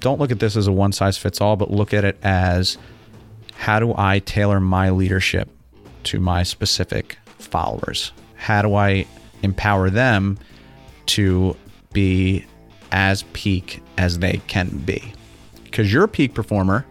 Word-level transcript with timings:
don't 0.00 0.20
look 0.20 0.30
at 0.30 0.40
this 0.40 0.56
as 0.56 0.66
a 0.66 0.72
one 0.72 0.92
size 0.92 1.18
fits 1.18 1.40
all, 1.40 1.56
but 1.56 1.70
look 1.70 1.92
at 1.92 2.04
it 2.04 2.18
as 2.22 2.78
how 3.54 3.80
do 3.80 3.94
I 3.96 4.20
tailor 4.20 4.60
my 4.60 4.90
leadership 4.90 5.48
to 6.04 6.20
my 6.20 6.42
specific 6.42 7.18
followers? 7.38 8.12
How 8.36 8.62
do 8.62 8.74
I 8.74 9.06
empower 9.42 9.90
them 9.90 10.38
to 11.06 11.56
be 11.92 12.44
as 12.92 13.24
peak 13.32 13.82
as 13.96 14.20
they 14.20 14.40
can 14.46 14.68
be? 14.78 15.12
Because 15.64 15.92
your 15.92 16.06
peak 16.06 16.34
performer 16.34 16.86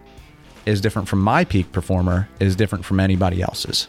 is 0.66 0.80
different 0.80 1.08
from 1.08 1.20
my 1.20 1.44
peak 1.44 1.72
performer, 1.72 2.28
is 2.40 2.54
different 2.54 2.84
from 2.84 3.00
anybody 3.00 3.40
else's. 3.40 3.88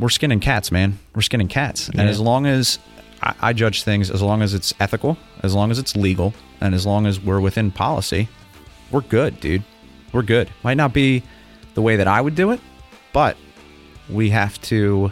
We're 0.00 0.08
skinning 0.08 0.40
cats, 0.40 0.72
man. 0.72 0.98
We're 1.14 1.22
skinning 1.22 1.48
cats. 1.48 1.88
And 1.88 2.00
as 2.00 2.18
long 2.18 2.46
as 2.46 2.80
I, 3.22 3.34
I 3.40 3.52
judge 3.52 3.84
things, 3.84 4.10
as 4.10 4.20
long 4.20 4.42
as 4.42 4.54
it's 4.54 4.74
ethical, 4.80 5.16
as 5.42 5.54
long 5.54 5.70
as 5.70 5.78
it's 5.78 5.96
legal, 5.96 6.34
and 6.60 6.74
as 6.74 6.84
long 6.84 7.06
as 7.06 7.20
we're 7.20 7.40
within 7.40 7.70
policy, 7.70 8.28
we're 8.90 9.02
good, 9.02 9.40
dude. 9.40 9.62
We're 10.12 10.22
good. 10.22 10.50
Might 10.62 10.76
not 10.76 10.92
be 10.92 11.22
the 11.74 11.82
way 11.82 11.96
that 11.96 12.06
I 12.06 12.20
would 12.20 12.34
do 12.34 12.50
it, 12.50 12.60
but 13.12 13.36
we 14.10 14.30
have 14.30 14.60
to 14.62 15.10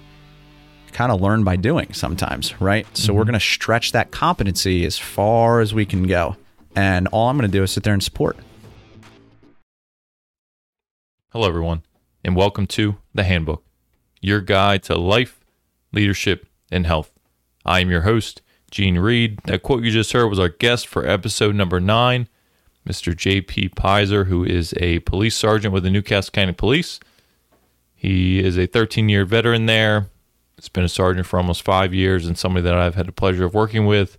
kind 0.92 1.12
of 1.12 1.20
learn 1.20 1.45
by 1.45 1.56
doing 1.56 1.92
sometimes, 1.92 2.60
right? 2.60 2.87
So 2.96 3.12
we're 3.12 3.23
mm-hmm. 3.23 3.30
going 3.30 3.41
to 3.41 3.46
stretch 3.46 3.92
that 3.92 4.10
competency 4.10 4.84
as 4.84 4.98
far 4.98 5.60
as 5.60 5.73
we 5.73 5.87
can 5.87 6.06
go. 6.06 6.37
And 6.77 7.09
all 7.09 7.29
I'm 7.29 7.38
going 7.38 7.51
to 7.51 7.56
do 7.56 7.62
is 7.62 7.70
sit 7.70 7.84
there 7.84 7.95
and 7.95 8.02
support. 8.02 8.37
Hello, 11.30 11.48
everyone, 11.48 11.82
and 12.24 12.34
welcome 12.34 12.66
to 12.66 12.96
The 13.15 13.23
Handbook, 13.23 13.62
your 14.20 14.40
guide 14.40 14.82
to 14.84 14.98
life, 14.98 15.40
leadership, 15.92 16.46
and 16.73 16.87
health. 16.87 17.12
I 17.64 17.80
am 17.80 17.91
your 17.91 18.02
host, 18.02 18.42
Gene 18.70 18.98
Reed. 18.98 19.38
That 19.45 19.62
quote 19.62 19.82
you 19.82 19.91
just 19.91 20.12
heard 20.12 20.28
was 20.28 20.38
our 20.38 20.48
guest 20.48 20.87
for 20.87 21.06
episode 21.06 21.55
number 21.55 21.80
nine, 21.80 22.28
Mr. 22.88 23.16
J.P. 23.16 23.71
Piser, 23.71 24.24
who 24.24 24.45
is 24.45 24.74
a 24.79 25.01
police 25.01 25.37
sergeant 25.37 25.74
with 25.74 25.82
the 25.82 25.90
New 25.90 26.02
Castle 26.02 26.32
County 26.32 26.52
Police. 26.52 27.01
He 27.95 28.38
is 28.38 28.57
a 28.57 28.66
13 28.66 29.09
year 29.09 29.24
veteran 29.24 29.66
there. 29.66 30.09
He's 30.57 30.68
been 30.68 30.85
a 30.85 30.88
sergeant 30.88 31.26
for 31.26 31.38
almost 31.38 31.62
five 31.62 31.95
years 31.95 32.26
and 32.26 32.37
somebody 32.37 32.65
that 32.65 32.74
I've 32.74 32.95
had 32.95 33.07
the 33.07 33.12
pleasure 33.12 33.45
of 33.45 33.54
working 33.54 33.87
with 33.87 34.18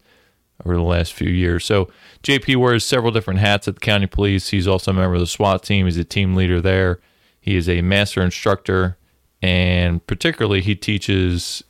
over 0.66 0.76
the 0.76 0.84
last 0.84 1.14
few 1.14 1.30
years. 1.30 1.66
So 1.66 1.90
JP 2.24 2.58
wears 2.58 2.86
several 2.86 3.12
different 3.12 3.40
hats 3.40 3.68
at 3.68 3.76
the 3.76 3.80
county 3.80 4.08
police. 4.08 4.50
He's 4.50 4.68
also 4.68 4.92
a 4.92 4.94
member 4.94 5.16
of 5.16 5.20
the 5.20 5.28
SWAT 5.28 5.64
team. 5.64 5.86
He's 5.86 5.98
a 5.98 6.04
team 6.04 6.36
leader 6.36 6.62
there. 6.62 7.00
He 7.40 7.56
is 7.56 7.68
a 7.68 7.82
master 7.82 8.22
instructor, 8.22 8.98
and 9.42 10.06
particularly 10.06 10.62
he 10.62 10.76
teaches 10.76 11.64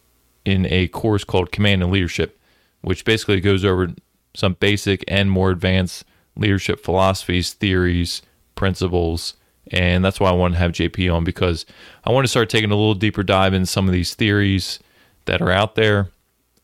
in 0.45 0.65
a 0.69 0.87
course 0.89 1.23
called 1.23 1.51
Command 1.51 1.83
and 1.83 1.91
Leadership, 1.91 2.39
which 2.81 3.05
basically 3.05 3.41
goes 3.41 3.63
over 3.65 3.89
some 4.33 4.55
basic 4.59 5.03
and 5.07 5.29
more 5.29 5.51
advanced 5.51 6.05
leadership 6.35 6.83
philosophies, 6.83 7.53
theories, 7.53 8.21
principles. 8.55 9.35
And 9.71 10.03
that's 10.03 10.19
why 10.19 10.29
I 10.29 10.33
want 10.33 10.53
to 10.55 10.59
have 10.59 10.71
JP 10.71 11.13
on 11.13 11.23
because 11.23 11.65
I 12.03 12.11
want 12.11 12.25
to 12.25 12.29
start 12.29 12.49
taking 12.49 12.71
a 12.71 12.75
little 12.75 12.95
deeper 12.95 13.23
dive 13.23 13.53
in 13.53 13.65
some 13.65 13.87
of 13.87 13.93
these 13.93 14.15
theories 14.15 14.79
that 15.25 15.41
are 15.41 15.51
out 15.51 15.75
there 15.75 16.09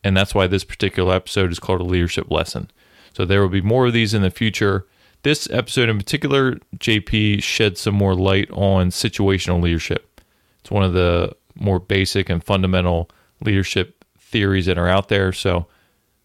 and 0.04 0.16
that's 0.16 0.34
why 0.34 0.46
this 0.46 0.64
particular 0.64 1.14
episode 1.14 1.52
is 1.52 1.58
called 1.58 1.80
a 1.80 1.84
leadership 1.84 2.30
lesson. 2.30 2.70
So 3.14 3.24
there 3.24 3.40
will 3.40 3.48
be 3.48 3.60
more 3.60 3.86
of 3.86 3.92
these 3.92 4.14
in 4.14 4.22
the 4.22 4.30
future. 4.30 4.86
This 5.22 5.50
episode 5.50 5.88
in 5.88 5.98
particular, 5.98 6.56
JP 6.76 7.42
shed 7.42 7.76
some 7.76 7.94
more 7.94 8.14
light 8.14 8.48
on 8.52 8.90
situational 8.90 9.60
leadership. 9.60 10.20
It's 10.60 10.70
one 10.70 10.84
of 10.84 10.92
the 10.92 11.36
more 11.56 11.80
basic 11.80 12.28
and 12.28 12.42
fundamental 12.42 13.10
leadership 13.40 14.04
theories 14.18 14.66
that 14.66 14.78
are 14.78 14.88
out 14.88 15.08
there. 15.08 15.32
So 15.32 15.66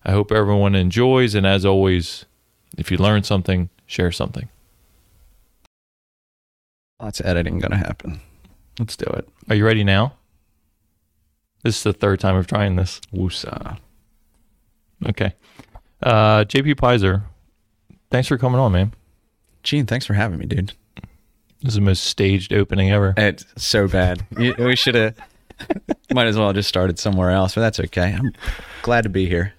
I 0.04 0.12
hope 0.12 0.32
everyone 0.32 0.76
enjoys. 0.76 1.36
And 1.36 1.46
as 1.46 1.66
always, 1.66 2.26
if 2.78 2.92
you 2.92 2.98
learn 2.98 3.24
something, 3.24 3.70
share 3.86 4.12
something. 4.12 4.50
Lots 7.02 7.20
of 7.20 7.26
editing 7.26 7.60
going 7.60 7.72
to 7.72 7.78
happen. 7.78 8.22
Let's 8.80 8.96
do 8.96 9.06
it. 9.06 9.28
Are 9.50 9.56
you 9.56 9.66
ready 9.66 9.84
now? 9.84 10.14
This 11.64 11.78
is 11.78 11.84
the 11.84 11.94
third 11.94 12.20
time 12.20 12.36
of 12.36 12.48
trying 12.48 12.76
this. 12.76 13.00
Woosa. 13.14 13.78
Okay. 15.08 15.34
Uh, 16.02 16.44
JP 16.44 16.78
Piser, 16.78 17.24
thanks 18.12 18.28
for 18.28 18.38
coming 18.38 18.60
on, 18.60 18.72
man. 18.74 18.94
Gene, 19.64 19.86
thanks 19.86 20.06
for 20.06 20.14
having 20.14 20.38
me, 20.38 20.46
dude. 20.46 20.74
This 21.62 21.70
is 21.70 21.76
the 21.76 21.82
most 21.82 22.04
staged 22.04 22.52
opening 22.52 22.92
ever. 22.92 23.14
It's 23.16 23.46
so 23.56 23.88
bad. 23.88 24.26
We 24.38 24.76
should 24.76 24.96
have, 24.96 25.16
might 26.14 26.28
as 26.28 26.38
well 26.38 26.54
just 26.54 26.70
started 26.70 27.00
somewhere 27.00 27.32
else, 27.32 27.56
but 27.56 27.62
that's 27.62 27.80
okay. 27.80 28.14
I'm 28.14 28.34
glad 28.82 29.04
to 29.04 29.10
be 29.10 29.28
here. 29.28 29.54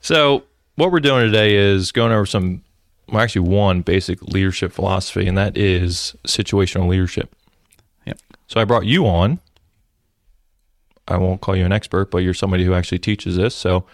So, 0.00 0.44
what 0.76 0.92
we're 0.92 1.00
doing 1.00 1.26
today 1.26 1.54
is 1.54 1.90
going 1.92 2.12
over 2.12 2.26
some, 2.26 2.62
well, 3.08 3.22
actually, 3.22 3.48
one 3.48 3.82
basic 3.82 4.22
leadership 4.22 4.72
philosophy, 4.72 5.26
and 5.26 5.36
that 5.38 5.56
is 5.56 6.14
situational 6.26 6.88
leadership. 6.88 7.34
Yep. 8.04 8.18
So, 8.46 8.60
I 8.60 8.64
brought 8.64 8.86
you 8.86 9.06
on. 9.06 9.40
I 11.08 11.16
won't 11.16 11.40
call 11.40 11.56
you 11.56 11.64
an 11.64 11.72
expert, 11.72 12.10
but 12.10 12.18
you're 12.18 12.34
somebody 12.34 12.64
who 12.64 12.74
actually 12.74 12.98
teaches 12.98 13.36
this. 13.36 13.54
So, 13.54 13.86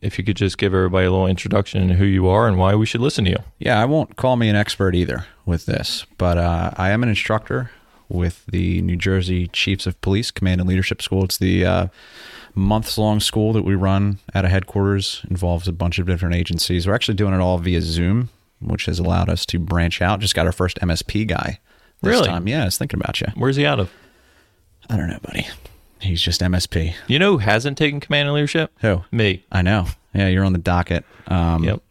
if 0.00 0.18
you 0.18 0.24
could 0.24 0.36
just 0.36 0.58
give 0.58 0.74
everybody 0.74 1.06
a 1.06 1.10
little 1.10 1.26
introduction 1.26 1.82
into 1.82 1.94
who 1.94 2.04
you 2.04 2.28
are 2.28 2.46
and 2.46 2.56
why 2.56 2.74
we 2.74 2.86
should 2.86 3.00
listen 3.00 3.24
to 3.24 3.30
you. 3.30 3.38
Yeah, 3.58 3.80
I 3.80 3.84
won't 3.84 4.16
call 4.16 4.36
me 4.36 4.48
an 4.48 4.56
expert 4.56 4.94
either 4.94 5.26
with 5.44 5.66
this, 5.66 6.06
but 6.18 6.38
uh, 6.38 6.70
I 6.76 6.90
am 6.90 7.02
an 7.02 7.08
instructor 7.08 7.70
with 8.08 8.44
the 8.46 8.80
New 8.82 8.96
Jersey 8.96 9.48
Chiefs 9.48 9.86
of 9.86 10.00
Police 10.00 10.30
Command 10.30 10.60
and 10.60 10.68
Leadership 10.68 11.02
School. 11.02 11.24
It's 11.24 11.38
the 11.38 11.64
uh, 11.64 11.86
months 12.54 12.96
long 12.98 13.20
school 13.20 13.52
that 13.52 13.62
we 13.62 13.74
run 13.74 14.18
at 14.34 14.44
a 14.44 14.48
headquarters, 14.48 15.24
involves 15.30 15.68
a 15.68 15.72
bunch 15.72 15.98
of 15.98 16.06
different 16.06 16.34
agencies. 16.34 16.86
We're 16.86 16.94
actually 16.94 17.14
doing 17.14 17.34
it 17.34 17.40
all 17.40 17.58
via 17.58 17.80
Zoom, 17.82 18.30
which 18.60 18.86
has 18.86 18.98
allowed 18.98 19.28
us 19.28 19.44
to 19.46 19.58
branch 19.58 20.00
out. 20.02 20.20
Just 20.20 20.34
got 20.34 20.46
our 20.46 20.52
first 20.52 20.78
MSP 20.80 21.26
guy 21.28 21.58
this 22.02 22.10
Really? 22.12 22.28
time. 22.28 22.48
Yeah, 22.48 22.62
I 22.62 22.64
was 22.66 22.78
thinking 22.78 23.00
about 23.00 23.20
you. 23.20 23.26
Where's 23.34 23.56
he 23.56 23.66
out 23.66 23.78
of? 23.80 23.90
I 24.90 24.96
don't 24.96 25.08
know, 25.08 25.18
buddy. 25.22 25.46
He's 26.00 26.22
just 26.22 26.40
MSP. 26.40 26.94
You 27.08 27.18
know 27.18 27.32
who 27.32 27.38
hasn't 27.38 27.76
taken 27.76 28.00
command 28.00 28.28
and 28.28 28.34
leadership? 28.34 28.70
Who? 28.80 29.02
Me. 29.10 29.44
I 29.52 29.62
know. 29.62 29.86
Yeah, 30.14 30.28
you're 30.28 30.44
on 30.44 30.52
the 30.52 30.58
docket. 30.58 31.04
Um, 31.26 31.64
Yep. 31.64 31.82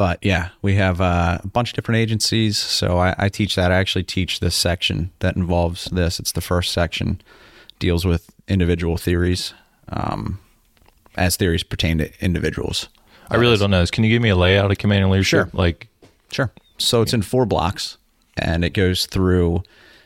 But 0.00 0.18
yeah, 0.22 0.48
we 0.62 0.76
have 0.76 1.02
uh, 1.02 1.40
a 1.44 1.46
bunch 1.46 1.72
of 1.72 1.74
different 1.74 1.98
agencies. 1.98 2.56
So 2.56 2.96
I, 2.96 3.14
I 3.18 3.28
teach 3.28 3.54
that. 3.56 3.70
I 3.70 3.74
actually 3.74 4.04
teach 4.04 4.40
this 4.40 4.54
section 4.54 5.10
that 5.18 5.36
involves 5.36 5.90
this. 5.92 6.18
It's 6.18 6.32
the 6.32 6.40
first 6.40 6.72
section, 6.72 7.20
deals 7.78 8.06
with 8.06 8.30
individual 8.48 8.96
theories, 8.96 9.52
um, 9.90 10.40
as 11.16 11.36
theories 11.36 11.62
pertain 11.62 11.98
to 11.98 12.10
individuals. 12.24 12.88
I 13.28 13.36
really 13.36 13.58
don't 13.58 13.70
know 13.70 13.80
this. 13.80 13.90
Can 13.90 14.02
you 14.04 14.08
give 14.08 14.22
me 14.22 14.30
a 14.30 14.36
layout 14.36 14.70
of 14.70 14.78
command 14.78 15.02
and 15.02 15.12
leadership? 15.12 15.50
Sure. 15.50 15.60
Like, 15.60 15.88
Sure. 16.32 16.50
So 16.78 17.02
it's 17.02 17.12
in 17.12 17.20
four 17.20 17.44
blocks, 17.44 17.98
and 18.38 18.64
it 18.64 18.70
goes 18.70 19.04
through 19.04 19.64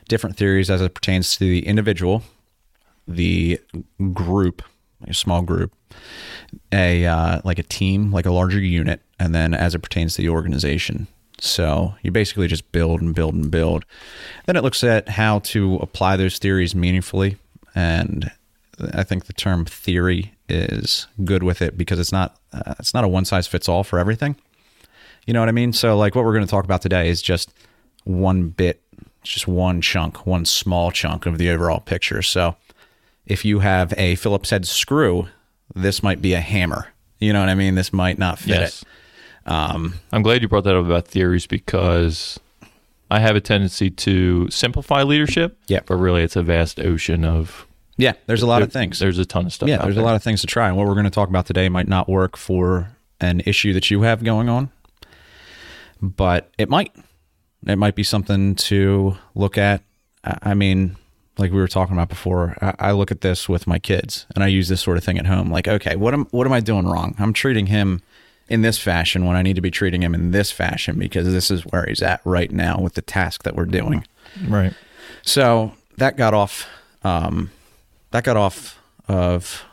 different 0.08 0.36
theories 0.36 0.70
as 0.70 0.82
it 0.82 0.94
pertains 0.94 1.36
to 1.36 1.44
the 1.44 1.64
individual, 1.64 2.24
the 3.06 3.60
group, 4.12 4.60
like 5.00 5.10
a 5.10 5.14
small 5.14 5.42
group, 5.42 5.72
a 6.72 7.06
uh, 7.06 7.40
like 7.44 7.60
a 7.60 7.62
team, 7.62 8.10
like 8.10 8.26
a 8.26 8.32
larger 8.32 8.58
unit, 8.58 9.00
and 9.18 9.34
then 9.34 9.54
as 9.54 9.74
it 9.74 9.80
pertains 9.80 10.14
to 10.14 10.22
the 10.22 10.28
organization. 10.28 11.06
So 11.40 11.94
you 12.02 12.10
basically 12.10 12.48
just 12.48 12.70
build 12.72 13.00
and 13.00 13.14
build 13.14 13.34
and 13.34 13.50
build. 13.50 13.84
Then 14.46 14.56
it 14.56 14.62
looks 14.62 14.84
at 14.84 15.08
how 15.08 15.40
to 15.40 15.76
apply 15.76 16.16
those 16.16 16.38
theories 16.38 16.74
meaningfully, 16.74 17.36
and 17.74 18.30
I 18.92 19.02
think 19.02 19.26
the 19.26 19.32
term 19.32 19.64
theory 19.64 20.32
is 20.48 21.06
good 21.24 21.42
with 21.42 21.62
it 21.62 21.76
because 21.76 21.98
it's 21.98 22.12
not 22.12 22.36
uh, 22.52 22.74
it's 22.78 22.94
not 22.94 23.04
a 23.04 23.08
one 23.08 23.24
size 23.24 23.46
fits 23.46 23.68
all 23.68 23.84
for 23.84 23.98
everything. 23.98 24.36
You 25.26 25.32
know 25.32 25.40
what 25.40 25.48
I 25.48 25.52
mean? 25.52 25.72
So 25.72 25.96
like 25.96 26.14
what 26.14 26.24
we're 26.24 26.34
going 26.34 26.44
to 26.44 26.50
talk 26.50 26.64
about 26.64 26.82
today 26.82 27.08
is 27.08 27.22
just 27.22 27.52
one 28.04 28.48
bit, 28.48 28.82
just 29.22 29.48
one 29.48 29.80
chunk, 29.80 30.26
one 30.26 30.44
small 30.44 30.90
chunk 30.90 31.26
of 31.26 31.38
the 31.38 31.50
overall 31.50 31.80
picture. 31.80 32.22
So 32.22 32.56
if 33.26 33.44
you 33.44 33.60
have 33.60 33.94
a 33.96 34.16
Phillips 34.16 34.50
head 34.50 34.66
screw, 34.66 35.28
this 35.74 36.02
might 36.02 36.20
be 36.20 36.34
a 36.34 36.40
hammer. 36.40 36.88
You 37.20 37.32
know 37.32 37.40
what 37.40 37.48
I 37.48 37.54
mean? 37.54 37.74
This 37.74 37.92
might 37.92 38.18
not 38.18 38.38
fit 38.38 38.60
yes. 38.60 38.82
it. 38.82 38.88
Um, 39.46 39.94
I'm 40.12 40.22
glad 40.22 40.42
you 40.42 40.48
brought 40.48 40.64
that 40.64 40.76
up 40.76 40.86
about 40.86 41.06
theories 41.06 41.46
because 41.46 42.40
I 43.10 43.20
have 43.20 43.36
a 43.36 43.40
tendency 43.40 43.90
to 43.90 44.48
simplify 44.50 45.02
leadership. 45.02 45.58
Yeah. 45.68 45.80
But 45.86 45.96
really, 45.96 46.22
it's 46.22 46.36
a 46.36 46.42
vast 46.42 46.80
ocean 46.80 47.24
of. 47.24 47.66
yeah, 47.96 48.14
there's 48.26 48.42
a 48.42 48.46
lot 48.46 48.62
of 48.62 48.72
things. 48.72 48.98
There's 48.98 49.18
a 49.18 49.24
ton 49.24 49.46
of 49.46 49.52
stuff. 49.52 49.68
yeah, 49.68 49.78
there's 49.78 49.96
a 49.96 50.02
lot 50.02 50.16
of 50.16 50.22
things 50.22 50.40
to 50.40 50.46
try. 50.46 50.68
And 50.68 50.76
what 50.76 50.86
we're 50.86 50.94
going 50.94 51.04
to 51.04 51.10
talk 51.10 51.28
about 51.28 51.46
today 51.46 51.68
might 51.68 51.88
not 51.88 52.08
work 52.08 52.36
for 52.36 52.96
an 53.20 53.40
issue 53.46 53.72
that 53.74 53.90
you 53.90 54.02
have 54.02 54.24
going 54.24 54.48
on, 54.48 54.70
but 56.00 56.50
it 56.58 56.68
might. 56.68 56.94
It 57.66 57.76
might 57.76 57.94
be 57.94 58.02
something 58.02 58.56
to 58.56 59.16
look 59.34 59.56
at. 59.56 59.82
I 60.24 60.38
I 60.42 60.54
mean, 60.54 60.96
like 61.38 61.52
we 61.52 61.58
were 61.58 61.68
talking 61.68 61.94
about 61.94 62.08
before, 62.08 62.56
I, 62.60 62.88
I 62.88 62.92
look 62.92 63.10
at 63.10 63.20
this 63.20 63.48
with 63.48 63.66
my 63.66 63.78
kids, 63.78 64.26
and 64.34 64.42
I 64.42 64.48
use 64.48 64.68
this 64.68 64.80
sort 64.80 64.96
of 64.96 65.04
thing 65.04 65.18
at 65.18 65.26
home. 65.26 65.50
Like, 65.50 65.68
okay, 65.68 65.96
what 65.96 66.14
am 66.14 66.24
what 66.26 66.46
am 66.46 66.52
I 66.52 66.60
doing 66.60 66.86
wrong? 66.86 67.14
I'm 67.18 67.32
treating 67.32 67.66
him 67.66 68.02
in 68.48 68.62
this 68.62 68.78
fashion 68.78 69.24
when 69.24 69.36
I 69.36 69.42
need 69.42 69.56
to 69.56 69.62
be 69.62 69.70
treating 69.70 70.02
him 70.02 70.14
in 70.14 70.30
this 70.30 70.50
fashion 70.50 70.98
because 70.98 71.26
this 71.26 71.50
is 71.50 71.62
where 71.62 71.86
he's 71.86 72.02
at 72.02 72.20
right 72.24 72.50
now 72.50 72.78
with 72.78 72.94
the 72.94 73.02
task 73.02 73.42
that 73.44 73.56
we're 73.56 73.64
doing. 73.64 74.06
Right. 74.46 74.74
So 75.22 75.72
that 75.96 76.16
got 76.16 76.34
off. 76.34 76.66
Um, 77.02 77.50
that 78.10 78.24
got 78.24 78.36
off 78.36 78.78
of 79.08 79.64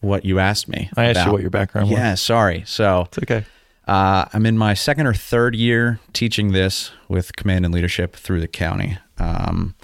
what 0.00 0.24
you 0.24 0.38
asked 0.38 0.68
me. 0.68 0.90
I 0.96 1.06
asked 1.06 1.26
you 1.26 1.32
what 1.32 1.40
your 1.40 1.50
background 1.50 1.90
was. 1.90 1.98
Yeah, 1.98 2.14
sorry. 2.14 2.64
So 2.66 3.06
It's 3.08 3.18
okay. 3.18 3.44
Uh, 3.86 4.26
I'm 4.34 4.44
in 4.44 4.58
my 4.58 4.74
second 4.74 5.06
or 5.06 5.14
third 5.14 5.54
year 5.54 5.98
teaching 6.12 6.52
this 6.52 6.90
with 7.08 7.34
command 7.36 7.64
and 7.64 7.72
leadership 7.72 8.14
through 8.16 8.40
the 8.40 8.48
county. 8.48 8.98
Um, 9.16 9.74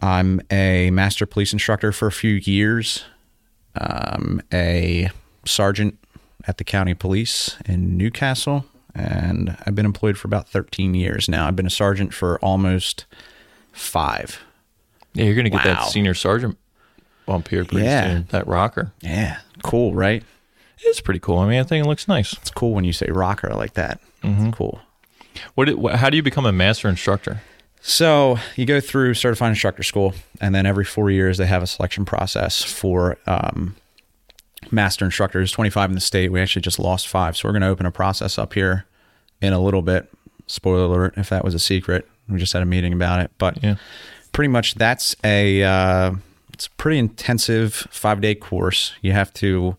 I'm 0.00 0.40
a 0.50 0.90
master 0.90 1.26
police 1.26 1.52
instructor 1.52 1.90
for 1.90 2.06
a 2.06 2.12
few 2.12 2.34
years, 2.34 3.04
um, 3.74 4.40
a 4.52 5.10
sergeant 5.44 5.98
at 6.46 6.58
the 6.58 6.64
county 6.64 6.94
police 6.94 7.56
in 7.66 7.96
New 7.96 8.10
Castle, 8.10 8.64
and 8.94 9.56
I've 9.66 9.74
been 9.74 9.86
employed 9.86 10.16
for 10.16 10.28
about 10.28 10.48
13 10.48 10.94
years 10.94 11.28
now. 11.28 11.46
I've 11.48 11.56
been 11.56 11.66
a 11.66 11.70
sergeant 11.70 12.14
for 12.14 12.38
almost 12.40 13.04
five. 13.72 14.40
Yeah, 15.14 15.24
you're 15.24 15.34
gonna 15.34 15.50
get 15.50 15.64
Wow. 15.64 15.74
that 15.74 15.88
senior 15.90 16.14
sergeant 16.14 16.58
bump 17.26 17.48
here 17.48 17.64
pretty 17.64 17.84
Yeah. 17.86 18.04
soon. 18.06 18.26
That 18.30 18.46
rocker. 18.46 18.92
Yeah, 19.00 19.38
cool, 19.62 19.94
right? 19.94 20.22
It's 20.80 21.00
pretty 21.00 21.20
cool. 21.20 21.38
I 21.38 21.48
mean, 21.48 21.58
I 21.58 21.62
think 21.62 21.84
it 21.84 21.88
looks 21.88 22.06
nice. 22.06 22.32
It's 22.34 22.50
cool 22.50 22.72
when 22.74 22.84
you 22.84 22.92
say 22.92 23.06
rocker 23.10 23.48
like 23.54 23.74
that. 23.74 23.98
Mm-hmm. 24.22 24.50
Cool. 24.50 24.80
What? 25.54 25.68
Wh- 25.68 25.96
how 25.96 26.10
do 26.10 26.16
you 26.16 26.22
become 26.22 26.46
a 26.46 26.52
master 26.52 26.88
instructor? 26.88 27.40
So 27.80 28.38
you 28.56 28.66
go 28.66 28.80
through 28.80 29.14
certified 29.14 29.50
instructor 29.50 29.82
school, 29.82 30.14
and 30.40 30.54
then 30.54 30.66
every 30.66 30.84
four 30.84 31.10
years 31.10 31.38
they 31.38 31.46
have 31.46 31.62
a 31.62 31.66
selection 31.66 32.04
process 32.04 32.62
for 32.62 33.16
um, 33.26 33.76
master 34.72 35.04
instructors. 35.04 35.52
Twenty 35.52 35.70
five 35.70 35.90
in 35.90 35.94
the 35.94 36.00
state. 36.00 36.30
We 36.32 36.40
actually 36.40 36.62
just 36.62 36.78
lost 36.78 37.08
five, 37.08 37.36
so 37.36 37.48
we're 37.48 37.52
going 37.52 37.62
to 37.62 37.68
open 37.68 37.86
a 37.86 37.90
process 37.92 38.38
up 38.38 38.54
here 38.54 38.84
in 39.40 39.52
a 39.52 39.60
little 39.60 39.82
bit. 39.82 40.10
Spoiler 40.46 40.84
alert! 40.84 41.14
If 41.16 41.28
that 41.30 41.44
was 41.44 41.54
a 41.54 41.58
secret, 41.58 42.08
we 42.28 42.38
just 42.38 42.52
had 42.52 42.62
a 42.62 42.66
meeting 42.66 42.92
about 42.92 43.20
it. 43.20 43.30
But 43.38 43.62
Yeah. 43.62 43.76
pretty 44.32 44.48
much 44.48 44.74
that's 44.74 45.16
a 45.24 45.62
uh, 45.62 46.12
it's 46.52 46.66
a 46.66 46.70
pretty 46.72 46.98
intensive 46.98 47.74
five 47.90 48.20
day 48.20 48.34
course. 48.34 48.92
You 49.02 49.12
have 49.12 49.32
to 49.34 49.76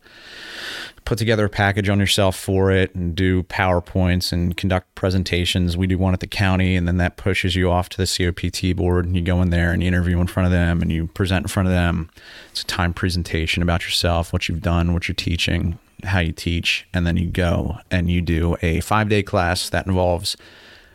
put 1.08 1.18
together 1.18 1.46
a 1.46 1.50
package 1.50 1.88
on 1.88 2.02
yourself 2.02 2.36
for 2.36 2.70
it 2.70 2.94
and 2.94 3.16
do 3.16 3.42
PowerPoints 3.44 4.34
and 4.34 4.58
conduct 4.58 4.94
presentations. 4.94 5.78
We 5.78 5.88
do 5.88 5.98
one 5.98 6.14
at 6.14 6.20
the 6.20 6.28
county, 6.28 6.76
and 6.76 6.86
then 6.86 6.98
that 6.98 7.16
pushes 7.16 7.56
you 7.56 7.72
off 7.72 7.88
to 7.90 7.98
the 7.98 8.04
COPT 8.06 8.76
board. 8.76 9.06
And 9.06 9.16
you 9.16 9.22
go 9.22 9.42
in 9.42 9.50
there 9.50 9.72
and 9.72 9.82
you 9.82 9.88
interview 9.88 10.20
in 10.20 10.28
front 10.28 10.48
of 10.48 10.52
them 10.52 10.82
and 10.82 10.92
you 10.92 11.08
present 11.08 11.46
in 11.46 11.48
front 11.48 11.70
of 11.70 11.74
them. 11.74 12.10
It's 12.52 12.64
a 12.64 12.66
time 12.66 12.94
presentation 12.94 13.64
about 13.64 13.86
yourself, 13.86 14.34
what 14.34 14.50
you've 14.50 14.62
done, 14.62 14.92
what 14.92 15.08
you're 15.08 15.16
teaching, 15.16 15.80
how 16.04 16.20
you 16.20 16.34
teach, 16.34 16.86
and 16.94 17.08
then 17.08 17.16
you 17.16 17.28
go 17.28 17.78
and 17.90 18.12
you 18.12 18.20
do 18.20 18.58
a 18.62 18.82
five 18.82 19.08
day 19.08 19.24
class 19.24 19.70
that 19.70 19.88
involves 19.88 20.36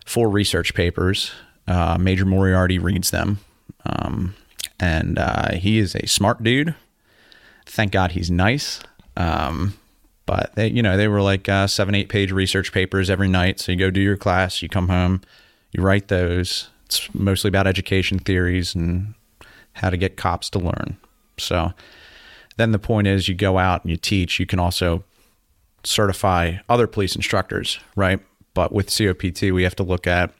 four 0.04 0.28
research 0.28 0.74
papers. 0.74 1.32
Uh, 1.66 1.96
Major 1.98 2.26
Moriarty 2.26 2.78
reads 2.78 3.12
them, 3.12 3.38
um, 3.86 4.34
and 4.78 5.18
uh, 5.18 5.52
he 5.54 5.78
is 5.78 5.94
a 5.94 6.06
smart 6.06 6.42
dude. 6.42 6.74
Thank 7.64 7.92
God 7.92 8.12
he's 8.12 8.30
nice. 8.30 8.80
Um, 9.16 9.78
but 10.26 10.54
they, 10.54 10.68
you 10.68 10.82
know, 10.82 10.96
they 10.96 11.08
were 11.08 11.22
like 11.22 11.48
uh, 11.48 11.66
seven, 11.66 11.94
eight 11.94 12.08
page 12.08 12.32
research 12.32 12.72
papers 12.72 13.10
every 13.10 13.28
night. 13.28 13.60
So 13.60 13.72
you 13.72 13.78
go 13.78 13.90
do 13.90 14.00
your 14.00 14.16
class, 14.16 14.62
you 14.62 14.68
come 14.68 14.88
home, 14.88 15.20
you 15.72 15.82
write 15.82 16.08
those. 16.08 16.68
It's 16.86 17.12
mostly 17.14 17.48
about 17.48 17.66
education 17.66 18.18
theories 18.18 18.74
and 18.74 19.14
how 19.74 19.90
to 19.90 19.96
get 19.96 20.16
cops 20.16 20.50
to 20.50 20.58
learn. 20.58 20.96
So 21.38 21.72
then 22.56 22.72
the 22.72 22.78
point 22.78 23.06
is, 23.06 23.28
you 23.28 23.34
go 23.34 23.58
out 23.58 23.82
and 23.82 23.90
you 23.90 23.96
teach. 23.96 24.38
You 24.38 24.46
can 24.46 24.58
also 24.58 25.02
certify 25.84 26.56
other 26.68 26.86
police 26.86 27.16
instructors, 27.16 27.78
right? 27.96 28.20
But 28.54 28.72
with 28.72 28.86
COPT, 28.86 29.52
we 29.52 29.62
have 29.62 29.76
to 29.76 29.82
look 29.82 30.06
at 30.06 30.32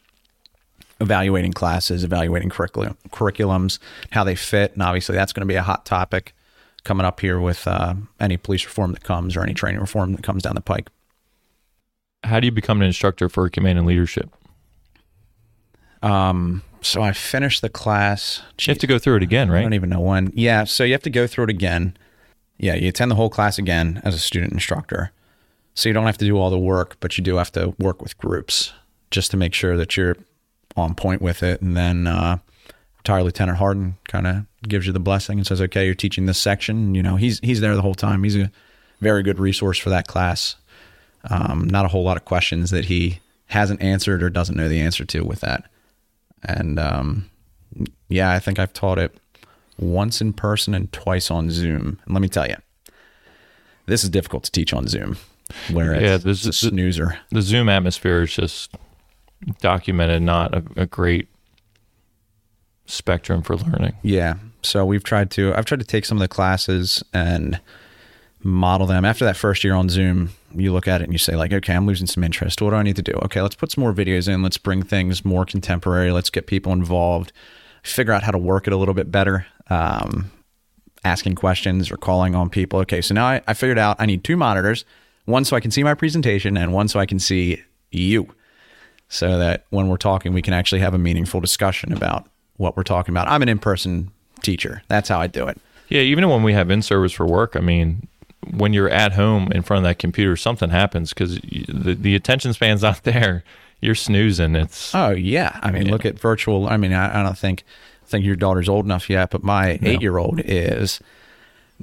evaluating 1.00 1.52
classes, 1.52 2.05
evaluating 2.05 2.50
curriculum, 2.50 2.96
curriculums, 3.08 3.79
how 4.11 4.23
they 4.23 4.34
fit, 4.37 4.75
and 4.75 4.82
obviously 4.82 5.14
that's 5.14 5.32
going 5.32 5.40
to 5.40 5.52
be 5.52 5.56
a 5.56 5.62
hot 5.62 5.84
topic 5.84 6.34
coming 6.84 7.06
up 7.06 7.20
here 7.20 7.40
with 7.40 7.67
uh, 7.67 7.94
any 8.20 8.37
police 8.37 8.64
reform 8.64 8.93
that 8.93 9.05
comes 9.05 9.37
or 9.37 9.43
any 9.43 9.55
training 9.55 9.81
reform 9.81 10.12
that 10.12 10.23
comes 10.23 10.43
down 10.43 10.55
the 10.55 10.61
pike. 10.61 10.88
How 12.25 12.40
do 12.40 12.46
you 12.46 12.52
become 12.52 12.81
an 12.81 12.87
instructor 12.87 13.29
for 13.29 13.49
command 13.49 13.79
and 13.79 13.87
leadership? 13.87 14.31
Um, 16.02 16.62
so 16.81 17.02
I 17.02 17.12
finished 17.12 17.62
the 17.62 17.69
class. 17.69 18.43
You 18.61 18.73
have 18.73 18.79
to 18.79 18.87
go 18.87 18.99
through 18.99 19.17
it 19.17 19.23
again, 19.23 19.50
right? 19.50 19.61
I 19.61 19.62
don't 19.62 19.75
even 19.75 19.90
know 19.90 20.00
when. 20.00 20.32
Yeah, 20.34 20.64
so 20.64 20.84
you 20.84 20.93
have 20.93 21.02
to 21.02 21.11
go 21.11 21.26
through 21.26 21.44
it 21.44 21.50
again. 21.50 21.96
Yeah, 22.58 22.75
you 22.75 22.88
attend 22.88 23.11
the 23.11 23.17
whole 23.17 23.31
class 23.31 23.58
again 23.58 24.00
as 24.05 24.14
a 24.14 24.19
student 24.19 24.52
instructor. 24.52 25.12
So 25.75 25.88
you 25.88 25.93
don't 25.93 26.06
have 26.06 26.19
to 26.19 26.25
do 26.25 26.37
all 26.38 26.50
the 26.50 26.58
work, 26.58 26.96
but 27.00 27.17
you 27.17 27.25
do 27.25 27.37
have 27.37 27.52
to 27.52 27.75
work 27.79 28.02
with 28.02 28.19
groups 28.19 28.73
just 29.11 29.31
to 29.31 29.37
make 29.37 29.55
sure 29.55 29.76
that 29.76 29.96
you're 29.96 30.17
on 30.76 30.94
point 30.94 31.23
with 31.23 31.43
it. 31.43 31.61
And 31.61 31.76
then 31.76 32.06
uh, 32.06 32.38
retired 33.03 33.25
Lieutenant 33.25 33.59
Harden 33.59 33.97
kind 34.07 34.27
of 34.27 34.45
gives 34.69 34.87
you 34.87 34.93
the 34.93 35.01
blessing 35.01 35.39
and 35.39 35.47
says, 35.47 35.61
"Okay, 35.61 35.85
you're 35.87 35.95
teaching 35.95 36.27
this 36.27 36.39
section." 36.39 36.95
You 36.95 37.03
know, 37.03 37.17
he's 37.17 37.41
he's 37.41 37.61
there 37.61 37.75
the 37.75 37.83
whole 37.83 37.95
time. 37.95 38.23
He's 38.23 38.37
a 38.37 38.51
very 39.01 39.23
good 39.23 39.39
resource 39.41 39.79
for 39.79 39.91
that 39.91 40.07
class. 40.07 40.57
Um, 41.29 41.69
not 41.69 41.85
a 41.85 41.89
whole 41.89 42.05
lot 42.05 42.17
of 42.17 42.25
questions 42.25 42.71
that 42.71 42.87
he 42.87 43.19
hasn't 43.47 43.83
answered 43.83 44.23
or 44.23 44.31
doesn't 44.31 44.57
know 44.57 44.69
the 44.69 44.81
answer 44.81 45.05
to 45.05 45.25
with 45.25 45.41
that. 45.41 45.65
And 46.45 46.79
um, 46.79 47.29
yeah, 48.09 48.31
I 48.33 48.39
think 48.39 48.59
I've 48.59 48.73
taught 48.73 48.99
it 48.99 49.17
once 49.79 50.21
in 50.21 50.33
person 50.33 50.75
and 50.75 50.93
twice 50.93 51.31
on 51.31 51.51
Zoom. 51.51 51.99
And 52.05 52.15
let 52.15 52.21
me 52.23 52.29
tell 52.29 52.47
you, 52.49 52.57
this 53.87 54.03
is 54.05 54.11
difficult 54.11 54.45
to 54.45 54.51
teach 54.53 54.73
on 54.73 54.87
Zoom, 54.89 55.17
where 55.73 55.95
Yeah, 56.01 56.17
this 56.19 56.47
it's 56.47 56.47
is- 56.47 56.65
a 56.65 56.69
snoozer. 56.71 57.19
The 57.31 57.43
Zoom 57.43 57.69
atmosphere 57.69 58.23
is 58.23 58.33
just 58.35 58.75
documented, 59.61 60.23
not 60.23 60.55
a, 60.55 60.63
a 60.77 60.87
great 60.87 61.29
spectrum 62.93 63.43
for 63.43 63.56
learning. 63.56 63.94
Yeah. 64.03 64.35
So 64.62 64.85
we've 64.85 65.03
tried 65.03 65.31
to, 65.33 65.55
I've 65.55 65.65
tried 65.65 65.81
to 65.81 65.87
take 65.87 66.05
some 66.05 66.19
of 66.19 66.21
the 66.21 66.29
classes 66.29 67.03
and 67.12 67.61
model 68.43 68.87
them. 68.87 69.05
After 69.05 69.25
that 69.25 69.37
first 69.37 69.65
year 69.65 69.75
on 69.75 69.89
Zoom, 69.89 70.31
you 70.55 70.73
look 70.73 70.87
at 70.87 71.00
it 71.00 71.05
and 71.05 71.12
you 71.12 71.19
say, 71.19 71.35
like, 71.35 71.53
okay, 71.53 71.75
I'm 71.75 71.87
losing 71.87 72.06
some 72.06 72.23
interest. 72.23 72.61
What 72.61 72.71
do 72.71 72.77
I 72.77 72.83
need 72.83 72.97
to 72.97 73.03
do? 73.03 73.12
Okay, 73.25 73.41
let's 73.41 73.55
put 73.55 73.73
some 73.73 73.83
more 73.83 73.93
videos 73.93 74.29
in. 74.29 74.43
Let's 74.43 74.59
bring 74.59 74.83
things 74.83 75.25
more 75.25 75.44
contemporary. 75.44 76.12
Let's 76.12 76.31
get 76.31 76.47
people 76.47 76.73
involved. 76.73 77.33
Figure 77.83 78.12
out 78.12 78.23
how 78.23 78.31
to 78.31 78.39
work 78.39 78.67
it 78.67 78.73
a 78.73 78.77
little 78.77 78.94
bit 78.94 79.11
better. 79.11 79.47
Um, 79.71 80.31
asking 81.05 81.35
questions 81.35 81.91
or 81.91 81.97
calling 81.97 82.35
on 82.35 82.50
people. 82.50 82.79
Okay, 82.81 83.00
so 83.00 83.15
now 83.15 83.27
I, 83.27 83.43
I 83.47 83.55
figured 83.55 83.79
out 83.79 83.97
I 83.99 84.06
need 84.06 84.23
two 84.23 84.37
monitors 84.37 84.85
one 85.25 85.44
so 85.44 85.56
I 85.56 85.61
can 85.61 85.71
see 85.71 85.83
my 85.83 85.94
presentation 85.94 86.56
and 86.56 86.73
one 86.73 86.89
so 86.89 86.99
I 87.00 87.06
can 87.06 87.19
see 87.19 87.62
you. 87.91 88.29
So 89.09 89.39
that 89.39 89.67
when 89.71 89.89
we're 89.89 89.99
talking, 89.99 90.33
we 90.33 90.43
can 90.43 90.55
actually 90.55 90.81
have 90.81 90.94
a 90.94 90.99
meaningful 90.99 91.41
discussion 91.41 91.93
about 91.93 92.29
what 92.57 92.77
we're 92.77 92.83
talking 92.83 93.13
about. 93.13 93.29
I'm 93.29 93.43
an 93.43 93.49
in 93.49 93.59
person 93.59 94.11
teacher. 94.43 94.83
That's 94.89 95.09
how 95.09 95.21
I 95.21 95.27
do 95.27 95.47
it. 95.49 95.59
Yeah, 95.89 96.01
even 96.01 96.29
when 96.29 96.43
we 96.43 96.53
have 96.55 96.71
in 96.71 96.83
service 96.83 97.13
for 97.13 97.27
work, 97.27 97.57
I 97.57 97.61
mean, 97.61 98.09
when 98.51 98.73
you're 98.73 98.89
at 98.89 99.13
home 99.13 99.51
in 99.53 99.63
front 99.63 99.85
of 99.85 99.89
that 99.89 99.99
computer, 99.99 100.37
something 100.37 100.71
happens 100.71 101.13
because 101.13 101.39
the, 101.39 101.97
the 101.99 102.15
attention 102.15 102.53
span's 102.53 102.82
not 102.82 103.03
there. 103.05 103.44
You're 103.81 103.94
snoozing. 103.97 104.55
It's 104.55 104.94
Oh 104.94 105.11
yeah, 105.11 105.59
I 105.61 105.73
mean, 105.73 105.91
look 105.91 106.06
at 106.06 106.19
virtual. 106.19 106.69
I 106.69 106.77
mean, 106.77 106.93
I, 106.93 107.21
I 107.21 107.23
don't 107.25 107.37
think 107.37 107.65
think 108.06 108.25
your 108.25 108.37
daughter's 108.37 108.69
old 108.69 108.85
enough 108.85 109.11
yet, 109.11 109.31
but 109.31 109.43
my 109.43 109.79
eight 109.82 110.03
year 110.03 110.19
old 110.19 110.41
is. 110.44 111.01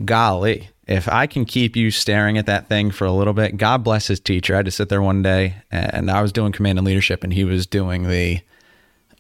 Golly, 0.06 0.70
if 0.88 1.10
I 1.10 1.28
can 1.28 1.44
keep 1.44 1.76
you 1.76 1.92
staring 1.92 2.38
at 2.38 2.46
that 2.46 2.70
thing 2.70 2.90
for 2.90 3.04
a 3.04 3.12
little 3.12 3.34
bit, 3.34 3.58
God 3.58 3.84
bless 3.84 4.08
his 4.08 4.22
teacher. 4.22 4.54
I 4.54 4.58
had 4.58 4.66
to 4.66 4.72
sit 4.72 4.88
there 4.88 5.02
one 5.02 5.22
day, 5.22 5.56
and 5.72 6.10
I 6.10 6.22
was 6.22 6.32
doing 6.32 6.54
command 6.54 6.80
and 6.80 6.88
leadership, 6.88 7.22
and 7.22 7.34
he 7.34 7.44
was 7.44 7.68
doing 7.68 8.08
the 8.08 8.40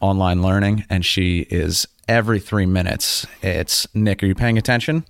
online 0.01 0.41
learning, 0.41 0.86
and 0.89 1.06
she 1.06 1.41
is 1.50 1.88
every 2.08 2.39
three 2.39 2.65
minutes. 2.65 3.25
It's 3.41 3.88
Nick, 3.96 4.24
are 4.24 4.25
you 4.25 4.36
paying 4.36 4.58
attention? 4.58 5.06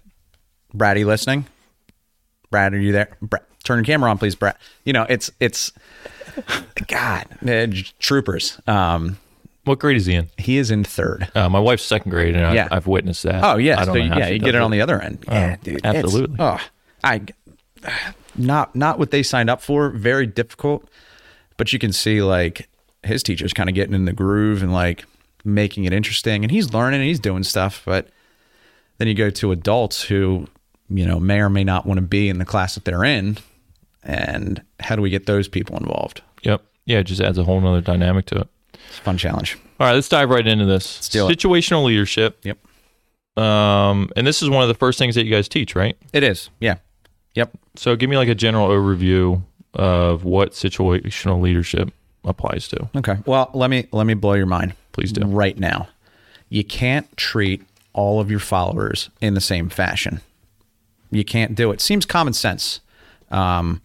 Brad, 0.74 0.96
are 0.98 1.00
you 1.00 1.08
listening? 1.08 1.46
Brad, 2.52 2.74
are 2.74 2.80
you 2.80 2.92
there? 2.92 3.10
Brad, 3.22 3.44
turn 3.64 3.78
your 3.80 3.86
camera 3.86 4.10
on, 4.10 4.18
please, 4.18 4.36
Brad. 4.36 4.56
You 4.86 4.94
know, 4.94 5.06
it's 5.10 5.32
it's 5.40 5.72
God, 6.88 7.26
uh, 7.48 7.68
troopers. 8.00 8.60
Um, 8.68 9.18
what 9.66 9.80
grade 9.80 9.98
is 9.98 10.06
he 10.08 10.16
in? 10.16 10.30
he 10.38 10.58
is 10.58 10.72
in 10.72 10.84
third. 10.84 11.30
Uh, 11.36 11.50
my 11.50 11.60
wife's 11.60 11.84
second 11.84 12.10
grade, 12.12 12.36
and 12.36 12.56
Yeah. 12.56 12.68
I, 12.72 12.78
I've 12.78 12.88
witnessed 12.88 13.24
that. 13.24 13.44
Oh 13.44 13.58
yeah, 13.58 13.80
I 13.80 13.86
so 13.86 13.94
don't 13.94 14.10
know 14.10 14.18
yeah, 14.18 14.28
you 14.30 14.40
get 14.40 14.56
it 14.56 14.62
on 14.62 14.72
the 14.72 14.82
other 14.82 15.00
end. 15.02 15.24
Yeah, 15.28 15.58
dude, 15.62 15.86
absolutely. 15.86 16.38
oh, 16.40 16.60
I 17.04 17.22
not 18.36 18.76
not 18.76 19.00
what 19.00 19.12
they 19.12 19.22
signed 19.24 19.50
up 19.50 19.62
for. 19.62 19.90
Very 19.90 20.26
difficult, 20.28 20.88
but 21.58 21.74
you 21.74 21.80
can 21.80 21.92
see 21.94 22.22
like 22.22 22.69
his 23.04 23.24
teacher's 23.24 23.54
kind 23.54 23.70
of 23.70 23.76
getting 23.76 23.94
in 23.96 24.06
the 24.06 24.14
groove 24.14 24.62
and 24.64 24.74
like 24.74 25.06
making 25.46 25.86
it 25.86 25.94
interesting, 25.94 26.44
and 26.44 26.52
he's 26.52 26.74
learning 26.74 27.00
and 27.00 27.08
he's 27.08 27.20
doing 27.20 27.44
stuff. 27.44 27.82
But 27.86 28.10
then 28.98 29.08
you 29.08 29.14
go 29.14 29.30
to 29.30 29.52
adults 29.52 30.04
who 30.04 30.48
you 30.90 31.06
know 31.06 31.20
may 31.20 31.40
or 31.40 31.50
may 31.50 31.64
not 31.64 31.86
want 31.86 31.98
to 32.00 32.06
be 32.06 32.30
in 32.30 32.38
the 32.40 32.46
class 32.46 32.76
that 32.76 32.86
they're 32.86 33.04
in, 33.06 33.38
and 34.04 34.62
how 34.80 34.96
do 34.96 35.02
we 35.02 35.10
get 35.10 35.26
those 35.26 35.48
people 35.48 35.78
involved? 35.78 36.22
Yep. 36.44 36.62
Yeah, 36.86 37.00
it 37.00 37.04
just 37.04 37.22
adds 37.22 37.38
a 37.38 37.44
whole 37.44 37.62
nother 37.62 37.82
dynamic 37.82 38.26
to 38.28 38.40
it. 38.40 38.48
It's 38.74 38.98
a 38.98 39.02
fun 39.02 39.18
challenge. 39.18 39.58
All 39.80 39.88
right, 39.88 39.94
let's 39.94 40.10
dive 40.10 40.30
right 40.30 40.46
into 40.46 40.66
this. 40.66 41.08
it. 41.16 41.38
Situational 41.38 41.84
leadership. 41.86 42.40
Yep, 42.44 42.58
Um, 43.38 44.10
and 44.16 44.26
this 44.26 44.42
is 44.42 44.50
one 44.50 44.64
of 44.64 44.68
the 44.68 44.74
first 44.74 44.98
things 45.00 45.16
that 45.16 45.26
you 45.26 45.32
guys 45.32 45.48
teach, 45.48 45.76
right? 45.76 45.96
it 46.14 46.24
is. 46.24 46.50
Yeah, 46.60 46.78
yep. 47.36 47.52
So 47.76 47.96
give 47.96 48.10
me 48.10 48.18
like 48.18 48.28
a 48.28 48.36
general 48.36 48.68
overview 48.68 49.42
of 49.76 50.24
what 50.24 50.52
situational 50.54 51.40
leadership 51.42 51.94
applies 52.26 52.68
to. 52.70 52.90
Okay. 52.96 53.18
Well, 53.26 53.50
let 53.54 53.70
me 53.70 53.88
let 53.92 54.06
me 54.06 54.14
blow 54.14 54.34
your 54.34 54.46
mind. 54.46 54.74
Please 54.92 55.12
do. 55.12 55.26
Right 55.26 55.58
now. 55.58 55.88
You 56.50 56.64
can't 56.64 57.16
treat 57.16 57.62
all 57.94 58.20
of 58.20 58.32
your 58.32 58.40
followers 58.40 59.10
in 59.22 59.36
the 59.36 59.42
same 59.42 59.70
fashion. 59.70 60.22
You 61.12 61.24
can't 61.24 61.56
do 61.56 61.72
it. 61.72 61.82
Seems 61.82 62.06
common 62.06 62.34
sense. 62.34 62.82
Um, 63.30 63.82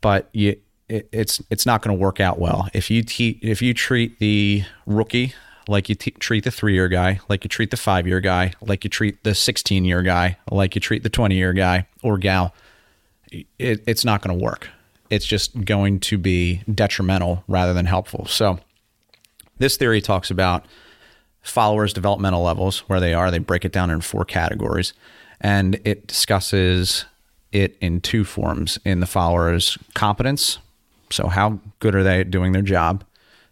but 0.00 0.28
you, 0.32 0.56
it, 0.88 1.08
it's 1.12 1.42
it's 1.50 1.66
not 1.66 1.82
going 1.82 1.96
to 1.96 2.00
work 2.00 2.20
out 2.20 2.38
well 2.38 2.68
if 2.72 2.90
you 2.90 3.02
te- 3.02 3.38
if 3.42 3.60
you 3.62 3.74
treat 3.74 4.18
the 4.18 4.64
rookie 4.86 5.34
like 5.68 5.88
you 5.88 5.94
t- 5.94 6.10
treat 6.12 6.44
the 6.44 6.50
three 6.50 6.74
year 6.74 6.88
guy, 6.88 7.20
like 7.28 7.44
you 7.44 7.48
treat 7.48 7.70
the 7.70 7.76
five 7.76 8.06
year 8.06 8.20
guy, 8.20 8.52
like 8.60 8.84
you 8.84 8.90
treat 8.90 9.22
the 9.24 9.34
16 9.34 9.84
year 9.84 10.02
guy, 10.02 10.36
like 10.50 10.74
you 10.74 10.80
treat 10.80 11.02
the 11.02 11.10
20 11.10 11.34
year 11.34 11.52
guy 11.52 11.86
or 12.02 12.18
gal, 12.18 12.54
it, 13.30 13.46
it's 13.86 14.04
not 14.04 14.22
going 14.22 14.36
to 14.36 14.44
work. 14.44 14.68
It's 15.12 15.26
just 15.26 15.66
going 15.66 16.00
to 16.00 16.16
be 16.16 16.62
detrimental 16.74 17.44
rather 17.46 17.74
than 17.74 17.84
helpful. 17.84 18.24
So, 18.24 18.60
this 19.58 19.76
theory 19.76 20.00
talks 20.00 20.30
about 20.30 20.64
followers' 21.42 21.92
developmental 21.92 22.42
levels, 22.42 22.78
where 22.88 22.98
they 22.98 23.12
are. 23.12 23.30
They 23.30 23.38
break 23.38 23.66
it 23.66 23.72
down 23.72 23.90
in 23.90 24.00
four 24.00 24.24
categories, 24.24 24.94
and 25.38 25.78
it 25.84 26.06
discusses 26.06 27.04
it 27.52 27.76
in 27.82 28.00
two 28.00 28.24
forms 28.24 28.78
in 28.86 29.00
the 29.00 29.06
followers' 29.06 29.76
competence. 29.92 30.60
So, 31.10 31.26
how 31.26 31.60
good 31.78 31.94
are 31.94 32.02
they 32.02 32.20
at 32.20 32.30
doing 32.30 32.52
their 32.52 32.62
job? 32.62 33.04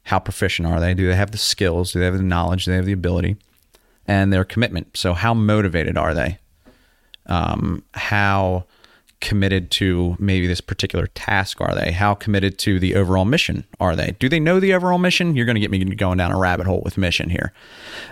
How 0.05 0.19
proficient 0.19 0.67
are 0.67 0.81
they? 0.81 0.95
Do 0.95 1.09
they 1.09 1.15
have 1.15 1.31
the 1.31 1.37
skills? 1.37 1.93
Do 1.93 1.99
they 1.99 2.07
have 2.07 2.17
the 2.17 2.23
knowledge? 2.23 2.65
Do 2.65 2.71
they 2.71 2.77
have 2.79 2.87
the 2.87 2.93
ability? 2.93 3.37
And 4.07 4.33
their 4.33 4.47
commitment. 4.47 4.97
So, 4.97 5.13
how 5.13 5.35
motivated 5.35 5.99
are 5.99 6.15
they? 6.15 6.39
Um, 7.27 7.83
how 7.93 8.65
committed 9.21 9.71
to 9.73 10.17
maybe 10.19 10.47
this 10.47 10.61
particular 10.61 11.07
task 11.09 11.61
are 11.61 11.75
they? 11.75 11.93
How 11.93 12.15
committed 12.15 12.59
to 12.61 12.79
the 12.79 12.95
overall 12.95 13.25
mission 13.25 13.65
are 13.79 13.95
they? 13.95 14.17
Do 14.19 14.29
they 14.29 14.41
know 14.41 14.61
the 14.61 14.75
overall 14.75 14.99
mission? 14.99 15.37
You're 15.37 15.47
going 15.47 15.57
to 15.57 15.61
get 15.61 15.71
me 15.71 15.85
going 15.85 16.19
down 16.19 16.33
a 16.33 16.39
rabbit 16.39 16.67
hole 16.67 16.83
with 16.85 16.99
mission 16.99 17.31
here. 17.31 17.53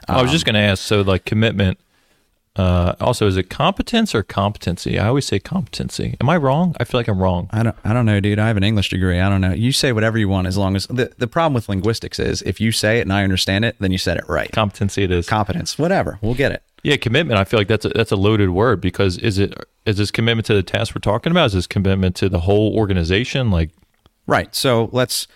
I 0.06 0.22
was 0.22 0.30
just 0.30 0.44
going 0.44 0.54
to 0.54 0.60
ask. 0.60 0.82
So, 0.82 1.00
like 1.02 1.24
commitment. 1.24 1.78
Uh, 2.56 2.96
also, 3.00 3.28
is 3.28 3.36
it 3.36 3.48
competence 3.48 4.16
or 4.16 4.24
competency? 4.24 4.98
I 4.98 5.06
always 5.06 5.24
say 5.24 5.38
competency. 5.38 6.16
Am 6.20 6.28
I 6.28 6.36
wrong? 6.36 6.74
I 6.80 6.84
feel 6.84 6.98
like 6.98 7.06
I'm 7.06 7.22
wrong. 7.22 7.48
I 7.52 7.62
don't, 7.62 7.76
I 7.84 7.92
don't 7.92 8.04
know, 8.04 8.18
dude. 8.18 8.40
I 8.40 8.48
have 8.48 8.56
an 8.56 8.64
English 8.64 8.88
degree. 8.88 9.20
I 9.20 9.28
don't 9.28 9.40
know. 9.40 9.52
You 9.52 9.70
say 9.70 9.92
whatever 9.92 10.18
you 10.18 10.28
want 10.28 10.48
as 10.48 10.58
long 10.58 10.74
as 10.74 10.88
the, 10.88 11.12
the 11.18 11.28
problem 11.28 11.54
with 11.54 11.68
linguistics 11.68 12.18
is 12.18 12.42
if 12.42 12.60
you 12.60 12.72
say 12.72 12.98
it 12.98 13.02
and 13.02 13.12
I 13.12 13.22
understand 13.22 13.64
it, 13.64 13.76
then 13.78 13.92
you 13.92 13.98
said 13.98 14.16
it 14.16 14.24
right. 14.28 14.50
Competency. 14.50 15.04
It 15.04 15.12
is. 15.12 15.28
Competence, 15.28 15.78
whatever. 15.78 16.18
We'll 16.20 16.34
get 16.34 16.50
it. 16.50 16.64
Yeah, 16.82 16.97
commitment. 16.97 17.38
I 17.40 17.44
feel 17.44 17.58
like 17.58 17.68
that's 17.68 17.85
a, 17.85 17.88
that's 17.90 18.12
a 18.12 18.16
loaded 18.16 18.50
word 18.50 18.80
because 18.80 19.18
is 19.18 19.38
it 19.38 19.54
is 19.85 19.97
this 19.97 20.11
commitment 20.11 20.47
to 20.47 20.54
the 20.54 20.62
task 20.62 20.94
we're 20.94 21.00
talking 21.00 21.32
about? 21.32 21.47
Is 21.47 21.52
this 21.54 21.66
commitment 21.66 22.14
to 22.16 22.28
the 22.28 22.40
whole 22.40 22.75
organization? 22.76 23.50
Like, 23.50 23.70
Right. 24.28 24.54
So 24.54 24.90
let's 24.92 25.26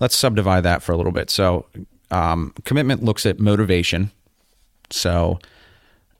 let's 0.00 0.16
subdivide 0.16 0.62
that 0.62 0.82
for 0.82 0.92
a 0.92 0.96
little 0.96 1.12
bit. 1.12 1.28
So 1.28 1.66
um, 2.10 2.54
commitment 2.64 3.02
looks 3.02 3.26
at 3.26 3.38
motivation. 3.38 4.12
So 4.88 5.40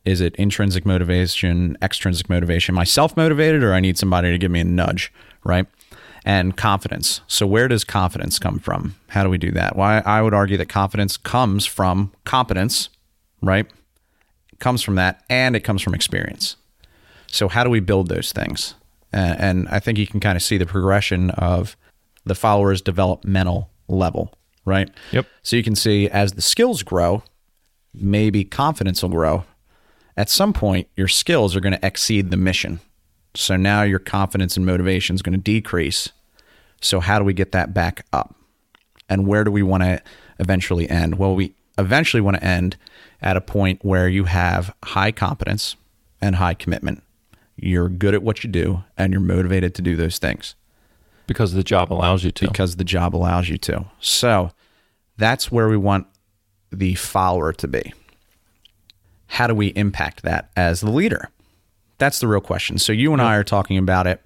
is 0.05 0.21
it 0.21 0.35
intrinsic 0.37 0.85
motivation, 0.85 1.79
extrinsic 1.81 2.29
motivation? 2.29 2.75
Am 2.75 2.81
I 2.81 2.85
self 2.85 3.17
motivated, 3.17 3.63
or 3.63 3.73
I 3.73 3.81
need 3.81 3.97
somebody 3.97 4.31
to 4.33 4.39
give 4.39 4.51
me 4.51 4.61
a 4.61 4.65
nudge? 4.65 5.13
Right. 5.45 5.67
And 6.25 6.57
confidence. 6.57 7.21
So 7.29 7.47
where 7.47 7.69
does 7.69 7.85
confidence 7.85 8.41
come 8.41 8.59
from? 8.59 8.97
How 9.11 9.23
do 9.23 9.31
we 9.31 9.39
do 9.39 9.53
that? 9.53 9.77
Well, 9.77 9.87
I 9.87 10.03
I 10.05 10.23
would 10.23 10.35
argue 10.35 10.57
that 10.57 10.69
confidence 10.69 11.17
comes 11.17 11.65
from 11.65 12.13
competence, 12.25 12.89
right? 13.41 13.71
Comes 14.59 14.83
from 14.83 14.95
that, 14.97 15.25
and 15.29 15.55
it 15.57 15.61
comes 15.61 15.83
from 15.83 15.95
experience. 15.95 16.57
So 17.27 17.49
how 17.49 17.65
do 17.65 17.71
we 17.71 17.81
build 17.81 18.09
those 18.09 18.33
things? 18.33 18.75
And, 19.13 19.41
and 19.41 19.69
I 19.69 19.81
think 19.81 19.99
you 19.99 20.07
can 20.07 20.21
kind 20.21 20.37
of 20.37 20.43
see 20.43 20.59
the 20.59 20.67
progression 20.67 21.31
of 21.31 21.77
the 22.25 22.35
follower's 22.35 22.81
developmental 22.81 23.71
level, 23.89 24.33
right? 24.65 24.91
Yep. 25.13 25.27
So 25.43 25.57
you 25.57 25.63
can 25.63 25.77
see 25.77 26.09
as 26.09 26.33
the 26.33 26.43
skills 26.43 26.83
grow, 26.83 27.23
maybe 27.95 28.45
confidence 28.45 29.03
will 29.03 29.11
grow. 29.11 29.45
At 30.17 30.31
some 30.31 30.53
point, 30.53 30.89
your 30.97 31.09
skills 31.09 31.55
are 31.55 31.61
going 31.61 31.75
to 31.75 31.87
exceed 31.87 32.31
the 32.31 32.37
mission. 32.37 32.81
So 33.35 33.57
now 33.57 33.83
your 33.83 33.99
confidence 33.99 34.57
and 34.57 34.65
motivation 34.65 35.15
is 35.15 35.23
going 35.23 35.35
to 35.35 35.43
decrease. 35.43 36.11
So 36.81 37.01
how 37.01 37.19
do 37.19 37.25
we 37.25 37.35
get 37.35 37.53
that 37.53 37.75
back 37.75 38.07
up? 38.13 38.35
And 39.09 39.27
where 39.27 39.45
do 39.45 39.51
we 39.51 39.63
want 39.63 39.83
to 39.83 40.03
eventually 40.39 40.89
end? 40.89 41.17
Well, 41.17 41.35
we 41.35 41.55
eventually 41.79 42.21
want 42.21 42.37
to 42.37 42.45
end 42.45 42.77
at 43.21 43.37
a 43.37 43.41
point 43.41 43.85
where 43.85 44.09
you 44.09 44.25
have 44.25 44.75
high 44.85 45.13
competence 45.13 45.77
and 46.21 46.37
high 46.37 46.55
commitment. 46.55 47.03
You're 47.57 47.89
good 47.89 48.15
at 48.15 48.23
what 48.23 48.45
you 48.45 48.51
do 48.51 48.85
and 48.97 49.13
you're 49.13 49.21
motivated 49.21 49.75
to 49.77 49.83
do 49.83 49.97
those 49.97 50.19
things 50.19 50.55
because 51.27 51.53
the 51.53 51.65
job 51.65 51.93
allows 51.93 52.25
you 52.25 52.31
to. 52.33 52.47
because 52.47 52.77
the 52.77 52.85
job 52.85 53.17
allows 53.17 53.49
you 53.49 53.59
to. 53.59 53.87
So 54.01 54.51
that's 55.17 55.51
where 55.51 55.69
we 55.69 55.77
want 55.77 56.07
the 56.71 56.95
follower 56.95 57.53
to 57.55 57.69
be. 57.69 57.95
How 59.29 59.47
do 59.47 59.55
we 59.55 59.69
impact 59.69 60.23
that 60.23 60.51
as 60.57 60.81
the 60.81 60.91
leader? 60.91 61.31
That's 61.99 62.21
the 62.21 62.29
real 62.29 62.41
question. 62.41 62.79
So 62.79 62.93
you 62.93 63.13
and 63.13 63.23
I 63.23 63.37
are 63.37 63.45
talking 63.45 63.79
about 63.79 64.07
it 64.07 64.23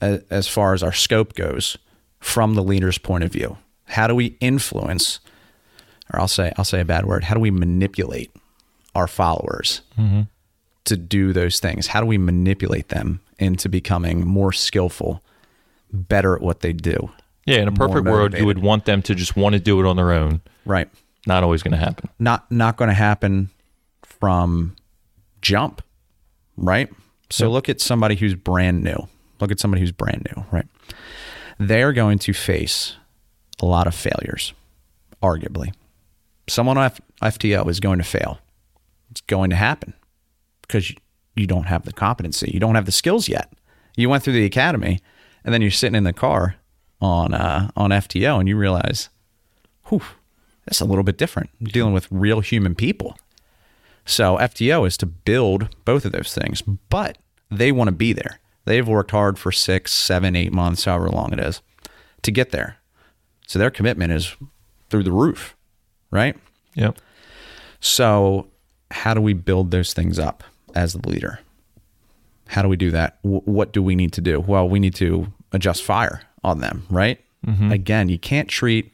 as 0.00 0.48
far 0.48 0.74
as 0.74 0.82
our 0.82 0.92
scope 0.92 1.34
goes 1.34 1.76
from 2.20 2.54
the 2.54 2.62
leader's 2.62 2.98
point 2.98 3.24
of 3.24 3.32
view. 3.32 3.58
How 3.86 4.06
do 4.06 4.14
we 4.14 4.36
influence 4.40 5.20
or 6.12 6.20
I'll 6.20 6.28
say 6.28 6.52
I'll 6.56 6.64
say 6.64 6.80
a 6.80 6.84
bad 6.84 7.06
word. 7.06 7.24
How 7.24 7.34
do 7.34 7.40
we 7.40 7.50
manipulate 7.50 8.30
our 8.94 9.06
followers 9.06 9.82
mm-hmm. 9.98 10.22
to 10.84 10.96
do 10.96 11.32
those 11.32 11.60
things? 11.60 11.88
How 11.88 12.00
do 12.00 12.06
we 12.06 12.18
manipulate 12.18 12.88
them 12.88 13.20
into 13.38 13.68
becoming 13.68 14.26
more 14.26 14.52
skillful, 14.52 15.22
better 15.92 16.34
at 16.34 16.42
what 16.42 16.60
they 16.60 16.72
do? 16.72 17.10
yeah, 17.44 17.58
in 17.58 17.68
a 17.68 17.72
perfect 17.72 18.06
world, 18.06 18.38
you 18.38 18.46
would 18.46 18.60
want 18.60 18.84
them 18.84 19.02
to 19.02 19.14
just 19.14 19.36
want 19.36 19.54
to 19.54 19.60
do 19.60 19.80
it 19.80 19.86
on 19.86 19.96
their 19.96 20.12
own. 20.12 20.40
Right. 20.64 20.88
Not 21.26 21.42
always 21.42 21.62
going 21.62 21.72
to 21.72 21.78
happen. 21.78 22.08
Not 22.18 22.50
not 22.50 22.76
going 22.76 22.88
to 22.88 22.94
happen 22.94 23.50
from 24.02 24.76
jump, 25.40 25.82
right? 26.56 26.88
So 27.30 27.50
look 27.50 27.68
at 27.68 27.80
somebody 27.80 28.14
who's 28.14 28.34
brand 28.34 28.82
new. 28.82 29.08
Look 29.40 29.50
at 29.50 29.58
somebody 29.58 29.80
who's 29.80 29.92
brand 29.92 30.26
new, 30.36 30.44
right? 30.52 30.66
They're 31.58 31.92
going 31.92 32.18
to 32.20 32.32
face 32.32 32.96
a 33.60 33.66
lot 33.66 33.86
of 33.86 33.94
failures, 33.94 34.52
arguably. 35.22 35.72
Someone 36.48 36.78
on 36.78 36.90
FTO 37.22 37.68
is 37.68 37.80
going 37.80 37.98
to 37.98 38.04
fail. 38.04 38.38
It's 39.10 39.20
going 39.22 39.50
to 39.50 39.56
happen 39.56 39.94
because 40.62 40.90
you, 40.90 40.96
you 41.36 41.46
don't 41.46 41.64
have 41.64 41.84
the 41.84 41.92
competency. 41.92 42.50
You 42.52 42.60
don't 42.60 42.74
have 42.74 42.86
the 42.86 42.92
skills 42.92 43.28
yet. 43.28 43.52
You 43.96 44.08
went 44.08 44.22
through 44.22 44.32
the 44.34 44.44
academy 44.44 45.00
and 45.44 45.52
then 45.52 45.62
you're 45.62 45.70
sitting 45.70 45.96
in 45.96 46.04
the 46.04 46.12
car 46.12 46.56
on 47.00 47.34
uh, 47.34 47.70
on 47.76 47.90
FTO 47.90 48.38
and 48.38 48.48
you 48.48 48.56
realize, 48.56 49.08
whew, 49.88 50.02
that's 50.64 50.80
a 50.80 50.84
little 50.84 51.04
bit 51.04 51.18
different. 51.18 51.50
I'm 51.60 51.66
dealing 51.66 51.92
with 51.92 52.08
real 52.10 52.40
human 52.40 52.74
people. 52.74 53.16
So 54.04 54.36
FTO 54.38 54.86
is 54.86 54.96
to 54.98 55.06
build 55.06 55.68
both 55.84 56.04
of 56.04 56.12
those 56.12 56.34
things, 56.34 56.62
but 56.62 57.18
they 57.50 57.70
want 57.70 57.88
to 57.88 57.92
be 57.92 58.12
there. 58.12 58.40
They've 58.64 58.86
worked 58.86 59.10
hard 59.10 59.38
for 59.38 59.52
six, 59.52 59.92
seven, 59.92 60.36
eight 60.36 60.52
months, 60.52 60.84
however 60.84 61.08
long 61.08 61.32
it 61.32 61.40
is, 61.40 61.62
to 62.22 62.30
get 62.30 62.50
there. 62.50 62.78
So 63.46 63.58
their 63.58 63.70
commitment 63.70 64.12
is 64.12 64.36
through 64.88 65.02
the 65.02 65.12
roof, 65.12 65.56
right? 66.12 66.36
Yep. 66.76 66.98
So 67.80 68.46
how 68.92 69.14
do 69.14 69.20
we 69.20 69.32
build 69.32 69.70
those 69.72 69.92
things 69.92 70.18
up 70.18 70.44
as 70.74 70.92
the 70.92 71.08
leader? 71.08 71.40
How 72.48 72.62
do 72.62 72.68
we 72.68 72.76
do 72.76 72.90
that? 72.92 73.20
W- 73.24 73.42
what 73.44 73.72
do 73.72 73.82
we 73.82 73.96
need 73.96 74.12
to 74.12 74.20
do? 74.20 74.38
Well, 74.40 74.68
we 74.68 74.78
need 74.78 74.94
to 74.96 75.26
adjust 75.52 75.82
fire 75.82 76.22
on 76.44 76.60
them, 76.60 76.86
right? 76.90 77.18
Mm-hmm. 77.46 77.72
Again, 77.72 78.08
you 78.08 78.18
can't 78.18 78.48
treat 78.48 78.92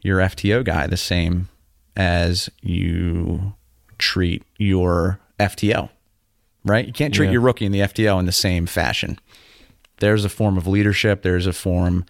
your 0.00 0.18
FTO 0.18 0.64
guy 0.64 0.86
the 0.86 0.96
same 0.96 1.48
as 1.96 2.50
you 2.60 3.54
treat 3.98 4.42
your 4.58 5.18
FTO, 5.40 5.88
right? 6.64 6.86
You 6.86 6.92
can't 6.92 7.14
treat 7.14 7.26
Yeah. 7.26 7.32
your 7.32 7.40
rookie 7.40 7.64
in 7.66 7.72
the 7.72 7.80
FTO 7.80 8.18
in 8.20 8.26
the 8.26 8.32
same 8.32 8.66
fashion. 8.66 9.18
There's 9.98 10.24
a 10.24 10.28
form 10.28 10.58
of 10.58 10.66
leadership, 10.66 11.22
there's 11.22 11.46
a 11.46 11.52
form 11.52 12.04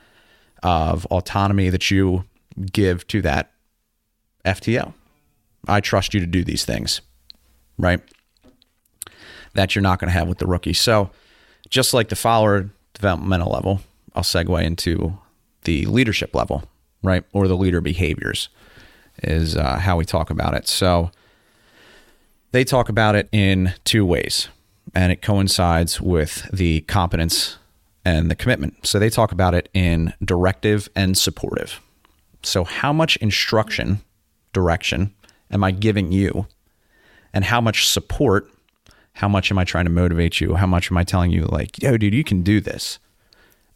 of 0.62 1.07
autonomy 1.07 1.69
that 1.71 1.91
you 1.91 2.25
give 2.73 3.07
to 3.09 3.21
that 3.23 3.50
FTO. 4.44 4.92
I 5.66 5.80
trust 5.80 6.14
you 6.14 6.20
to 6.20 6.26
do 6.26 6.44
these 6.44 6.64
things, 6.64 7.00
right? 7.78 8.00
That 9.54 9.74
you're 9.74 9.82
not 9.82 9.98
going 9.98 10.08
to 10.08 10.18
have 10.18 10.28
with 10.28 10.38
the 10.38 10.46
rookie. 10.46 10.72
So, 10.72 11.10
just 11.70 11.94
like 11.94 12.08
the 12.08 12.16
follower 12.16 12.70
developmental 12.92 13.50
level, 13.50 13.80
I'll 14.14 14.22
segue 14.22 14.62
into 14.62 15.18
the 15.64 15.86
leadership 15.86 16.34
level, 16.34 16.64
right? 17.02 17.24
Or 17.32 17.48
the 17.48 17.56
leader 17.56 17.80
behaviors 17.80 18.48
is 19.22 19.56
uh, 19.56 19.78
how 19.78 19.96
we 19.96 20.04
talk 20.04 20.30
about 20.30 20.54
it. 20.54 20.68
So, 20.68 21.10
they 22.52 22.64
talk 22.64 22.88
about 22.88 23.16
it 23.16 23.28
in 23.32 23.74
two 23.84 24.04
ways, 24.04 24.48
and 24.94 25.10
it 25.10 25.22
coincides 25.22 26.00
with 26.00 26.48
the 26.52 26.82
competence 26.82 27.58
and 28.04 28.30
the 28.30 28.36
commitment. 28.36 28.86
So, 28.86 28.98
they 28.98 29.10
talk 29.10 29.32
about 29.32 29.54
it 29.54 29.68
in 29.72 30.12
directive 30.22 30.88
and 30.94 31.16
supportive. 31.16 31.80
So, 32.42 32.64
how 32.64 32.92
much 32.92 33.16
instruction, 33.16 34.02
direction 34.54 35.12
am 35.50 35.62
I 35.62 35.70
giving 35.70 36.11
you? 36.11 36.46
And 37.34 37.44
how 37.44 37.61
much 37.61 37.87
support, 37.88 38.50
how 39.12 39.28
much 39.28 39.50
am 39.50 39.58
I 39.58 39.64
trying 39.64 39.84
to 39.84 39.90
motivate 39.90 40.40
you? 40.40 40.54
How 40.54 40.66
much 40.66 40.90
am 40.90 40.96
I 40.96 41.04
telling 41.04 41.30
you, 41.30 41.42
like, 41.44 41.80
yo, 41.82 41.96
dude, 41.96 42.14
you 42.14 42.25
can 42.25 42.42
do 42.42 42.61
this? 42.61 42.99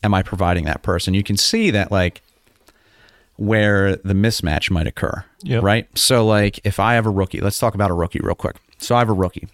Am 0.02 0.14
I 0.14 0.23
providing 0.23 0.64
that 0.64 0.82
person? 0.82 1.12
You 1.14 1.23
can 1.23 1.37
see 1.37 1.70
that, 1.70 1.92
like, 1.92 2.23
where 3.37 3.97
the 3.97 4.14
mismatch 4.14 4.70
might 4.70 4.87
occur, 4.87 5.25
Yep. 5.42 5.62
right? 5.62 5.99
So, 5.99 6.26
like, 6.26 6.61
if 6.64 6.80
I 6.80 6.94
have 6.94 7.06
a 7.06 7.11
rookie, 7.11 7.40
let's 7.40 7.58
talk 7.58 7.75
about 7.75 7.90
a 7.90 7.94
rookie 7.94 8.20
real 8.23 8.35
quick. 8.35 8.56
So, 8.78 8.97
I 8.97 9.00
have 9.00 9.08
a 9.08 9.12
rookie, 9.12 9.49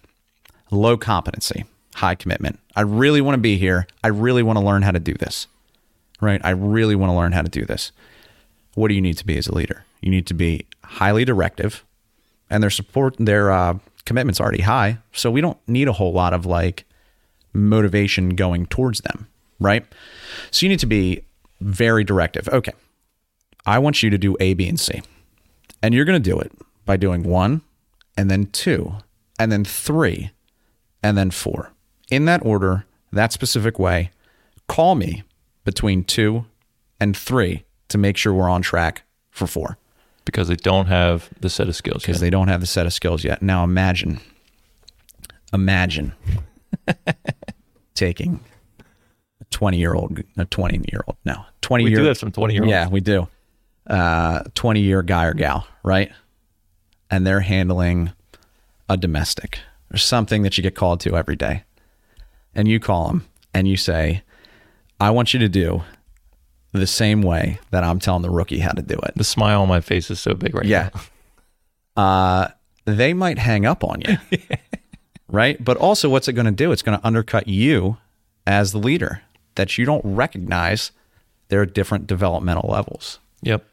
low 0.71 0.97
competency, 0.97 1.65
high 1.95 2.15
commitment. 2.15 2.59
I 2.75 2.81
really 2.81 3.21
want 3.21 3.35
to 3.35 3.41
be 3.41 3.57
here. 3.57 3.87
I 4.03 4.07
really 4.07 4.43
want 4.43 4.57
to 4.57 4.65
learn 4.65 4.81
how 4.81 4.91
to 4.91 4.99
do 4.99 5.13
this. 5.13 5.47
right? 6.21 6.39
I 6.45 6.51
really 6.51 6.95
want 6.95 7.11
to 7.11 7.15
learn 7.15 7.33
how 7.33 7.41
to 7.41 7.49
do 7.49 7.65
this. 7.65 7.91
What 8.73 8.87
do 8.87 8.93
you 8.93 9.01
need 9.01 9.17
to 9.17 9.25
be 9.25 9.37
as 9.37 9.47
a 9.47 9.53
leader? 9.53 9.83
You 10.05 10.11
need 10.11 10.27
to 10.27 10.35
be 10.35 10.67
highly 10.83 11.25
directive, 11.25 11.83
and 12.47 12.61
their 12.61 12.69
support, 12.69 13.15
their 13.17 13.51
uh, 13.51 13.79
commitment's 14.05 14.39
already 14.39 14.61
high. 14.61 14.99
So 15.13 15.31
we 15.31 15.41
don't 15.41 15.57
need 15.67 15.87
a 15.87 15.93
whole 15.93 16.13
lot 16.13 16.31
of 16.31 16.45
like 16.45 16.85
motivation 17.53 18.35
going 18.35 18.67
towards 18.67 19.01
them, 19.01 19.27
right? 19.59 19.83
So 20.51 20.63
you 20.63 20.69
need 20.69 20.79
to 20.81 20.85
be 20.85 21.25
very 21.59 22.03
directive. 22.03 22.47
Okay, 22.49 22.73
I 23.65 23.79
want 23.79 24.03
you 24.03 24.11
to 24.11 24.17
do 24.19 24.37
A, 24.39 24.53
B, 24.53 24.69
and 24.69 24.79
C, 24.79 25.01
and 25.81 25.95
you're 25.95 26.05
going 26.05 26.21
to 26.21 26.29
do 26.29 26.39
it 26.39 26.51
by 26.85 26.97
doing 26.97 27.23
one, 27.23 27.61
and 28.15 28.29
then 28.29 28.45
two, 28.51 28.93
and 29.39 29.51
then 29.51 29.65
three, 29.65 30.29
and 31.01 31.17
then 31.17 31.31
four 31.31 31.71
in 32.11 32.25
that 32.25 32.45
order, 32.45 32.85
that 33.11 33.33
specific 33.33 33.79
way. 33.79 34.11
Call 34.67 34.93
me 34.93 35.23
between 35.63 36.03
two 36.03 36.45
and 36.99 37.17
three 37.17 37.63
to 37.87 37.97
make 37.97 38.17
sure 38.17 38.35
we're 38.35 38.47
on 38.47 38.61
track 38.61 39.01
for 39.31 39.47
four 39.47 39.79
because 40.25 40.47
they 40.47 40.55
don't 40.55 40.87
have 40.87 41.29
the 41.39 41.49
set 41.49 41.67
of 41.67 41.75
skills 41.75 42.01
because 42.01 42.19
they 42.19 42.29
don't 42.29 42.47
have 42.47 42.61
the 42.61 42.67
set 42.67 42.85
of 42.85 42.93
skills 42.93 43.23
yet. 43.23 43.41
Now 43.41 43.63
imagine, 43.63 44.19
imagine 45.53 46.13
taking 47.93 48.39
a 49.39 49.45
20 49.51 49.77
year 49.77 49.93
old, 49.93 50.21
a 50.37 50.45
20 50.45 50.77
year 50.91 51.03
old, 51.07 51.17
no, 51.25 51.45
20 51.61 51.83
we 51.83 51.89
year. 51.91 51.99
do 51.99 52.05
have 52.05 52.17
some 52.17 52.31
20 52.31 52.53
year 52.53 52.63
olds. 52.63 52.71
Yeah, 52.71 52.87
we 52.87 53.01
do. 53.01 53.27
Uh, 53.87 54.43
20 54.55 54.81
year 54.81 55.03
guy 55.03 55.25
or 55.25 55.33
gal, 55.33 55.67
right? 55.83 56.11
And 57.11 57.25
they're 57.25 57.41
handling 57.41 58.11
a 58.89 58.97
domestic 58.97 59.59
or 59.93 59.97
something 59.97 60.41
that 60.41 60.57
you 60.57 60.63
get 60.63 60.75
called 60.75 60.99
to 61.01 61.15
every 61.15 61.35
day. 61.35 61.63
And 62.55 62.67
you 62.67 62.79
call 62.79 63.07
them 63.07 63.27
and 63.53 63.67
you 63.67 63.77
say, 63.77 64.23
I 64.99 65.11
want 65.11 65.33
you 65.33 65.39
to 65.39 65.49
do 65.49 65.83
the 66.79 66.87
same 66.87 67.21
way 67.21 67.59
that 67.71 67.83
I'm 67.83 67.99
telling 67.99 68.21
the 68.21 68.29
rookie 68.29 68.59
how 68.59 68.71
to 68.71 68.81
do 68.81 68.95
it. 68.95 69.13
The 69.15 69.23
smile 69.23 69.61
on 69.61 69.67
my 69.67 69.81
face 69.81 70.09
is 70.11 70.19
so 70.19 70.33
big 70.33 70.53
right 70.55 70.65
Yeah. 70.65 70.89
now. 70.93 71.01
Uh, 72.03 72.47
they 72.85 73.13
might 73.13 73.37
hang 73.39 73.65
up 73.65 73.83
on 73.83 74.01
you. 74.01 74.17
right? 75.27 75.63
But 75.63 75.77
also, 75.77 76.09
what's 76.09 76.27
it 76.27 76.33
going 76.33 76.45
to 76.45 76.51
do? 76.51 76.71
It's 76.71 76.81
going 76.81 76.97
to 76.99 77.05
undercut 77.05 77.47
you 77.47 77.97
as 78.45 78.71
the 78.71 78.77
leader 78.77 79.21
that 79.55 79.77
you 79.77 79.85
don't 79.85 80.03
recognize 80.05 80.91
there 81.47 81.61
are 81.61 81.65
different 81.65 82.07
developmental 82.07 82.69
levels. 82.69 83.19
Yep. 83.41 83.65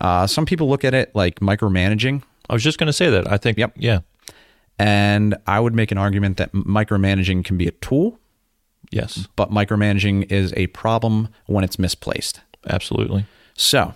Uh, 0.00 0.26
some 0.26 0.46
people 0.46 0.68
look 0.68 0.84
at 0.84 0.94
it 0.94 1.14
like 1.14 1.40
micromanaging, 1.40 2.22
I 2.48 2.54
was 2.54 2.62
just 2.62 2.78
going 2.78 2.86
to 2.86 2.92
say 2.92 3.10
that. 3.10 3.30
I 3.30 3.36
think, 3.36 3.58
Yep. 3.58 3.72
yeah. 3.76 4.00
and 4.78 5.36
I 5.46 5.60
would 5.60 5.74
make 5.74 5.90
an 5.92 5.98
argument 5.98 6.36
that 6.38 6.52
micromanaging 6.52 7.44
can 7.44 7.56
be 7.58 7.66
a 7.66 7.72
tool, 7.72 8.18
Yes, 8.90 9.28
but 9.36 9.50
micromanaging 9.50 10.30
is 10.30 10.52
a 10.56 10.66
problem 10.68 11.28
when 11.46 11.64
it's 11.64 11.78
misplaced. 11.78 12.40
absolutely. 12.68 13.26
So, 13.54 13.94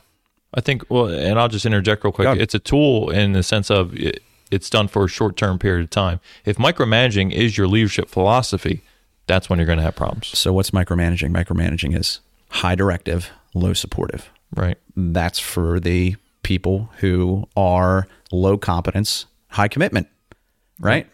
I 0.55 0.61
think, 0.61 0.85
well, 0.91 1.07
and 1.07 1.39
I'll 1.39 1.49
just 1.49 1.65
interject 1.65 2.05
real 2.05 2.13
quick. 2.13 2.39
It's 2.39 2.55
a 2.55 2.59
tool 2.59 3.11
in 3.11 3.33
the 3.33 3.43
sense 3.43 3.71
of 3.71 3.95
it, 3.95 4.23
it's 4.51 4.69
done 4.69 4.87
for 4.87 5.05
a 5.05 5.09
short 5.09 5.37
term 5.37 5.59
period 5.59 5.85
of 5.85 5.91
time. 5.91 6.21
If 6.45 6.59
micromanaging 6.59 7.33
is 7.33 7.57
your 7.57 7.67
leadership 7.67 8.09
philosophy, 8.09 8.83
that's 9.27 9.49
when 9.49 9.59
you're 9.59 9.67
going 9.67 9.79
to 9.79 9.85
have 9.85 9.97
problems. 9.97 10.37
so 10.39 10.53
what's 10.53 10.71
micromanaging? 10.73 11.31
Micromanaging 11.33 11.97
is 11.97 12.21
high 12.51 12.75
directive, 12.75 13.31
low 13.55 13.73
supportive. 13.73 14.31
Right. 14.55 14.77
That's 14.95 15.39
for 15.39 15.81
the 15.81 16.17
people 16.43 16.91
who 16.99 17.49
are 17.57 18.07
low 18.31 18.59
competence, 18.59 19.27
high 19.49 19.69
commitment, 19.69 20.09
right? 20.79 21.07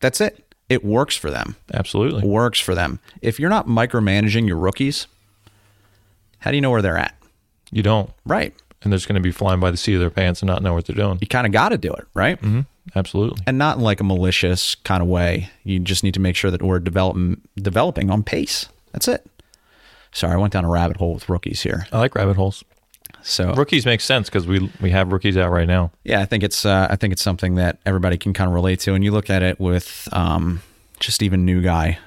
That's 0.00 0.20
it. 0.20 0.51
It 0.72 0.82
works 0.84 1.14
for 1.16 1.30
them. 1.30 1.56
Absolutely. 1.74 2.26
Works 2.26 2.58
for 2.58 2.74
them. 2.74 2.98
If 3.20 3.38
you're 3.38 3.50
not 3.50 3.66
micromanaging 3.66 4.48
your 4.48 4.56
rookies, 4.56 5.06
how 6.38 6.50
do 6.50 6.56
you 6.56 6.60
know 6.62 6.70
where 6.70 6.80
they're 6.80 6.96
at? 6.96 7.14
You 7.70 7.82
don't. 7.82 8.10
Right. 8.24 8.54
And 8.82 8.90
they're 8.90 8.96
just 8.96 9.06
going 9.06 9.16
to 9.16 9.20
be 9.22 9.32
flying 9.32 9.60
by 9.60 9.70
the 9.70 9.76
seat 9.76 9.94
of 9.94 10.00
their 10.00 10.10
pants 10.10 10.40
and 10.40 10.46
not 10.48 10.62
know 10.62 10.72
what 10.74 10.86
they're 10.86 10.96
doing. 10.96 11.18
You 11.20 11.26
kind 11.26 11.46
of 11.46 11.52
got 11.52 11.68
to 11.70 11.78
do 11.78 11.92
it, 11.92 12.06
right? 12.14 12.38
hmm 12.40 12.60
Absolutely. 12.96 13.42
And 13.46 13.58
not 13.58 13.76
in 13.76 13.82
like 13.84 14.00
a 14.00 14.04
malicious 14.04 14.74
kind 14.74 15.02
of 15.02 15.08
way. 15.08 15.50
You 15.62 15.78
just 15.78 16.02
need 16.02 16.14
to 16.14 16.20
make 16.20 16.34
sure 16.34 16.50
that 16.50 16.62
we're 16.62 16.80
developing 16.80 17.40
developing 17.56 18.10
on 18.10 18.22
pace. 18.24 18.66
That's 18.92 19.06
it. 19.06 19.24
Sorry, 20.10 20.32
I 20.32 20.36
went 20.36 20.52
down 20.52 20.64
a 20.64 20.68
rabbit 20.70 20.96
hole 20.96 21.14
with 21.14 21.28
rookies 21.28 21.62
here. 21.62 21.86
I 21.92 21.98
like 21.98 22.14
rabbit 22.16 22.34
holes. 22.36 22.64
So 23.22 23.54
Rookies 23.54 23.86
make 23.86 24.00
sense 24.00 24.28
because 24.28 24.46
we 24.46 24.70
we 24.80 24.90
have 24.90 25.12
rookies 25.12 25.36
out 25.36 25.50
right 25.50 25.66
now. 25.66 25.92
Yeah, 26.04 26.20
I 26.20 26.24
think 26.24 26.42
it's 26.42 26.66
uh, 26.66 26.88
I 26.90 26.96
think 26.96 27.12
it's 27.12 27.22
something 27.22 27.54
that 27.54 27.78
everybody 27.86 28.18
can 28.18 28.32
kind 28.32 28.48
of 28.48 28.54
relate 28.54 28.80
to, 28.80 28.94
and 28.94 29.04
you 29.04 29.12
look 29.12 29.30
at 29.30 29.42
it 29.42 29.60
with 29.60 30.08
um, 30.12 30.62
just 31.00 31.22
even 31.22 31.44
new 31.44 31.62
guy, 31.62 31.98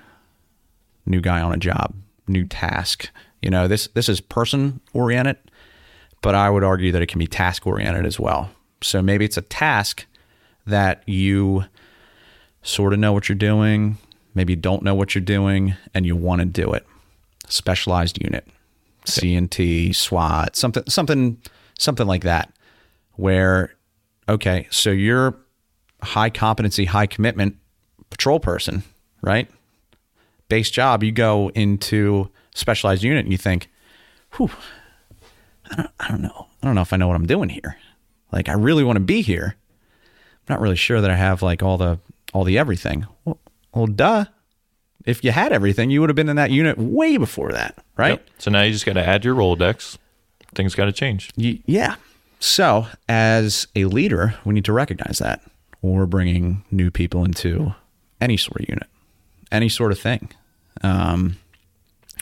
new 1.05 1.21
guy 1.21 1.41
on 1.41 1.53
a 1.53 1.57
job, 1.57 1.93
new 2.27 2.45
task. 2.45 3.09
You 3.41 3.49
know, 3.49 3.67
this 3.67 3.87
this 3.87 4.09
is 4.09 4.19
person 4.19 4.81
oriented, 4.93 5.37
but 6.21 6.35
I 6.35 6.49
would 6.49 6.63
argue 6.63 6.91
that 6.91 7.01
it 7.01 7.07
can 7.07 7.19
be 7.19 7.27
task 7.27 7.65
oriented 7.65 8.05
as 8.05 8.19
well. 8.19 8.49
So 8.81 9.01
maybe 9.01 9.25
it's 9.25 9.37
a 9.37 9.41
task 9.41 10.05
that 10.67 11.07
you 11.07 11.65
sort 12.61 12.93
of 12.93 12.99
know 12.99 13.13
what 13.13 13.29
you're 13.29 13.35
doing, 13.37 13.97
maybe 14.33 14.53
you 14.53 14.57
don't 14.57 14.83
know 14.83 14.95
what 14.95 15.15
you're 15.15 15.23
doing, 15.23 15.75
and 15.93 16.05
you 16.05 16.15
want 16.15 16.39
to 16.39 16.45
do 16.45 16.73
it. 16.73 16.85
Specialized 17.47 18.21
unit, 18.21 18.47
CNT, 19.05 19.95
SWAT, 19.95 20.55
something 20.55 20.83
something 20.87 21.41
something 21.77 22.07
like 22.07 22.23
that 22.23 22.51
where 23.13 23.73
okay, 24.27 24.67
so 24.71 24.89
you're 24.89 25.37
high 26.01 26.29
competency, 26.29 26.85
high 26.85 27.07
commitment 27.07 27.57
patrol 28.09 28.39
person, 28.39 28.83
right? 29.21 29.49
Base 30.49 30.69
job, 30.69 31.03
you 31.03 31.11
go 31.11 31.49
into 31.49 32.29
specialized 32.53 33.03
unit 33.03 33.25
and 33.25 33.31
you 33.31 33.37
think, 33.37 33.69
whew, 34.35 34.51
I 35.71 35.75
don't, 35.75 35.89
I 35.99 36.07
don't 36.09 36.21
know. 36.21 36.47
I 36.61 36.67
don't 36.67 36.75
know 36.75 36.81
if 36.81 36.93
I 36.93 36.97
know 36.97 37.07
what 37.07 37.15
I'm 37.15 37.25
doing 37.25 37.49
here. 37.49 37.77
Like 38.31 38.49
I 38.49 38.53
really 38.53 38.83
want 38.83 38.97
to 38.97 39.03
be 39.03 39.21
here. 39.21 39.55
I'm 39.55 40.53
not 40.53 40.61
really 40.61 40.75
sure 40.75 41.01
that 41.01 41.09
I 41.09 41.15
have 41.15 41.41
like 41.41 41.63
all 41.63 41.77
the 41.77 41.99
all 42.33 42.43
the 42.43 42.57
everything. 42.57 43.05
Well, 43.23 43.39
well 43.73 43.87
duh. 43.87 44.25
If 45.05 45.23
you 45.23 45.31
had 45.31 45.51
everything, 45.51 45.89
you 45.89 46.01
would 46.01 46.09
have 46.09 46.15
been 46.15 46.29
in 46.29 46.35
that 46.35 46.51
unit 46.51 46.77
way 46.77 47.17
before 47.17 47.51
that, 47.51 47.77
right? 47.97 48.19
Yep. 48.19 48.29
So 48.39 48.51
now 48.51 48.63
you 48.63 48.71
just 48.71 48.85
got 48.85 48.93
to 48.93 49.07
add 49.07 49.23
your 49.23 49.35
Rolodex. 49.35 49.97
Things 50.55 50.73
got 50.73 50.85
to 50.85 50.91
change. 50.91 51.31
Yeah. 51.35 51.95
So, 52.39 52.87
as 53.07 53.67
a 53.75 53.85
leader, 53.85 54.35
we 54.45 54.53
need 54.53 54.65
to 54.65 54.73
recognize 54.73 55.19
that 55.19 55.41
when 55.81 55.93
we're 55.93 56.05
bringing 56.05 56.63
new 56.71 56.91
people 56.91 57.23
into 57.23 57.73
any 58.19 58.37
sort 58.37 58.61
of 58.61 58.69
unit, 58.69 58.87
any 59.51 59.69
sort 59.69 59.91
of 59.91 59.99
thing. 59.99 60.29
Um, 60.81 61.37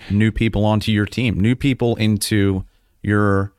new 0.10 0.32
people 0.32 0.66
onto 0.66 0.92
your 0.92 1.06
team, 1.06 1.40
new 1.40 1.56
people 1.56 1.96
into 1.96 2.66
your 3.02 3.54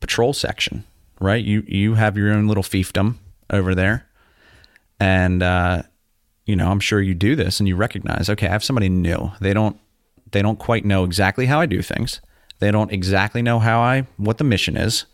patrol 0.00 0.32
section, 0.32 0.84
right? 1.20 1.44
You 1.44 1.62
you 1.66 1.94
have 1.94 2.16
your 2.16 2.32
own 2.32 2.48
little 2.48 2.62
fiefdom 2.62 3.16
over 3.50 3.74
there, 3.74 4.06
and 4.98 5.42
uh, 5.42 5.82
you 6.46 6.56
know 6.56 6.70
I'm 6.70 6.80
sure 6.80 7.00
you 7.00 7.14
do 7.14 7.36
this, 7.36 7.60
and 7.60 7.68
you 7.68 7.76
recognize, 7.76 8.28
okay, 8.30 8.46
I 8.46 8.50
have 8.50 8.64
somebody 8.64 8.88
new. 8.88 9.32
They 9.40 9.54
don't 9.54 9.78
they 10.32 10.42
don't 10.42 10.58
quite 10.58 10.84
know 10.84 11.04
exactly 11.04 11.46
how 11.46 11.60
I 11.60 11.66
do 11.66 11.82
things. 11.82 12.20
They 12.58 12.70
don't 12.70 12.92
exactly 12.92 13.42
know 13.42 13.58
how 13.58 13.80
I 13.80 14.06
what 14.16 14.38
the 14.38 14.44
mission 14.44 14.76
is. 14.76 15.06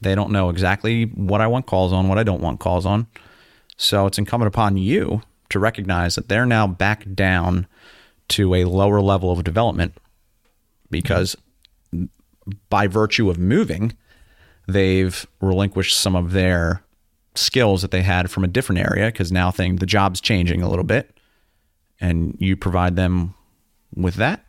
They 0.00 0.14
don't 0.14 0.30
know 0.30 0.50
exactly 0.50 1.04
what 1.04 1.40
I 1.40 1.46
want 1.46 1.66
calls 1.66 1.92
on, 1.92 2.08
what 2.08 2.18
I 2.18 2.22
don't 2.22 2.42
want 2.42 2.60
calls 2.60 2.84
on. 2.84 3.06
So 3.76 4.06
it's 4.06 4.18
incumbent 4.18 4.48
upon 4.48 4.76
you 4.76 5.22
to 5.50 5.58
recognize 5.58 6.14
that 6.14 6.28
they're 6.28 6.46
now 6.46 6.66
back 6.66 7.06
down 7.14 7.66
to 8.28 8.54
a 8.54 8.64
lower 8.64 9.00
level 9.00 9.30
of 9.30 9.44
development 9.44 9.96
because 10.90 11.36
by 12.68 12.86
virtue 12.86 13.30
of 13.30 13.38
moving, 13.38 13.94
they've 14.68 15.26
relinquished 15.40 15.96
some 15.96 16.14
of 16.14 16.32
their 16.32 16.83
skills 17.34 17.82
that 17.82 17.90
they 17.90 18.02
had 18.02 18.30
from 18.30 18.44
a 18.44 18.48
different 18.48 18.80
area 18.80 19.06
because 19.06 19.32
now 19.32 19.50
thing 19.50 19.76
the 19.76 19.86
job's 19.86 20.20
changing 20.20 20.62
a 20.62 20.68
little 20.68 20.84
bit 20.84 21.16
and 22.00 22.36
you 22.38 22.56
provide 22.56 22.96
them 22.96 23.34
with 23.94 24.14
that. 24.16 24.44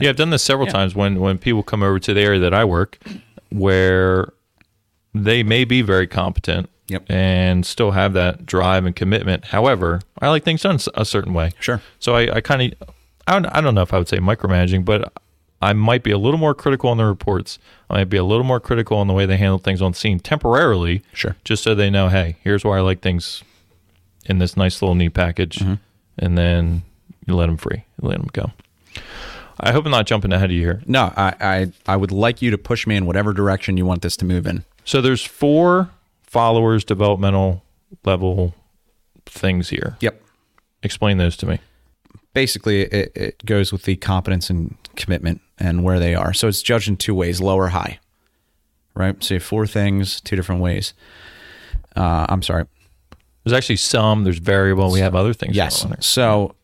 Yeah, 0.00 0.08
I've 0.10 0.16
done 0.16 0.30
this 0.30 0.42
several 0.42 0.66
times 0.66 0.94
when 0.94 1.20
when 1.20 1.36
people 1.38 1.62
come 1.62 1.82
over 1.82 1.98
to 1.98 2.14
the 2.14 2.20
area 2.20 2.40
that 2.40 2.54
I 2.54 2.64
work, 2.64 2.98
where 3.50 4.32
they 5.14 5.42
may 5.42 5.64
be 5.64 5.82
very 5.82 6.06
competent 6.06 6.70
Yep. 6.88 7.10
and 7.10 7.66
still 7.66 7.90
have 7.90 8.12
that 8.12 8.46
drive 8.46 8.86
and 8.86 8.94
commitment. 8.94 9.46
However, 9.46 10.00
I 10.22 10.28
like 10.28 10.44
things 10.44 10.62
done 10.62 10.78
a 10.94 11.04
certain 11.04 11.34
way. 11.34 11.50
Sure. 11.58 11.82
So 11.98 12.14
I, 12.14 12.36
I 12.36 12.40
kind 12.40 12.72
of, 12.80 12.88
I 13.26 13.32
don't, 13.32 13.46
I 13.46 13.60
don't 13.60 13.74
know 13.74 13.82
if 13.82 13.92
I 13.92 13.98
would 13.98 14.06
say 14.08 14.18
micromanaging, 14.18 14.84
but 14.84 15.12
I 15.66 15.72
might 15.72 16.02
be 16.02 16.10
a 16.10 16.18
little 16.18 16.38
more 16.38 16.54
critical 16.54 16.90
on 16.90 16.96
the 16.96 17.04
reports. 17.04 17.58
I 17.90 17.98
might 17.98 18.04
be 18.10 18.16
a 18.16 18.24
little 18.24 18.44
more 18.44 18.60
critical 18.60 18.98
on 18.98 19.06
the 19.06 19.12
way 19.14 19.26
they 19.26 19.36
handle 19.36 19.58
things 19.58 19.82
on 19.82 19.94
scene 19.94 20.20
temporarily, 20.20 21.02
Sure. 21.12 21.36
just 21.44 21.62
so 21.62 21.74
they 21.74 21.90
know, 21.90 22.08
hey, 22.08 22.36
here's 22.42 22.64
why 22.64 22.78
I 22.78 22.80
like 22.80 23.00
things 23.00 23.42
in 24.26 24.38
this 24.38 24.56
nice 24.56 24.80
little 24.82 24.94
neat 24.94 25.14
package, 25.14 25.56
Mm-hmm. 25.58 25.74
and 26.18 26.36
then 26.38 26.82
you 27.26 27.34
let 27.34 27.46
them 27.46 27.56
free, 27.56 27.84
you 28.00 28.08
let 28.08 28.18
them 28.18 28.28
go. 28.32 28.52
I 29.58 29.72
hope 29.72 29.84
I'm 29.86 29.90
not 29.90 30.06
jumping 30.06 30.32
ahead 30.32 30.50
of 30.50 30.56
you 30.56 30.60
here. 30.60 30.82
No, 30.86 31.12
I, 31.16 31.34
I 31.40 31.72
I 31.86 31.96
would 31.96 32.12
like 32.12 32.42
you 32.42 32.50
to 32.50 32.58
push 32.58 32.86
me 32.86 32.94
in 32.96 33.06
whatever 33.06 33.32
direction 33.32 33.76
you 33.78 33.86
want 33.86 34.02
this 34.02 34.16
to 34.18 34.24
move 34.24 34.46
in. 34.46 34.64
So 34.84 35.00
there's 35.00 35.24
four 35.24 35.88
followers 36.22 36.84
developmental 36.84 37.62
level 38.04 38.54
things 39.24 39.70
here. 39.70 39.96
Yep. 40.00 40.20
Explain 40.82 41.16
those 41.18 41.36
to 41.38 41.46
me. 41.46 41.58
basically 42.34 42.82
it, 42.82 43.12
it 43.16 43.44
goes 43.46 43.72
with 43.72 43.84
the 43.84 43.96
competence 43.96 44.50
and 44.50 44.76
commitment 44.94 45.40
and 45.58 45.84
where 45.84 45.98
they 45.98 46.14
are. 46.14 46.32
So 46.32 46.48
it's 46.48 46.62
judged 46.62 46.88
in 46.88 46.96
two 46.96 47.14
ways: 47.14 47.40
low 47.40 47.56
or 47.56 47.68
high. 47.68 47.98
Right. 48.94 49.22
So 49.22 49.34
you 49.34 49.40
have 49.40 49.46
four 49.46 49.66
things, 49.66 50.20
two 50.22 50.36
different 50.36 50.62
ways. 50.62 50.94
Uh, 51.94 52.26
I'm 52.28 52.42
sorry. 52.42 52.64
There's 53.44 53.52
actually 53.56 53.76
some. 53.76 54.24
There's 54.24 54.38
variable. 54.38 54.90
We 54.90 55.00
have 55.00 55.14
other 55.14 55.32
things. 55.32 55.54
Yes. 55.54 55.82
going 55.82 55.92
on 55.92 55.96
there. 55.96 56.02
So 56.02 56.54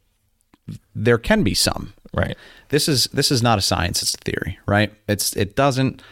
there 0.94 1.18
can 1.18 1.42
be 1.42 1.54
some. 1.54 1.92
Right. 2.14 2.36
This 2.68 2.88
is 2.88 3.04
this 3.12 3.30
is 3.30 3.42
not 3.42 3.58
a 3.58 3.62
science; 3.62 4.02
it's 4.02 4.14
a 4.14 4.18
theory, 4.18 4.58
right? 4.66 4.92
It's 5.08 5.34
it 5.36 5.56
doesn't. 5.56 6.02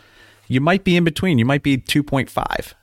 You 0.48 0.60
might 0.60 0.84
be 0.84 0.96
in 0.96 1.04
between. 1.04 1.38
You 1.38 1.44
might 1.44 1.62
be 1.62 1.78
2.5. 1.78 2.28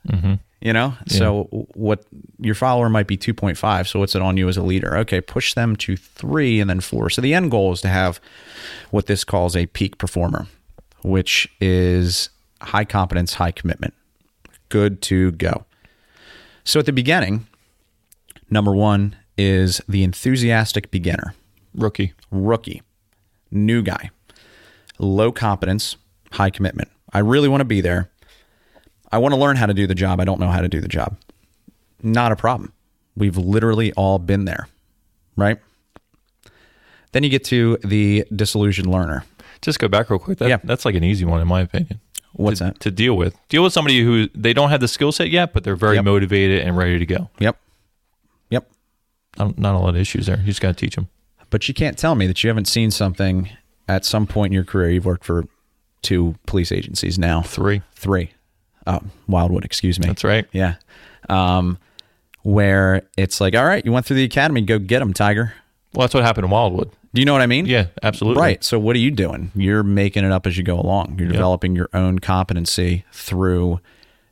Mm-hmm. 0.08 0.34
You 0.60 0.72
know, 0.72 0.94
so 1.06 1.44
what 1.74 2.04
your 2.40 2.56
follower 2.56 2.88
might 2.88 3.06
be 3.06 3.16
two 3.16 3.32
point 3.32 3.56
five. 3.56 3.86
So 3.86 4.00
what's 4.00 4.16
it 4.16 4.22
on 4.22 4.36
you 4.36 4.48
as 4.48 4.56
a 4.56 4.62
leader? 4.62 4.96
Okay, 4.98 5.20
push 5.20 5.54
them 5.54 5.76
to 5.76 5.96
three 5.96 6.58
and 6.58 6.68
then 6.68 6.80
four. 6.80 7.10
So 7.10 7.22
the 7.22 7.32
end 7.32 7.52
goal 7.52 7.72
is 7.72 7.80
to 7.82 7.88
have 7.88 8.20
what 8.90 9.06
this 9.06 9.22
calls 9.22 9.54
a 9.54 9.66
peak 9.66 9.98
performer, 9.98 10.48
which 11.02 11.48
is 11.60 12.30
high 12.60 12.84
competence, 12.84 13.34
high 13.34 13.52
commitment, 13.52 13.94
good 14.68 15.00
to 15.02 15.30
go. 15.32 15.64
So 16.64 16.80
at 16.80 16.86
the 16.86 16.92
beginning, 16.92 17.46
number 18.50 18.74
one 18.74 19.14
is 19.36 19.80
the 19.88 20.02
enthusiastic 20.02 20.90
beginner 20.90 21.34
Rookie. 21.72 22.14
rookie, 22.32 22.82
new 23.52 23.80
guy, 23.80 24.10
low 24.98 25.30
competence, 25.30 25.96
high 26.32 26.50
commitment. 26.50 26.90
I 27.12 27.20
really 27.20 27.48
want 27.48 27.60
to 27.60 27.64
be 27.64 27.80
there. 27.80 28.10
I 29.10 29.18
want 29.18 29.32
to 29.34 29.40
learn 29.40 29.56
how 29.56 29.66
to 29.66 29.74
do 29.74 29.86
the 29.86 29.94
job. 29.94 30.20
I 30.20 30.24
don't 30.24 30.40
know 30.40 30.48
how 30.48 30.60
to 30.60 30.68
do 30.68 30.80
the 30.80 30.88
job. 30.88 31.16
Not 32.02 32.32
a 32.32 32.36
problem. 32.36 32.72
We've 33.16 33.36
literally 33.36 33.92
all 33.94 34.18
been 34.18 34.44
there, 34.44 34.68
right? 35.36 35.58
Then 37.12 37.22
you 37.24 37.30
get 37.30 37.44
to 37.44 37.78
the 37.84 38.24
disillusioned 38.34 38.90
learner. 38.90 39.24
Just 39.62 39.78
go 39.78 39.88
back 39.88 40.10
real 40.10 40.18
quick. 40.18 40.38
That, 40.38 40.48
Yeah. 40.48 40.58
That's 40.62 40.84
like 40.84 40.94
an 40.94 41.02
easy 41.04 41.24
one 41.24 41.40
in 41.40 41.48
my 41.48 41.62
opinion. 41.62 42.00
What's 42.34 42.58
to, 42.58 42.64
that? 42.64 42.80
To 42.80 42.90
deal 42.90 43.16
with. 43.16 43.36
Deal 43.48 43.62
with 43.64 43.72
somebody 43.72 44.02
who 44.02 44.28
they 44.34 44.52
don't 44.52 44.70
have 44.70 44.80
the 44.80 44.86
skill 44.88 45.10
set 45.10 45.30
yet, 45.30 45.52
but 45.52 45.64
they're 45.64 45.74
very 45.74 45.96
Yep. 45.96 46.04
motivated 46.04 46.60
and 46.62 46.76
ready 46.76 46.98
to 46.98 47.06
go. 47.06 47.30
Yep. 47.40 47.58
Yep. 48.50 48.70
Not, 49.38 49.58
not 49.58 49.74
a 49.74 49.78
lot 49.78 49.90
of 49.90 49.96
issues 49.96 50.26
there. 50.26 50.38
You 50.38 50.44
just 50.46 50.60
got 50.60 50.68
to 50.68 50.74
teach 50.86 50.94
them. 50.94 51.08
But 51.50 51.66
you 51.66 51.74
can't 51.74 51.96
tell 51.98 52.14
me 52.14 52.26
that 52.26 52.44
you 52.44 52.48
haven't 52.48 52.68
seen 52.68 52.90
something 52.90 53.48
at 53.88 54.04
some 54.04 54.26
point 54.26 54.50
in 54.50 54.54
your 54.54 54.64
career. 54.64 54.90
You've 54.90 55.06
worked 55.06 55.24
for 55.24 55.46
two 56.02 56.36
police 56.46 56.70
agencies 56.70 57.18
now, 57.18 57.40
Three. 57.42 57.80
three. 57.94 58.30
Oh, 58.88 59.00
Wildwood, 59.28 59.64
excuse 59.64 60.00
me. 60.00 60.06
That's 60.06 60.24
right. 60.24 60.46
Yeah. 60.52 60.74
Um, 61.28 61.78
where 62.42 63.02
it's 63.16 63.40
like, 63.40 63.54
all 63.54 63.64
right, 63.66 63.84
you 63.84 63.92
went 63.92 64.06
through 64.06 64.16
the 64.16 64.24
academy, 64.24 64.62
go 64.62 64.78
get 64.78 65.00
them, 65.00 65.12
Tiger. 65.12 65.52
Well, 65.94 66.04
that's 66.06 66.14
what 66.14 66.24
happened 66.24 66.44
in 66.46 66.50
Wildwood. 66.50 66.90
Do 67.14 67.20
you 67.20 67.24
know 67.26 67.32
what 67.32 67.42
I 67.42 67.46
mean? 67.46 67.66
Yeah, 67.66 67.86
absolutely. 68.02 68.40
Right. 68.40 68.62
So 68.64 68.78
what 68.78 68.94
are 68.96 68.98
you 69.00 69.10
doing? 69.10 69.50
You're 69.54 69.82
making 69.82 70.24
it 70.24 70.32
up 70.32 70.46
as 70.46 70.56
you 70.58 70.62
go 70.62 70.78
along. 70.78 71.16
You're 71.18 71.28
developing 71.28 71.74
your 71.74 71.88
own 71.94 72.18
competency 72.18 73.04
through 73.12 73.80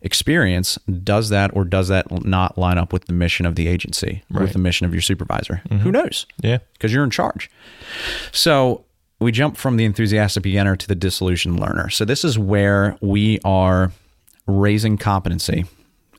experience. 0.02 0.78
Does 1.02 1.30
that 1.30 1.50
or 1.56 1.64
does 1.64 1.88
that 1.88 2.24
not 2.24 2.58
line 2.58 2.78
up 2.78 2.92
with 2.92 3.06
the 3.06 3.12
mission 3.14 3.46
of 3.46 3.54
the 3.56 3.66
agency, 3.66 4.22
Right. 4.30 4.42
with 4.42 4.52
the 4.52 4.58
mission 4.58 4.86
of 4.86 4.92
your 4.94 5.00
supervisor? 5.00 5.62
Who 5.82 5.90
knows? 5.90 6.26
Yeah. 6.42 6.58
Because 6.74 6.92
you're 6.92 7.02
in 7.04 7.10
charge. 7.10 7.50
So 8.30 8.84
we 9.20 9.32
jump 9.32 9.56
from 9.56 9.78
the 9.78 9.84
enthusiastic 9.86 10.42
beginner 10.42 10.76
to 10.76 10.86
the 10.86 10.94
disillusioned 10.94 11.58
learner. 11.58 11.88
So 11.88 12.04
this 12.04 12.24
is 12.24 12.38
where 12.38 12.96
we 13.00 13.40
are 13.44 13.90
raising 14.46 14.96
competency 14.98 15.64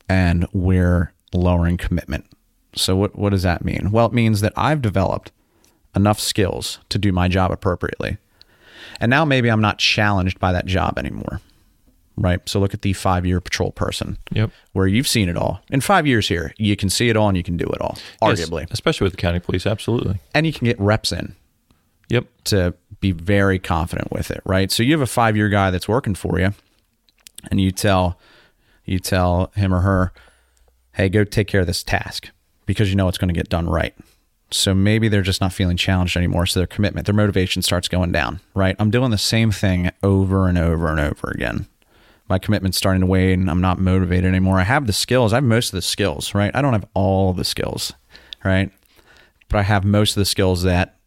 and 0.09 0.47
we're 0.53 1.13
lowering 1.33 1.77
commitment. 1.77 2.25
So 2.75 2.95
what 2.95 3.17
what 3.17 3.29
does 3.31 3.43
that 3.43 3.63
mean? 3.65 3.91
Well, 3.91 4.05
it 4.07 4.13
means 4.13 4.41
that 4.41 4.53
I've 4.55 4.81
developed 4.81 5.31
enough 5.95 6.19
skills 6.19 6.79
to 6.89 6.97
do 6.97 7.11
my 7.11 7.27
job 7.27 7.51
appropriately. 7.51 8.17
And 8.99 9.09
now 9.09 9.25
maybe 9.25 9.49
I'm 9.49 9.61
not 9.61 9.79
challenged 9.79 10.39
by 10.39 10.51
that 10.51 10.65
job 10.65 10.97
anymore. 10.97 11.41
Right? 12.19 12.39
So 12.49 12.59
look 12.59 12.73
at 12.73 12.81
the 12.81 12.93
5-year 12.93 13.39
patrol 13.41 13.71
person 13.71 14.17
Yep. 14.31 14.49
where 14.73 14.87
you've 14.87 15.07
seen 15.07 15.29
it 15.29 15.37
all. 15.37 15.61
In 15.69 15.81
5 15.81 16.07
years 16.07 16.27
here, 16.27 16.51
you 16.57 16.75
can 16.75 16.89
see 16.89 17.09
it 17.09 17.15
all 17.15 17.27
and 17.27 17.37
you 17.37 17.43
can 17.43 17.57
do 17.57 17.65
it 17.65 17.79
all, 17.79 17.95
Yes, 18.23 18.39
arguably. 18.41 18.65
especially 18.71 19.05
with 19.05 19.13
the 19.13 19.17
county 19.21 19.37
police. 19.39 19.67
Absolutely. 19.67 20.19
And 20.33 20.47
you 20.47 20.51
can 20.53 20.65
get 20.65 20.79
reps 20.79 21.11
in 21.11 21.35
Yep. 22.09 22.25
to 22.45 22.73
be 23.01 23.11
very 23.11 23.59
confident 23.59 24.11
with 24.11 24.31
it, 24.31 24.41
right? 24.45 24.71
So 24.71 24.81
you 24.81 24.93
have 24.93 25.01
a 25.01 25.05
five 25.05 25.37
year 25.37 25.47
guy 25.49 25.69
that's 25.69 25.87
working 25.87 26.15
for 26.15 26.39
you, 26.39 26.53
and 27.49 27.59
you 27.59 27.71
tell 27.71 28.19
you 28.85 28.99
tell 28.99 29.51
him 29.55 29.73
or 29.73 29.81
her, 29.81 30.13
"Hey, 30.93 31.09
go 31.09 31.23
take 31.23 31.47
care 31.47 31.61
of 31.61 31.67
this 31.67 31.83
task," 31.83 32.29
because 32.65 32.89
you 32.89 32.95
know 32.95 33.07
it's 33.07 33.17
going 33.17 33.33
to 33.33 33.33
get 33.33 33.49
done 33.49 33.69
right. 33.69 33.93
So 34.49 34.73
maybe 34.73 35.09
they're 35.09 35.21
just 35.21 35.41
not 35.41 35.51
feeling 35.51 35.75
challenged 35.75 36.15
anymore. 36.15 36.45
So 36.45 36.59
their 36.61 36.67
commitment, 36.67 37.05
their 37.05 37.15
motivation 37.15 37.61
starts 37.61 37.87
going 37.87 38.11
down, 38.11 38.39
right? 38.53 38.75
I'm 38.79 38.89
doing 38.89 39.11
the 39.11 39.17
same 39.17 39.51
thing 39.51 39.91
over 40.03 40.47
and 40.47 40.57
over 40.57 40.89
and 40.89 40.99
over 40.99 41.29
again. 41.31 41.67
My 42.29 42.39
commitment's 42.39 42.77
starting 42.77 43.01
to 43.01 43.07
wane. 43.07 43.49
I'm 43.49 43.61
not 43.61 43.79
motivated 43.79 44.25
anymore. 44.25 44.59
I 44.59 44.63
have 44.63 44.87
the 44.87 44.93
skills. 44.93 45.33
I 45.33 45.37
have 45.37 45.43
most 45.43 45.69
of 45.69 45.77
the 45.77 45.81
skills, 45.81 46.33
right? 46.33 46.53
I 46.53 46.61
don't 46.61 46.73
have 46.73 46.87
all 46.93 47.33
the 47.33 47.45
skills, 47.45 47.93
right? 48.43 48.71
But 49.49 49.59
I 49.59 49.63
have 49.63 49.85
most 49.85 50.11
of 50.11 50.21
the 50.21 50.25
skills 50.25 50.63
that 50.63 50.97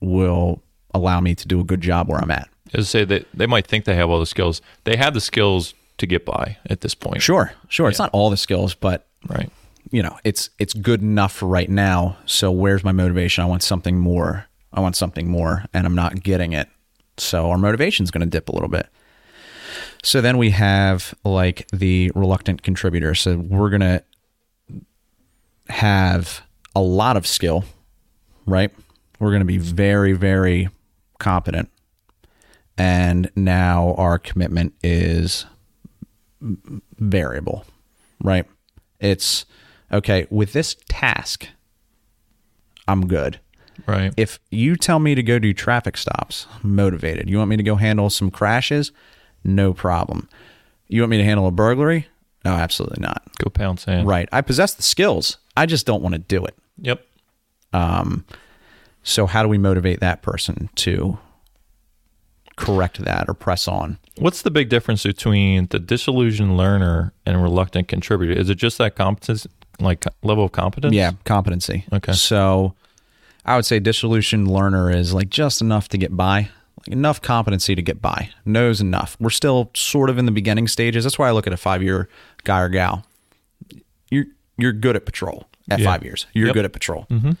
will 0.00 0.62
allow 0.94 1.20
me 1.20 1.34
to 1.34 1.48
do 1.48 1.60
a 1.60 1.64
good 1.64 1.80
job 1.80 2.08
where 2.08 2.18
I'm 2.18 2.30
at. 2.30 2.48
As 2.74 2.86
I 2.86 2.88
say, 2.88 3.04
that 3.04 3.26
they 3.34 3.46
might 3.46 3.66
think 3.66 3.84
they 3.84 3.94
have 3.94 4.08
all 4.08 4.20
the 4.20 4.26
skills. 4.26 4.62
They 4.84 4.96
have 4.96 5.14
the 5.14 5.20
skills 5.20 5.74
to 5.98 6.06
get 6.06 6.24
by 6.24 6.56
at 6.66 6.80
this 6.80 6.94
point. 6.94 7.22
Sure, 7.22 7.52
sure. 7.68 7.88
It's 7.88 7.98
not 7.98 8.10
all 8.12 8.30
the 8.30 8.36
skills, 8.36 8.74
but 8.74 9.06
Right. 9.28 9.50
you 9.90 10.02
know, 10.02 10.18
it's 10.24 10.50
it's 10.58 10.74
good 10.74 11.00
enough 11.02 11.32
for 11.32 11.46
right 11.46 11.70
now. 11.70 12.16
So 12.26 12.50
where's 12.50 12.82
my 12.82 12.92
motivation? 12.92 13.44
I 13.44 13.46
want 13.46 13.62
something 13.62 13.98
more. 13.98 14.46
I 14.72 14.80
want 14.80 14.96
something 14.96 15.28
more, 15.28 15.64
and 15.74 15.86
I'm 15.86 15.94
not 15.94 16.22
getting 16.22 16.52
it. 16.54 16.68
So 17.18 17.50
our 17.50 17.58
motivation's 17.58 18.10
going 18.10 18.22
to 18.22 18.26
dip 18.26 18.48
a 18.48 18.52
little 18.52 18.70
bit. 18.70 18.88
So 20.02 20.20
then 20.20 20.38
we 20.38 20.50
have 20.50 21.14
like 21.24 21.68
the 21.72 22.10
reluctant 22.14 22.62
contributor. 22.62 23.14
So 23.14 23.36
we're 23.36 23.70
going 23.70 23.80
to 23.82 24.02
have 25.68 26.42
a 26.74 26.80
lot 26.80 27.16
of 27.16 27.26
skill, 27.26 27.64
right? 28.46 28.70
We're 29.20 29.30
going 29.30 29.40
to 29.40 29.46
be 29.46 29.58
very, 29.58 30.12
very 30.14 30.68
competent. 31.18 31.70
And 32.76 33.30
now 33.36 33.94
our 33.98 34.18
commitment 34.18 34.74
is 34.82 35.46
variable, 36.98 37.64
right? 38.22 38.46
It's 39.00 39.44
okay, 39.92 40.26
with 40.30 40.52
this 40.52 40.76
task, 40.88 41.48
I'm 42.88 43.06
good. 43.06 43.40
Right. 43.86 44.12
If 44.16 44.38
you 44.50 44.76
tell 44.76 44.98
me 44.98 45.14
to 45.14 45.22
go 45.22 45.38
do 45.38 45.54
traffic 45.54 45.96
stops, 45.96 46.46
I'm 46.62 46.76
motivated. 46.76 47.28
You 47.28 47.38
want 47.38 47.50
me 47.50 47.56
to 47.56 47.62
go 47.62 47.76
handle 47.76 48.10
some 48.10 48.30
crashes? 48.30 48.92
No 49.44 49.72
problem. 49.72 50.28
You 50.88 51.00
want 51.02 51.10
me 51.10 51.16
to 51.18 51.24
handle 51.24 51.46
a 51.46 51.50
burglary? 51.50 52.06
No, 52.44 52.52
absolutely 52.52 53.00
not. 53.00 53.22
Go 53.38 53.50
pound 53.50 53.80
sand. 53.80 54.06
Right. 54.06 54.28
I 54.30 54.40
possess 54.40 54.74
the 54.74 54.82
skills. 54.82 55.38
I 55.56 55.66
just 55.66 55.86
don't 55.86 56.02
want 56.02 56.14
to 56.14 56.18
do 56.18 56.44
it. 56.44 56.54
Yep. 56.78 57.04
Um, 57.72 58.24
so 59.02 59.26
how 59.26 59.42
do 59.42 59.48
we 59.48 59.58
motivate 59.58 60.00
that 60.00 60.22
person 60.22 60.68
to 60.76 61.18
correct 62.56 62.98
that 63.04 63.28
or 63.28 63.34
press 63.34 63.66
on? 63.68 63.98
What's 64.18 64.42
the 64.42 64.50
big 64.50 64.68
difference 64.68 65.02
between 65.04 65.66
the 65.68 65.78
disillusioned 65.78 66.56
learner 66.56 67.12
and 67.26 67.42
reluctant 67.42 67.88
contributor? 67.88 68.32
Is 68.32 68.50
it 68.50 68.56
just 68.56 68.78
that 68.78 68.94
competence, 68.96 69.46
like 69.80 70.04
level 70.22 70.44
of 70.44 70.52
competence? 70.52 70.94
Yeah, 70.94 71.12
competency. 71.24 71.84
Okay. 71.92 72.12
So 72.12 72.74
I 73.44 73.56
would 73.56 73.64
say 73.66 73.80
disillusioned 73.80 74.48
learner 74.48 74.90
is 74.90 75.12
like 75.14 75.30
just 75.30 75.60
enough 75.60 75.88
to 75.88 75.98
get 75.98 76.16
by, 76.16 76.50
like 76.78 76.88
enough 76.88 77.22
competency 77.22 77.74
to 77.74 77.82
get 77.82 78.02
by, 78.02 78.30
knows 78.44 78.80
enough. 78.80 79.16
We're 79.18 79.30
still 79.30 79.70
sort 79.74 80.10
of 80.10 80.18
in 80.18 80.26
the 80.26 80.32
beginning 80.32 80.68
stages. 80.68 81.04
That's 81.04 81.18
why 81.18 81.28
I 81.28 81.32
look 81.32 81.46
at 81.46 81.52
a 81.52 81.56
five 81.56 81.82
year 81.82 82.08
guy 82.44 82.60
or 82.60 82.68
gal. 82.68 83.04
You're 84.10 84.26
you're 84.58 84.72
good 84.72 84.96
at 84.96 85.06
patrol 85.06 85.48
at 85.70 85.78
Yeah. 85.80 85.86
five 85.86 86.02
years. 86.04 86.26
You're 86.34 86.48
Yep. 86.48 86.54
good 86.54 86.64
at 86.66 86.72
patrol. 86.72 87.06
Mm-hmm. 87.10 87.32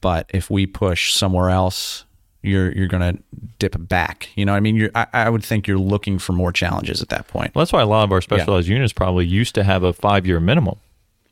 But 0.00 0.30
if 0.32 0.48
we 0.50 0.66
push 0.66 1.12
somewhere 1.12 1.50
else, 1.50 2.06
you're 2.42 2.72
you're 2.72 2.88
gonna 2.88 3.14
dip 3.58 3.74
back. 3.88 4.28
You 4.34 4.44
know, 4.44 4.52
what 4.52 4.56
I 4.58 4.60
mean, 4.60 4.76
you're 4.76 4.90
I, 4.94 5.06
I 5.12 5.30
would 5.30 5.44
think 5.44 5.66
you're 5.66 5.78
looking 5.78 6.18
for 6.18 6.32
more 6.32 6.52
challenges 6.52 7.02
at 7.02 7.08
that 7.10 7.28
point. 7.28 7.54
Well, 7.54 7.62
that's 7.62 7.72
why 7.72 7.82
a 7.82 7.86
lot 7.86 8.04
of 8.04 8.12
our 8.12 8.20
specialized 8.20 8.68
units 8.68 8.92
probably 8.92 9.26
used 9.26 9.54
to 9.56 9.64
have 9.64 9.82
a 9.82 9.92
five 9.92 10.26
year 10.26 10.40
minimum. 10.40 10.76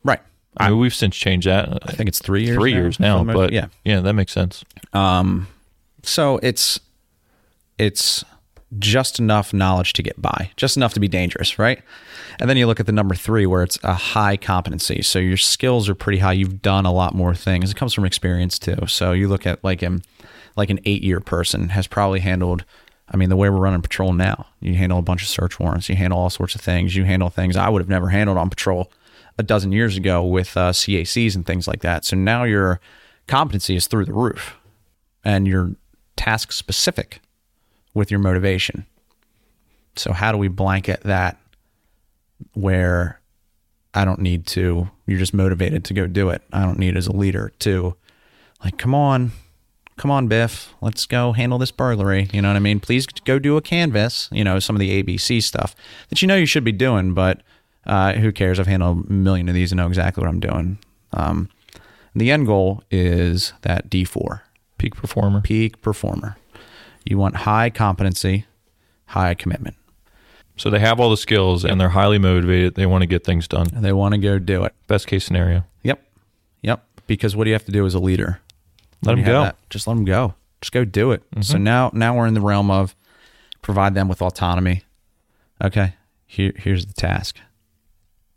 Right. 0.05 0.21
I 0.57 0.71
mean, 0.71 0.79
we've 0.81 0.95
since 0.95 1.17
changed 1.17 1.47
that. 1.47 1.69
I 1.83 1.93
think 1.93 2.09
it's 2.09 2.19
three 2.21 2.45
years. 2.45 2.57
three 2.57 2.73
now, 2.73 2.79
years 2.79 3.01
now, 3.01 3.23
most- 3.23 3.35
but 3.35 3.53
yeah. 3.53 3.67
yeah, 3.85 4.01
that 4.01 4.13
makes 4.15 4.33
sense. 4.33 4.65
Um, 4.93 5.47
So 6.03 6.39
it's 6.43 6.81
it's 7.79 8.25
just 8.79 9.19
enough 9.19 9.55
knowledge 9.55 9.95
to 9.95 10.03
get 10.03 10.21
by, 10.21 10.51
just 10.57 10.77
enough 10.77 10.93
to 10.95 11.01
be 11.01 11.09
dangerous, 11.09 11.59
right? 11.59 11.81
And 12.41 12.51
then 12.51 12.57
you 12.57 12.67
look 12.67 12.81
at 12.81 12.87
the 12.87 12.93
number 12.93 13.15
three 13.15 13.47
where 13.47 13.63
it's 13.63 13.79
a 13.83 13.95
high 13.95 14.37
competency. 14.37 15.01
So 15.03 15.19
your 15.19 15.39
skills 15.39 15.89
are 15.89 15.95
pretty 15.95 16.19
high. 16.19 16.35
You've 16.35 16.61
done 16.61 16.85
a 16.85 16.93
lot 16.93 17.15
more 17.15 17.35
things. 17.35 17.71
It 17.71 17.77
comes 17.77 17.95
from 17.95 18.05
experience 18.05 18.59
too. 18.59 18.87
So 18.87 19.13
you 19.13 19.29
look 19.29 19.47
at 19.47 19.63
like 19.65 19.81
him, 19.81 20.03
like 20.59 20.71
an 20.71 20.81
eight 20.85 21.03
year 21.03 21.21
person 21.21 21.71
has 21.71 21.87
probably 21.87 22.21
handled. 22.21 22.65
I 23.11 23.17
mean, 23.17 23.31
the 23.31 23.37
way 23.37 23.49
we're 23.49 23.57
running 23.57 23.81
patrol 23.81 24.13
now, 24.13 24.47
you 24.61 24.75
handle 24.75 24.99
a 24.99 25.03
bunch 25.03 25.23
of 25.23 25.29
search 25.29 25.59
warrants, 25.59 25.89
you 25.89 25.97
handle 25.97 26.19
all 26.19 26.29
sorts 26.29 26.55
of 26.55 26.61
things. 26.61 26.95
You 26.95 27.05
handle 27.05 27.31
things 27.31 27.57
I 27.57 27.69
would 27.71 27.81
have 27.81 27.89
never 27.89 28.09
handled 28.09 28.37
on 28.37 28.51
patrol 28.51 28.93
a 29.39 29.43
dozen 29.43 29.73
years 29.73 29.97
ago 29.97 30.23
with 30.23 30.57
uh, 30.57 30.73
CACs 30.73 31.35
and 31.35 31.47
things 31.47 31.67
like 31.67 31.81
that. 31.81 32.05
So 32.05 32.17
now 32.17 32.45
your 32.45 32.81
competency 33.29 33.77
is 33.77 33.87
through 33.87 34.07
the 34.07 34.13
roof 34.13 34.57
and 35.25 35.47
you're 35.47 35.71
task 36.17 36.53
specific 36.53 37.21
with 37.95 38.11
your 38.11 38.21
motivation. 38.21 38.85
So, 39.97 40.13
how 40.13 40.33
do 40.33 40.39
we 40.39 40.49
blanket 40.49 41.01
that 41.03 41.39
where 42.55 43.21
I 43.95 44.05
don't 44.05 44.21
need 44.21 44.47
to, 44.49 44.91
you're 45.07 45.19
just 45.19 45.35
motivated 45.35 45.85
to 45.87 45.95
go 45.95 46.07
do 46.07 46.31
it? 46.31 46.43
I 46.53 46.63
don't 46.65 46.79
need 46.79 46.97
as 46.97 47.07
a 47.07 47.13
leader 47.13 47.53
to, 47.61 47.97
like, 48.63 48.79
come 48.79 48.95
on, 48.95 49.33
come 49.99 50.11
on, 50.11 50.29
Biff, 50.29 50.73
let's 50.81 51.05
go 51.05 51.33
handle 51.33 51.59
this 51.59 51.71
burglary. 51.71 52.29
You 52.33 52.41
know 52.41 52.49
what 52.49 52.57
I 52.57 52.61
mean? 52.61 52.81
Please 52.81 53.07
go 53.07 53.39
do 53.39 53.57
a 53.57 53.61
canvas, 53.63 54.29
you 54.33 54.45
know, 54.45 54.59
some 54.59 54.77
of 54.77 54.81
the 54.81 55.03
ABC 55.03 55.43
stuff 55.43 55.75
that 56.09 56.23
you 56.23 56.29
know 56.29 56.37
you 56.37 56.47
should 56.47 56.65
be 56.65 56.73
doing, 56.73 57.13
but 57.13 57.43
uh, 57.87 58.15
who 58.15 58.33
cares? 58.33 58.59
I've 58.59 58.67
handled 58.67 59.07
a 59.09 59.13
million 59.13 59.49
of 59.49 59.55
these 59.55 59.73
and 59.73 59.79
know 59.79 59.89
exactly 59.89 60.23
what 60.23 60.29
I'm 60.29 60.41
doing. 60.41 60.79
Um, 61.13 61.49
the 62.15 62.31
end 62.31 62.47
goal 62.47 62.83
is 62.91 63.53
that 63.63 63.91
D4 63.91 64.41
Peak 64.79 64.95
performer. 64.95 65.41
peak 65.41 65.83
performer. 65.83 66.37
You 67.05 67.19
want 67.19 67.37
high 67.37 67.71
competency, 67.71 68.47
high 69.07 69.35
commitment. 69.35 69.77
So 70.57 70.71
they 70.71 70.81
have 70.81 71.01
all 71.01 71.11
the 71.11 71.17
skills 71.17 71.65
and 71.65 71.81
they're 71.81 71.89
highly 71.89 72.19
motivated. 72.19 72.75
They 72.75 72.87
want 72.87 73.03
to 73.03 73.07
get 73.07 73.25
things 73.25 73.47
done. 73.49 73.69
They 73.73 73.93
want 73.93 74.15
to 74.15 74.19
go 74.19 74.39
do 74.39 74.65
it. 74.65 74.75
Best 74.87 75.07
case 75.07 75.25
scenario. 75.25 75.65
Yep. 75.83 76.03
Yep. 76.63 76.85
Because 77.07 77.37
what 77.37 77.45
do 77.45 77.51
you 77.51 77.55
have 77.55 77.65
to 77.65 77.73
do 77.73 77.87
as 77.87 77.95
a 77.95 78.01
leader? 78.01 78.41
Let 79.03 79.15
them 79.17 79.25
go. 79.25 79.43
that, 79.43 79.57
Just 79.71 79.87
let 79.87 79.95
them 79.95 80.05
go. 80.05 80.35
Just 80.61 80.73
go 80.73 80.85
do 80.85 81.13
it. 81.13 81.23
So 81.41 81.57
now, 81.57 81.91
now 81.95 82.17
we're 82.17 82.27
in 82.27 82.35
the 82.35 82.41
realm 82.41 82.71
of 82.71 82.97
provide 83.63 83.95
them 83.95 84.09
with 84.09 84.21
autonomy. 84.21 84.83
Okay. 85.63 85.95
Here, 86.27 86.53
here's 86.57 86.87
the 86.87 86.95
task. 86.95 87.37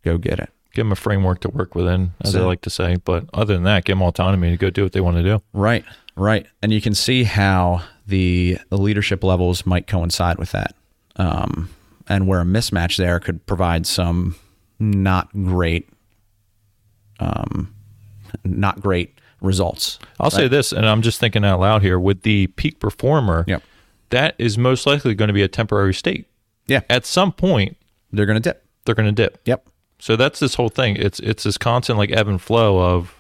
Go 0.04 0.18
get 0.18 0.40
it. 0.40 0.50
Give 0.74 0.86
them 0.86 0.92
a 0.92 0.96
framework 0.96 1.42
to 1.42 1.50
work 1.50 1.76
within, 1.76 2.14
as 2.22 2.36
I 2.36 2.42
like 2.42 2.62
to 2.62 2.70
say. 2.70 2.96
But 2.96 3.26
other 3.34 3.54
than 3.56 3.64
that, 3.64 3.84
give 3.86 3.98
them 3.98 4.04
autonomy 4.04 4.52
to 4.52 4.58
go 4.58 4.70
do 4.70 4.84
what 4.84 4.94
they 4.94 5.02
want 5.02 5.18
to 5.18 5.24
do. 5.24 5.42
Right, 5.52 5.84
right. 6.16 6.46
And 6.62 6.72
you 6.72 6.80
can 6.80 6.94
see 6.96 7.26
how 7.26 7.84
the, 8.08 8.58
the 8.70 8.78
leadership 8.78 9.24
levels 9.24 9.66
might 9.66 9.88
coincide 9.88 10.38
with 10.38 10.52
that. 10.52 10.76
Um, 11.18 11.70
and 12.08 12.28
where 12.28 12.40
a 12.40 12.46
mismatch 12.46 12.98
there 12.98 13.20
could 13.20 13.46
provide 13.46 13.86
some 13.86 14.36
not 14.80 15.30
great, 15.34 15.90
um, 17.20 17.74
not 18.46 18.80
great 18.80 19.20
results. 19.42 20.00
I'll 20.20 20.30
say 20.32 20.48
this, 20.48 20.72
and 20.72 20.86
I'm 20.88 21.02
just 21.02 21.20
thinking 21.20 21.44
out 21.44 21.60
loud 21.60 21.82
here 21.82 22.00
with 22.00 22.22
the 22.22 22.48
peak 22.48 22.80
performer, 22.80 23.44
Yep. 23.48 23.64
that 24.12 24.36
is 24.38 24.58
most 24.58 24.86
likely 24.86 25.14
going 25.16 25.28
to 25.28 25.34
be 25.34 25.42
a 25.42 25.48
temporary 25.48 25.94
state. 25.94 26.28
Yeah. 26.68 26.82
At 26.90 27.06
some 27.06 27.32
point, 27.34 27.76
They're 28.14 28.26
going 28.28 28.36
to 28.42 28.50
dip. 28.50 28.64
they're 28.86 28.96
going 28.96 29.14
to 29.14 29.24
dip. 29.24 29.42
Yep. 29.46 29.68
So 30.00 30.16
that's 30.16 30.40
this 30.40 30.56
whole 30.56 30.70
thing. 30.70 30.96
It's 30.96 31.20
it's 31.20 31.44
this 31.44 31.58
constant 31.58 31.98
like 32.00 32.12
ebb 32.12 32.28
and 32.28 32.42
flow 32.42 32.80
of 32.80 33.16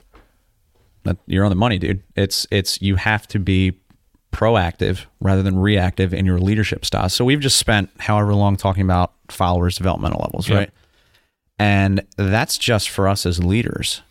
you're 1.26 1.44
on 1.44 1.50
the 1.50 1.56
money, 1.56 1.80
dude. 1.80 2.04
It's, 2.16 2.46
it's, 2.52 2.80
you 2.82 2.96
have 2.96 3.28
to 3.30 3.40
be 3.40 3.74
proactive 4.32 5.06
rather 5.20 5.42
than 5.42 5.58
reactive 5.58 6.14
in 6.14 6.26
your 6.28 6.40
leadership 6.40 6.86
style. 6.86 7.10
So 7.10 7.26
we've 7.26 7.40
just 7.40 7.58
spent 7.58 7.90
however 8.00 8.34
long 8.36 8.56
talking 8.56 8.84
about 8.84 9.12
followers 9.30 9.78
developmental 9.78 10.22
levels, 10.22 10.48
Yep. 10.48 10.58
right? 10.58 10.70
And 11.58 12.06
that's 12.18 12.58
just 12.58 12.90
for 12.90 13.08
us 13.08 13.26
as 13.26 13.44
leaders 13.44 14.02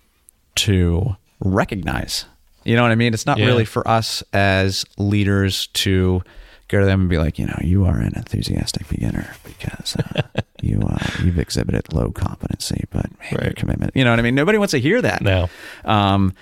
to 0.57 1.17
recognize. 1.41 2.25
You 2.65 2.77
know 2.77 2.83
what 2.83 2.93
I 2.93 2.95
mean? 2.97 3.15
It's 3.15 3.27
not 3.27 3.39
Yeah. 3.39 3.47
really 3.47 3.65
for 3.65 3.87
us 3.89 4.23
as 4.33 4.85
leaders 4.99 5.69
to 5.69 6.23
go 6.69 6.79
to 6.79 6.85
them 6.87 7.01
and 7.01 7.11
be 7.11 7.19
like, 7.19 7.39
you 7.39 7.47
know, 7.47 7.59
you 7.63 7.85
are 7.85 7.99
an 7.99 8.13
enthusiastic 8.15 8.89
beginner 8.89 9.35
because 9.45 9.97
uh, 9.97 10.23
you 10.63 10.81
uh, 10.81 10.99
you've 11.23 11.39
exhibited 11.39 11.93
low 11.93 12.11
competency, 12.13 12.85
but 12.91 13.11
man, 13.19 13.29
your 13.33 13.41
Right. 13.41 13.57
commitment. 13.57 13.93
You 13.97 14.05
know 14.05 14.11
what 14.11 14.19
I 14.19 14.23
mean? 14.23 14.35
Nobody 14.35 14.59
wants 14.59 14.73
to 14.73 14.79
hear 14.81 15.01
that. 15.03 15.23
now. 15.23 15.49
Um, 15.85 16.35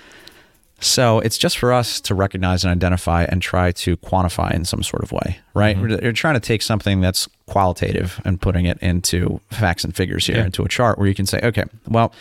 so 0.79 1.19
it's 1.19 1.37
just 1.37 1.57
for 1.57 1.73
us 1.73 1.99
to 2.01 2.15
recognize 2.15 2.63
and 2.63 2.71
identify 2.71 3.23
and 3.25 3.41
try 3.41 3.71
to 3.73 3.97
quantify 3.97 4.53
in 4.53 4.65
some 4.65 4.81
sort 4.83 5.03
of 5.03 5.11
way, 5.11 5.39
right? 5.53 5.77
We're, 5.77 5.97
we're 6.01 6.13
trying 6.13 6.35
to 6.35 6.39
take 6.39 6.61
something 6.61 7.01
that's 7.01 7.27
qualitative 7.47 8.21
and 8.25 8.39
putting 8.39 8.65
it 8.65 8.77
into 8.81 9.41
facts 9.51 9.83
and 9.83 9.95
figures 9.95 10.25
here, 10.27 10.37
Yeah. 10.37 10.45
into 10.45 10.63
a 10.63 10.69
chart 10.69 10.97
where 10.97 11.07
you 11.07 11.15
can 11.15 11.25
say, 11.25 11.39
okay, 11.43 11.65
well, 11.87 12.13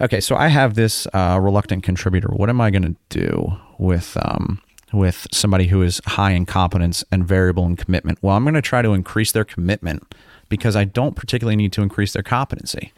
okay, 0.00 0.20
so 0.20 0.36
I 0.36 0.48
have 0.48 0.74
this 0.74 1.06
uh, 1.12 1.38
reluctant 1.42 1.82
contributor. 1.82 2.28
What 2.28 2.48
am 2.48 2.60
I 2.60 2.70
going 2.70 2.82
to 2.82 2.96
do 3.08 3.56
with 3.78 4.16
um, 4.24 4.60
with 4.92 5.26
somebody 5.32 5.66
who 5.66 5.82
is 5.82 6.00
high 6.06 6.30
in 6.30 6.46
competence 6.46 7.02
and 7.10 7.26
variable 7.26 7.66
in 7.66 7.74
commitment? 7.76 8.18
Well, 8.22 8.36
I'm 8.36 8.44
going 8.44 8.54
to 8.54 8.62
try 8.62 8.80
to 8.82 8.92
increase 8.92 9.32
their 9.32 9.44
commitment 9.44 10.14
because 10.48 10.76
I 10.76 10.84
don't 10.84 11.16
particularly 11.16 11.56
need 11.56 11.72
to 11.72 11.82
increase 11.82 12.12
their 12.12 12.22
competency, 12.22 12.92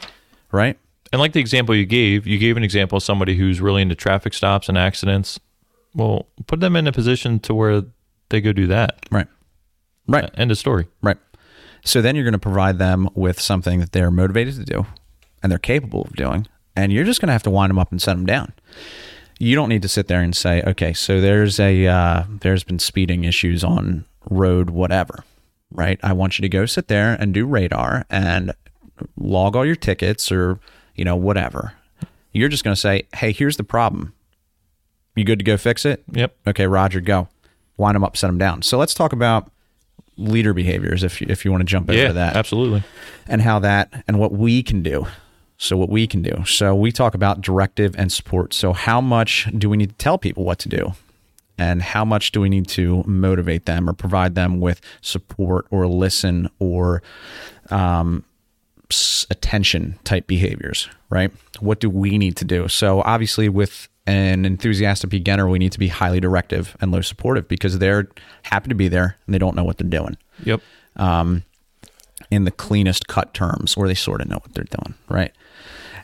right? 0.52 0.76
And 1.12 1.20
like 1.20 1.32
the 1.32 1.40
example 1.40 1.74
you 1.74 1.86
gave, 1.86 2.26
you 2.26 2.38
gave 2.38 2.56
an 2.56 2.64
example 2.64 2.96
of 2.96 3.02
somebody 3.02 3.36
who's 3.36 3.60
really 3.60 3.82
into 3.82 3.94
traffic 3.94 4.34
stops 4.34 4.68
and 4.68 4.76
accidents. 4.76 5.38
Well, 5.94 6.26
put 6.46 6.60
them 6.60 6.76
in 6.76 6.86
a 6.86 6.92
position 6.92 7.38
to 7.40 7.54
where 7.54 7.84
they 8.28 8.40
go 8.40 8.52
do 8.52 8.66
that. 8.66 9.06
Right. 9.10 9.28
Right. 10.08 10.30
End 10.34 10.50
of 10.50 10.58
story. 10.58 10.88
Right. 11.02 11.16
So 11.84 12.02
then 12.02 12.16
you're 12.16 12.24
going 12.24 12.32
to 12.32 12.38
provide 12.38 12.78
them 12.78 13.08
with 13.14 13.40
something 13.40 13.80
that 13.80 13.92
they're 13.92 14.10
motivated 14.10 14.56
to 14.56 14.64
do 14.64 14.86
and 15.42 15.50
they're 15.50 15.58
capable 15.58 16.02
of 16.02 16.14
doing. 16.14 16.48
And 16.74 16.92
you're 16.92 17.04
just 17.04 17.20
going 17.20 17.28
to 17.28 17.32
have 17.32 17.44
to 17.44 17.50
wind 17.50 17.70
them 17.70 17.78
up 17.78 17.92
and 17.92 18.02
set 18.02 18.14
them 18.14 18.26
down. 18.26 18.52
You 19.38 19.54
don't 19.54 19.68
need 19.68 19.82
to 19.82 19.88
sit 19.88 20.08
there 20.08 20.20
and 20.20 20.34
say, 20.34 20.62
okay, 20.66 20.92
so 20.92 21.20
there's 21.20 21.60
a, 21.60 21.86
uh, 21.86 22.24
there's 22.40 22.64
been 22.64 22.78
speeding 22.78 23.24
issues 23.24 23.62
on 23.62 24.04
road, 24.28 24.70
whatever, 24.70 25.24
right? 25.70 26.00
I 26.02 26.12
want 26.12 26.38
you 26.38 26.42
to 26.42 26.48
go 26.48 26.66
sit 26.66 26.88
there 26.88 27.14
and 27.14 27.32
do 27.32 27.46
radar 27.46 28.04
and 28.10 28.52
log 29.16 29.54
all 29.54 29.64
your 29.64 29.76
tickets 29.76 30.32
or, 30.32 30.58
you 30.96 31.04
know, 31.04 31.16
whatever. 31.16 31.72
You're 32.32 32.48
just 32.48 32.64
going 32.64 32.74
to 32.74 32.80
say, 32.80 33.04
hey, 33.14 33.32
here's 33.32 33.56
the 33.56 33.64
problem. 33.64 34.12
You 35.14 35.24
good 35.24 35.38
to 35.38 35.44
go 35.44 35.56
fix 35.56 35.84
it? 35.84 36.02
Yep. 36.12 36.36
Okay, 36.48 36.66
Roger, 36.66 37.00
go. 37.00 37.28
Wind 37.78 37.94
them 37.94 38.04
up, 38.04 38.16
set 38.16 38.26
them 38.26 38.38
down. 38.38 38.62
So 38.62 38.76
let's 38.78 38.94
talk 38.94 39.12
about 39.12 39.50
leader 40.18 40.52
behaviors 40.52 41.02
if 41.02 41.20
you, 41.20 41.26
if 41.30 41.44
you 41.44 41.50
want 41.50 41.60
to 41.62 41.66
jump 41.66 41.88
into 41.90 42.00
Yeah, 42.02 42.12
that 42.12 42.36
absolutely. 42.36 42.82
and 43.26 43.42
how 43.42 43.58
that 43.60 44.04
and 44.08 44.18
what 44.18 44.32
we 44.32 44.62
can 44.62 44.82
do. 44.82 45.06
So 45.58 45.76
what 45.78 45.88
we 45.88 46.06
can 46.06 46.20
do. 46.20 46.44
So 46.44 46.74
we 46.74 46.92
talk 46.92 47.14
about 47.14 47.40
directive 47.40 47.94
and 47.96 48.12
support. 48.12 48.52
So 48.52 48.74
how 48.74 49.00
much 49.00 49.48
do 49.56 49.70
we 49.70 49.78
need 49.78 49.88
to 49.90 49.94
tell 49.96 50.18
people 50.18 50.44
what 50.44 50.58
to 50.60 50.68
do? 50.68 50.92
And 51.56 51.80
how 51.80 52.04
much 52.04 52.32
do 52.32 52.42
we 52.42 52.50
need 52.50 52.68
to 52.68 53.02
motivate 53.06 53.64
them 53.64 53.88
or 53.88 53.94
provide 53.94 54.34
them 54.34 54.60
with 54.60 54.82
support 55.00 55.66
or 55.70 55.86
listen 55.86 56.50
or 56.58 57.02
um, 57.70 58.25
attention 59.30 59.98
type 60.04 60.26
behaviors, 60.26 60.88
right? 61.10 61.32
What 61.60 61.80
do 61.80 61.90
we 61.90 62.18
need 62.18 62.36
to 62.36 62.44
do? 62.44 62.68
So 62.68 63.02
obviously 63.02 63.48
with 63.48 63.88
an 64.06 64.44
enthusiastic 64.44 65.10
beginner, 65.10 65.48
we 65.48 65.58
need 65.58 65.72
to 65.72 65.78
be 65.78 65.88
highly 65.88 66.20
directive 66.20 66.76
and 66.80 66.92
low 66.92 67.00
supportive 67.00 67.48
because 67.48 67.78
they're 67.78 68.08
happy 68.42 68.68
to 68.68 68.74
be 68.74 68.88
there 68.88 69.16
and 69.26 69.34
they 69.34 69.38
don't 69.38 69.56
know 69.56 69.64
what 69.64 69.78
they're 69.78 69.88
doing 69.88 70.16
Yep. 70.44 70.60
Um, 70.96 71.44
in 72.30 72.44
the 72.44 72.50
cleanest 72.50 73.06
cut 73.06 73.34
terms 73.34 73.76
where 73.76 73.86
they 73.86 73.94
sort 73.94 74.20
of 74.20 74.28
know 74.28 74.36
what 74.36 74.52
they're 74.54 74.64
doing, 74.64 74.94
right? 75.08 75.32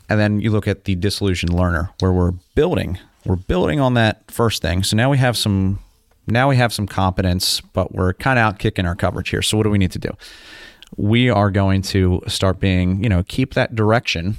And 0.08 0.20
then 0.20 0.40
you 0.40 0.50
look 0.50 0.68
at 0.68 0.84
the 0.84 0.94
disillusioned 0.94 1.52
learner 1.52 1.90
where 2.00 2.12
we're 2.12 2.32
building, 2.54 2.98
we're 3.24 3.36
building 3.36 3.80
on 3.80 3.94
that 3.94 4.30
first 4.30 4.62
thing. 4.62 4.82
So 4.82 4.96
now 4.96 5.10
we 5.10 5.18
have 5.18 5.36
some 5.36 5.80
now 6.26 6.48
we 6.48 6.56
have 6.56 6.72
some 6.72 6.86
competence, 6.86 7.60
but 7.60 7.92
we're 7.92 8.12
kind 8.12 8.38
of 8.38 8.44
out 8.44 8.58
kicking 8.60 8.86
our 8.86 8.94
coverage 8.94 9.30
here. 9.30 9.42
So 9.42 9.56
what 9.56 9.64
do 9.64 9.70
we 9.70 9.78
need 9.78 9.90
to 9.92 9.98
do? 9.98 10.10
We 10.96 11.30
are 11.30 11.50
going 11.50 11.82
to 11.82 12.22
start 12.28 12.60
being, 12.60 13.02
you 13.02 13.08
know, 13.08 13.22
keep 13.26 13.54
that 13.54 13.74
direction. 13.74 14.38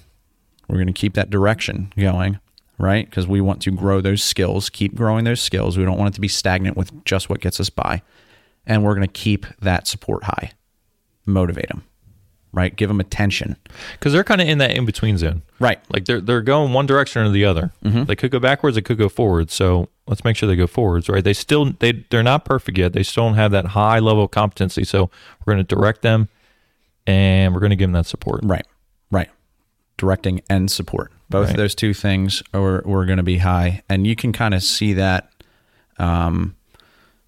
We're 0.67 0.77
going 0.77 0.87
to 0.87 0.93
keep 0.93 1.13
that 1.15 1.29
direction 1.29 1.91
going, 1.97 2.39
right? 2.77 3.09
Because 3.09 3.27
we 3.27 3.41
want 3.41 3.61
to 3.63 3.71
grow 3.71 4.01
those 4.01 4.23
skills, 4.23 4.69
keep 4.69 4.95
growing 4.95 5.25
those 5.25 5.41
skills. 5.41 5.77
We 5.77 5.85
don't 5.85 5.97
want 5.97 6.13
it 6.13 6.15
to 6.15 6.21
be 6.21 6.27
stagnant 6.27 6.77
with 6.77 7.05
just 7.05 7.29
what 7.29 7.41
gets 7.41 7.59
us 7.59 7.69
by. 7.69 8.01
And 8.65 8.83
we're 8.83 8.95
going 8.95 9.07
to 9.07 9.11
keep 9.11 9.45
that 9.59 9.87
support 9.87 10.23
high 10.23 10.51
motivate 11.25 11.69
them, 11.69 11.83
right? 12.51 12.75
Give 12.75 12.87
them 12.87 12.99
attention. 12.99 13.57
Because 13.93 14.13
they're 14.13 14.23
kind 14.23 14.41
of 14.41 14.47
in 14.47 14.57
that 14.59 14.71
in 14.71 14.85
between 14.85 15.17
zone. 15.17 15.41
Right. 15.59 15.79
Like 15.91 16.05
they're 16.05 16.21
they're 16.21 16.41
going 16.41 16.73
one 16.73 16.85
direction 16.85 17.25
or 17.25 17.29
the 17.29 17.45
other. 17.45 17.71
Mm-hmm. 17.83 18.05
They 18.05 18.15
could 18.15 18.31
go 18.31 18.39
backwards. 18.39 18.75
They 18.75 18.81
could 18.81 18.97
go 18.97 19.09
forwards. 19.09 19.53
So 19.53 19.89
let's 20.07 20.23
make 20.23 20.35
sure 20.35 20.47
they 20.47 20.55
go 20.55 20.67
forwards, 20.67 21.09
right? 21.09 21.23
They 21.23 21.33
still 21.33 21.73
they 21.79 22.05
they're 22.09 22.23
not 22.23 22.45
perfect 22.45 22.77
yet. 22.77 22.93
They 22.93 23.03
still 23.03 23.25
don't 23.25 23.35
have 23.35 23.51
that 23.51 23.67
high 23.67 23.99
level 23.99 24.25
of 24.25 24.31
competency. 24.31 24.83
So 24.83 25.09
we're 25.45 25.53
going 25.53 25.65
to 25.65 25.75
direct 25.75 26.01
them, 26.01 26.29
and 27.07 27.53
we're 27.53 27.59
going 27.59 27.69
to 27.71 27.75
give 27.75 27.87
them 27.89 27.93
that 27.93 28.05
support. 28.05 28.41
Right. 28.43 28.65
Right. 29.11 29.29
Directing 29.97 30.41
and 30.49 30.71
support. 30.71 31.11
Both 31.29 31.47
Right. 31.47 31.51
of 31.51 31.57
those 31.57 31.75
two 31.75 31.93
things 31.93 32.43
are, 32.53 32.77
are 32.87 33.05
going 33.05 33.17
to 33.17 33.23
be 33.23 33.37
high. 33.37 33.83
And 33.89 34.05
you 34.05 34.15
can 34.15 34.31
kind 34.33 34.53
of 34.53 34.63
see 34.63 34.93
that. 34.93 35.29
Um, 35.97 36.55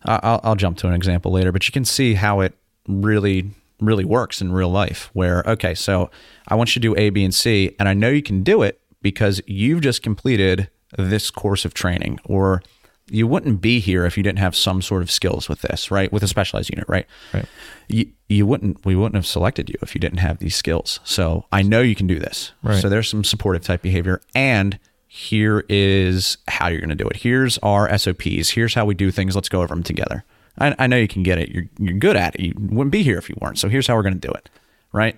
I'll, 0.05 0.39
I'll 0.43 0.55
jump 0.55 0.77
to 0.79 0.87
an 0.87 0.93
example 0.93 1.31
later, 1.31 1.51
but 1.51 1.67
you 1.67 1.71
can 1.71 1.85
see 1.85 2.13
how 2.13 2.41
it 2.41 2.53
really, 2.87 3.51
really 3.79 4.05
works 4.05 4.41
in 4.41 4.51
real 4.51 4.69
life. 4.69 5.09
Where, 5.13 5.43
okay, 5.47 5.73
so 5.73 6.11
I 6.47 6.55
want 6.55 6.75
you 6.75 6.81
to 6.81 6.87
do 6.87 6.99
A, 6.99 7.09
B, 7.09 7.23
and 7.23 7.33
C, 7.33 7.75
and 7.79 7.89
I 7.89 7.93
know 7.93 8.09
you 8.09 8.21
can 8.21 8.43
do 8.43 8.61
it 8.61 8.79
because 9.01 9.41
you've 9.47 9.81
just 9.81 10.03
completed 10.03 10.69
this 10.97 11.29
course 11.31 11.65
of 11.65 11.73
training, 11.73 12.19
or 12.25 12.61
you 13.07 13.27
wouldn't 13.27 13.61
be 13.61 13.79
here 13.79 14.05
if 14.05 14.17
you 14.17 14.23
didn't 14.23 14.39
have 14.39 14.55
some 14.55 14.81
sort 14.81 15.01
of 15.01 15.11
skills 15.11 15.47
with 15.47 15.61
this, 15.61 15.91
right? 15.91 16.11
With 16.11 16.23
a 16.23 16.27
specialized 16.27 16.71
unit, 16.71 16.85
right? 16.87 17.05
Right. 17.33 17.45
you, 17.87 18.07
you 18.29 18.47
wouldn't 18.47 18.83
we 18.85 18.95
wouldn't 18.95 19.15
have 19.15 19.27
selected 19.27 19.69
you 19.69 19.75
if 19.81 19.93
you 19.93 19.99
didn't 20.01 20.17
have 20.19 20.39
these 20.39 20.55
skills. 20.55 20.99
So 21.03 21.45
I 21.51 21.61
know 21.61 21.81
you 21.81 21.95
can 21.95 22.07
do 22.07 22.17
this. 22.19 22.51
Right. 22.63 22.81
So 22.81 22.89
there's 22.89 23.07
some 23.09 23.23
supportive 23.23 23.63
type 23.63 23.81
behavior 23.83 24.21
and 24.33 24.79
Here 25.07 25.63
is 25.69 26.37
how 26.47 26.67
you're 26.67 26.81
going 26.81 26.89
to 26.89 26.95
do 26.95 27.07
it. 27.07 27.17
Here's 27.17 27.57
our 27.59 27.95
SOPs. 27.97 28.49
Here's 28.49 28.73
how 28.73 28.83
we 28.85 28.95
do 28.95 29.11
things. 29.11 29.33
Let's 29.35 29.47
go 29.49 29.61
over 29.61 29.73
them 29.73 29.83
together. 29.83 30.25
I, 30.57 30.75
I 30.77 30.87
know 30.87 30.97
you 30.97 31.07
can 31.07 31.23
get 31.23 31.37
it. 31.37 31.49
You're 31.49 31.65
you're 31.79 31.97
good 31.97 32.17
at 32.17 32.35
it. 32.35 32.41
You 32.41 32.53
wouldn't 32.57 32.91
be 32.91 33.03
here 33.03 33.17
if 33.17 33.29
you 33.29 33.35
weren't. 33.39 33.59
So 33.59 33.69
here's 33.69 33.87
how 33.87 33.95
we're 33.95 34.03
going 34.03 34.19
to 34.19 34.27
do 34.27 34.33
it. 34.33 34.49
Right? 34.91 35.17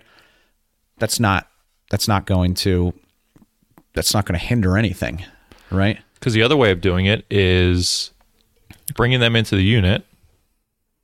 That's 0.99 1.19
not 1.19 1.47
that's 1.89 2.07
not 2.07 2.25
going 2.25 2.53
to 2.55 2.93
that's 3.93 4.13
not 4.13 4.25
going 4.25 4.39
to 4.39 4.45
hinder 4.45 4.77
anything. 4.77 5.23
Right? 5.71 5.99
Because 6.19 6.33
the 6.33 6.43
other 6.43 6.57
way 6.57 6.71
of 6.71 6.81
doing 6.81 7.05
it 7.05 7.25
is 7.29 8.11
bringing 8.95 9.19
them 9.19 9.35
into 9.35 9.55
the 9.55 9.63
unit, 9.63 10.05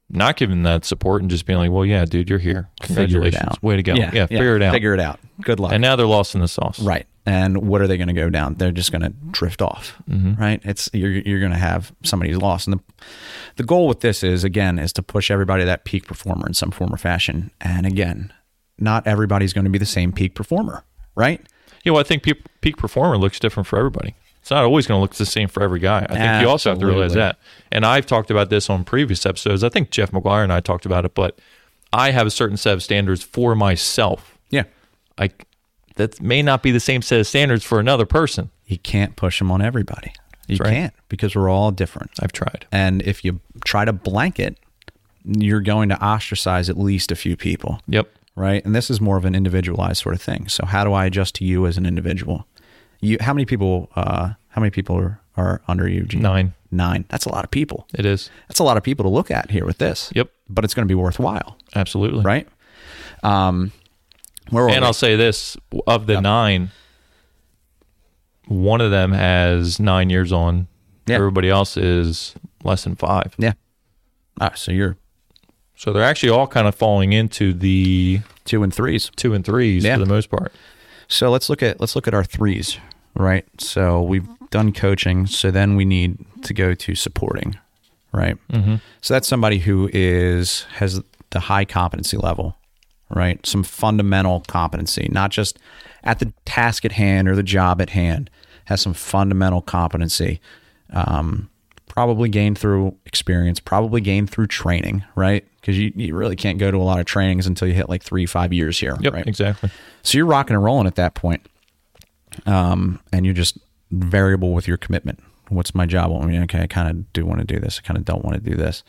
not 0.09 0.35
giving 0.37 0.63
that 0.63 0.85
support, 0.85 1.21
and 1.21 1.29
just 1.31 1.45
being 1.45 1.59
like, 1.59 1.71
"Well, 1.71 1.85
yeah, 1.85 2.05
dude, 2.05 2.29
you're 2.29 2.39
here. 2.39 2.69
Congratulations, 2.81 3.61
way 3.61 3.75
to 3.75 3.83
go. 3.83 3.93
Yeah, 3.93 4.25
figure 4.27 4.55
it 4.55 4.61
out." 4.61 4.73
Figure 4.73 4.93
it 4.93 4.99
out. 4.99 5.19
Good 5.41 5.59
luck. 5.59 5.71
and 5.73 5.81
now 5.81 5.95
they're 5.95 6.05
lost 6.05 6.35
in 6.35 6.41
the 6.41 6.47
sauce. 6.47 6.79
Right. 6.79 7.07
And 7.25 7.57
what 7.69 7.81
are 7.81 7.87
they 7.87 7.95
going 7.97 8.09
to 8.09 8.13
go 8.13 8.29
down? 8.29 8.55
They're 8.55 8.73
just 8.73 8.91
going 8.91 9.01
to 9.01 9.09
drift 9.31 9.61
off. 9.61 10.01
Mm-hmm. 10.09 10.41
Right. 10.41 10.61
It's 10.65 10.89
you're 10.93 11.11
you're 11.11 11.39
going 11.39 11.53
to 11.53 11.57
have 11.57 11.93
somebody 12.03 12.31
who's 12.31 12.41
lost. 12.41 12.67
And 12.67 12.77
the 12.79 12.83
the 13.55 13.63
goal 13.63 13.87
with 13.87 14.01
this 14.01 14.23
is 14.23 14.43
again 14.43 14.77
is 14.77 14.91
to 14.93 15.01
push 15.03 15.31
everybody 15.31 15.61
to 15.61 15.65
that 15.67 15.85
peak 15.85 16.05
performer 16.05 16.45
in 16.47 16.53
some 16.53 16.69
form 16.71 16.93
or 16.93 16.97
fashion. 16.97 17.51
And 17.61 17.85
again, 17.85 18.33
not 18.77 19.07
everybody's 19.07 19.53
going 19.53 19.63
to 19.65 19.69
be 19.71 19.77
the 19.79 19.85
same 19.85 20.11
peak 20.11 20.35
performer. 20.35 20.83
Right. 21.15 21.41
Yeah, 21.83 21.91
well, 21.93 22.01
I 22.01 22.03
think 22.03 22.23
peak, 22.23 22.41
peak 22.61 22.77
performer 22.77 23.17
looks 23.17 23.39
different 23.39 23.67
for 23.67 23.77
everybody. 23.77 24.15
It's 24.43 24.51
not 24.51 24.65
always 24.65 24.85
going 24.85 24.97
to 24.97 25.01
look 25.01 25.13
the 25.13 25.25
same 25.25 25.47
for 25.47 25.63
every 25.63 25.79
guy. 25.79 26.05
I 26.09 26.17
think 26.17 26.41
you 26.41 26.49
also 26.49 26.71
have 26.71 26.79
to 26.79 26.85
realize 26.85 27.13
that. 27.13 27.39
And 27.71 27.85
I've 27.85 28.05
talked 28.05 28.29
about 28.29 28.49
this 28.49 28.69
on 28.69 28.83
previous 28.83 29.25
episodes. 29.25 29.63
I 29.63 29.69
think 29.69 29.89
Jeff 29.89 30.11
McGuire 30.11 30.43
and 30.43 30.51
I 30.51 30.59
talked 30.59 30.85
about 30.85 31.05
it, 31.05 31.15
but 31.15 31.39
I 31.93 32.11
have 32.11 32.27
a 32.27 32.29
certain 32.29 32.57
set 32.57 32.73
of 32.73 32.83
standards 32.83 33.23
for 33.23 33.55
myself. 33.55 34.37
Yeah. 34.49 34.65
I 35.17 35.29
that 35.95 36.19
may 36.19 36.41
not 36.41 36.61
be 36.61 36.71
the 36.71 36.81
same 36.81 37.01
set 37.01 37.21
of 37.21 37.27
standards 37.27 37.63
for 37.63 37.79
another 37.79 38.05
person. 38.05 38.49
You 38.65 38.79
can't 38.79 39.15
push 39.15 39.39
them 39.39 39.49
on 39.49 39.61
everybody. 39.61 40.11
You 40.47 40.57
right. 40.57 40.73
can't 40.73 40.93
because 41.07 41.37
we're 41.37 41.49
all 41.49 41.71
different. 41.71 42.11
I've 42.19 42.33
tried. 42.33 42.65
And 42.69 43.01
if 43.03 43.23
you 43.23 43.39
try 43.63 43.85
to 43.85 43.93
blanket, 43.93 44.57
you're 45.23 45.61
going 45.61 45.87
to 45.87 46.03
ostracize 46.03 46.69
at 46.69 46.77
least 46.77 47.13
a 47.13 47.15
few 47.15 47.37
people. 47.37 47.79
Yep. 47.87 48.09
right? 48.35 48.63
And 48.65 48.75
this 48.75 48.89
is 48.89 48.99
more 48.99 49.17
of 49.17 49.25
an 49.25 49.35
individualized 49.35 50.01
sort 50.01 50.15
of 50.15 50.21
thing. 50.21 50.49
So 50.49 50.65
how 50.65 50.83
do 50.83 50.91
I 50.93 51.05
adjust 51.05 51.35
to 51.35 51.45
you 51.45 51.65
as 51.65 51.77
an 51.77 51.85
individual? 51.85 52.45
You, 53.03 53.17
how 53.21 53.33
many 53.33 53.45
people? 53.45 53.89
Uh, 53.95 54.29
how 54.49 54.61
many 54.61 54.69
people 54.71 54.95
are, 54.97 55.19
are 55.37 55.61
under 55.67 55.87
you? 55.87 56.03
Gene? 56.03 56.21
Nine. 56.21 56.53
Nine. 56.71 57.05
That's 57.09 57.25
a 57.25 57.29
lot 57.31 57.43
of 57.43 57.51
people. 57.51 57.87
It 57.93 58.05
is. 58.05 58.29
That's 58.47 58.59
a 58.59 58.63
lot 58.63 58.77
of 58.77 58.83
people 58.83 59.03
to 59.03 59.09
look 59.09 59.29
at 59.31 59.51
here 59.51 59.65
with 59.65 59.77
this. 59.77 60.11
Yep. 60.15 60.31
But 60.49 60.63
it's 60.63 60.73
going 60.73 60.87
to 60.87 60.91
be 60.91 60.95
worthwhile, 60.95 61.57
Absolutely. 61.75 62.21
right? 62.23 62.47
Um, 63.23 63.71
where 64.49 64.67
And 64.69 64.81
we? 64.81 64.85
I'll 64.85 64.93
say 64.93 65.15
this 65.15 65.55
of 65.87 66.05
the 66.07 66.19
nine, 66.21 66.71
one 68.47 68.81
of 68.81 68.91
them 68.91 69.11
has 69.13 69.79
nine 69.79 70.09
years 70.09 70.31
on. 70.31 70.67
Yeah. 71.05 71.15
Everybody 71.15 71.49
else 71.49 71.77
is 71.77 72.33
less 72.63 72.83
than 72.83 72.95
five. 72.95 73.35
yeah. 73.37 73.53
Ah, 74.41 74.51
so 74.55 74.71
you're 74.71 74.97
So 75.75 75.93
they're 75.93 76.03
actually 76.03 76.29
all 76.29 76.47
kind 76.47 76.67
of 76.67 76.73
falling 76.75 77.13
into 77.13 77.53
the 77.53 78.21
two 78.45 78.63
and 78.63 78.73
threes. 78.73 79.11
two 79.15 79.33
and 79.33 79.45
threes 79.45 79.83
Yeah. 79.83 79.95
for 79.95 79.99
the 79.99 80.05
most 80.11 80.29
part. 80.29 80.51
So 81.07 81.29
let's 81.29 81.49
look 81.49 81.61
at 81.61 81.79
let's 81.79 81.95
look 81.95 82.07
at 82.07 82.13
our 82.13 82.23
threes, 82.23 82.79
right? 83.15 83.45
So 83.59 84.01
we've 84.01 84.27
done 84.49 84.71
coaching, 84.73 85.25
so 85.25 85.51
then 85.51 85.75
we 85.75 85.85
need 85.85 86.17
to 86.43 86.53
go 86.53 86.73
to 86.73 86.95
supporting, 86.95 87.57
right? 88.11 88.37
Mm-hmm. 88.49 88.75
So 89.01 89.13
that's 89.13 89.27
somebody 89.27 89.59
who 89.59 89.89
is 89.93 90.63
has 90.75 91.01
the 91.31 91.39
high 91.39 91.65
competency 91.65 92.17
level, 92.17 92.57
right? 93.09 93.43
Some 93.45 93.63
fundamental 93.63 94.41
competency, 94.47 95.09
not 95.11 95.31
just 95.31 95.57
at 96.03 96.19
the 96.19 96.31
task 96.45 96.85
at 96.85 96.91
hand 96.93 97.27
or 97.27 97.35
the 97.35 97.43
job 97.43 97.81
at 97.81 97.89
hand, 97.91 98.29
has 98.65 98.81
some 98.81 98.93
fundamental 98.93 99.61
competency. 99.61 100.39
Um, 100.91 101.49
probably 101.87 102.27
gained 102.29 102.57
through 102.57 102.95
experience, 103.05 103.59
probably 103.59 104.01
gained 104.01 104.29
through 104.29 104.47
training, 104.47 105.03
right? 105.15 105.45
Because 105.61 105.77
you, 105.77 105.91
you 105.95 106.15
really 106.15 106.35
can't 106.35 106.57
go 106.57 106.71
to 106.71 106.77
a 106.77 106.83
lot 106.83 106.99
of 106.99 107.05
trainings 107.05 107.45
until 107.45 107.67
you 107.67 107.73
hit 107.73 107.87
like 107.87 108.01
three, 108.03 108.25
five 108.25 108.51
years 108.51 108.79
here, 108.79 108.97
Yep, 108.99 109.13
right? 109.13 109.27
exactly. 109.27 109.69
So 110.01 110.17
you're 110.17 110.25
rocking 110.25 110.55
and 110.55 110.63
rolling 110.63 110.87
at 110.87 110.95
that 110.95 111.13
point. 111.13 111.45
Um, 112.45 112.99
and 113.11 113.25
you're 113.25 113.35
just 113.35 113.57
variable 113.91 114.53
with 114.53 114.67
your 114.67 114.77
commitment. 114.77 115.21
What's 115.49 115.75
my 115.75 115.85
job? 115.85 116.11
I 116.11 116.25
mean, 116.25 116.41
okay, 116.43 116.61
I 116.61 116.67
kind 116.67 116.89
of 116.89 117.13
do 117.13 117.25
want 117.25 117.39
to 117.39 117.45
do 117.45 117.59
this. 117.59 117.79
I 117.83 117.85
kind 117.85 117.97
of 117.97 118.05
don't 118.05 118.23
want 118.23 118.41
to 118.43 118.49
do 118.49 118.55
this. 118.55 118.83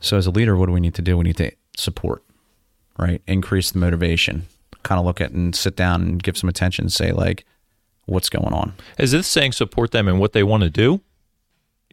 So 0.00 0.16
as 0.16 0.26
a 0.26 0.30
leader, 0.30 0.56
what 0.56 0.66
do 0.66 0.72
we 0.72 0.80
need 0.80 0.94
to 0.94 1.02
do? 1.02 1.16
We 1.16 1.24
need 1.24 1.36
to 1.36 1.52
support, 1.76 2.22
right? 2.98 3.22
Increase 3.26 3.70
the 3.70 3.78
motivation. 3.78 4.46
Kind 4.82 4.98
of 4.98 5.04
look 5.04 5.20
at 5.20 5.32
and 5.32 5.54
sit 5.54 5.76
down 5.76 6.02
and 6.02 6.22
give 6.22 6.38
some 6.38 6.48
attention. 6.48 6.84
And 6.84 6.92
say 6.92 7.12
like, 7.12 7.44
what's 8.06 8.30
going 8.30 8.52
on? 8.52 8.72
Is 8.98 9.12
this 9.12 9.26
saying 9.26 9.52
support 9.52 9.90
them 9.90 10.08
in 10.08 10.18
what 10.18 10.32
they 10.32 10.42
want 10.42 10.62
to 10.62 10.70
do? 10.70 11.00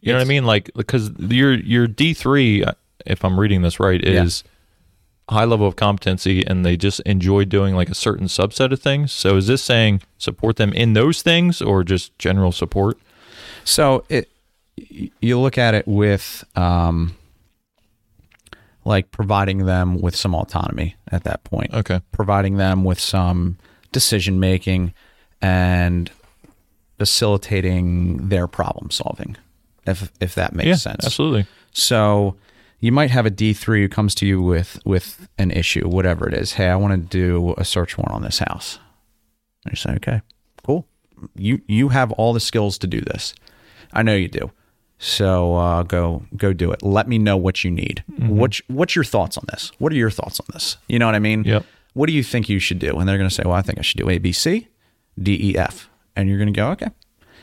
You 0.00 0.12
know 0.12 0.18
what 0.18 0.26
I 0.26 0.28
mean? 0.28 0.44
Like 0.46 0.70
because 0.74 1.10
your 1.18 1.54
your 1.54 1.86
D 1.86 2.14
three, 2.14 2.64
if 3.04 3.24
I'm 3.24 3.38
reading 3.38 3.62
this 3.62 3.78
right, 3.78 4.02
Yeah. 4.02 4.24
High 5.28 5.44
level 5.44 5.66
of 5.66 5.76
competency, 5.76 6.44
and 6.46 6.64
they 6.64 6.76
just 6.76 7.00
enjoy 7.00 7.44
doing 7.44 7.74
like 7.74 7.90
a 7.90 7.94
certain 7.94 8.26
subset 8.26 8.72
of 8.72 8.80
things. 8.80 9.12
So 9.12 9.36
is 9.36 9.46
this 9.46 9.62
saying 9.62 10.02
support 10.18 10.56
them 10.56 10.72
in 10.72 10.92
those 10.94 11.22
things, 11.22 11.60
or 11.62 11.84
just 11.84 12.18
general 12.18 12.52
support? 12.52 12.98
So 13.64 14.04
it 14.08 14.28
you 15.20 15.38
look 15.38 15.58
at 15.58 15.74
it 15.74 15.86
with 15.88 16.44
um, 16.56 17.16
like 18.84 19.10
providing 19.10 19.66
them 19.66 20.00
with 20.00 20.14
some 20.16 20.34
autonomy 20.34 20.94
at 21.10 21.24
that 21.24 21.44
point. 21.44 21.74
Okay. 21.74 22.00
providing 22.12 22.56
them 22.56 22.84
with 22.84 23.00
some 23.00 23.58
decision 23.92 24.38
making 24.40 24.94
and 25.42 26.10
facilitating 26.98 28.28
their 28.28 28.46
problem 28.46 28.90
solving 28.90 29.36
if 29.86 30.10
if 30.20 30.34
that 30.34 30.52
makes 30.54 30.66
Yeah, 30.66 30.74
sense 30.74 31.06
absolutely. 31.06 31.46
so 31.72 32.36
you 32.80 32.92
might 32.92 33.10
have 33.10 33.26
a 33.26 33.30
d3 33.30 33.80
who 33.82 33.88
comes 33.88 34.14
to 34.16 34.26
you 34.26 34.40
with 34.40 34.78
with 34.84 35.28
an 35.38 35.50
issue 35.50 35.88
whatever 35.88 36.28
it 36.28 36.34
is. 36.34 36.54
Hey 36.54 36.68
i 36.68 36.76
want 36.76 36.92
to 36.92 37.18
do 37.18 37.54
a 37.58 37.64
search 37.64 37.98
warrant 37.98 38.14
on 38.14 38.22
this 38.22 38.38
house. 38.38 38.78
And 39.64 39.72
you 39.72 39.76
say 39.76 39.92
okay 39.94 40.22
cool. 40.68 40.86
You 41.34 41.60
you 41.66 41.88
have 41.88 42.12
all 42.12 42.32
the 42.32 42.40
skills 42.40 42.78
to 42.78 42.86
do 42.86 43.00
this. 43.00 43.34
I 43.92 44.02
know 44.02 44.14
you 44.14 44.28
do. 44.28 44.50
So 44.98 45.54
uh, 45.54 45.82
go 45.84 46.24
go 46.36 46.52
do 46.52 46.70
it. 46.72 46.82
Let 46.82 47.08
me 47.08 47.18
know 47.18 47.36
what 47.36 47.64
you 47.64 47.70
need. 47.70 48.04
What's 48.18 48.60
what's 48.68 48.94
your 48.94 49.04
thoughts 49.04 49.38
on 49.38 49.44
this? 49.48 49.72
What 49.78 49.92
are 49.92 49.96
your 49.96 50.10
thoughts 50.10 50.40
on 50.40 50.46
this? 50.52 50.76
You 50.88 50.98
know 50.98 51.06
what 51.06 51.14
i 51.14 51.20
mean? 51.20 51.44
Yep. 51.44 51.64
what 51.94 52.06
do 52.06 52.12
you 52.12 52.22
think 52.22 52.48
you 52.48 52.58
should 52.58 52.78
do? 52.78 52.98
And 52.98 53.08
they're 53.08 53.18
going 53.18 53.28
to 53.28 53.34
say, 53.34 53.44
well, 53.44 53.54
I 53.54 53.62
think 53.62 53.78
I 53.78 53.82
should 53.82 53.98
do 53.98 54.10
A, 54.10 54.18
B, 54.18 54.32
C, 54.32 54.68
D, 55.20 55.50
E, 55.50 55.56
F. 55.56 55.88
And 56.16 56.28
you're 56.28 56.38
going 56.38 56.52
to 56.52 56.56
go, 56.56 56.70
okay, 56.72 56.90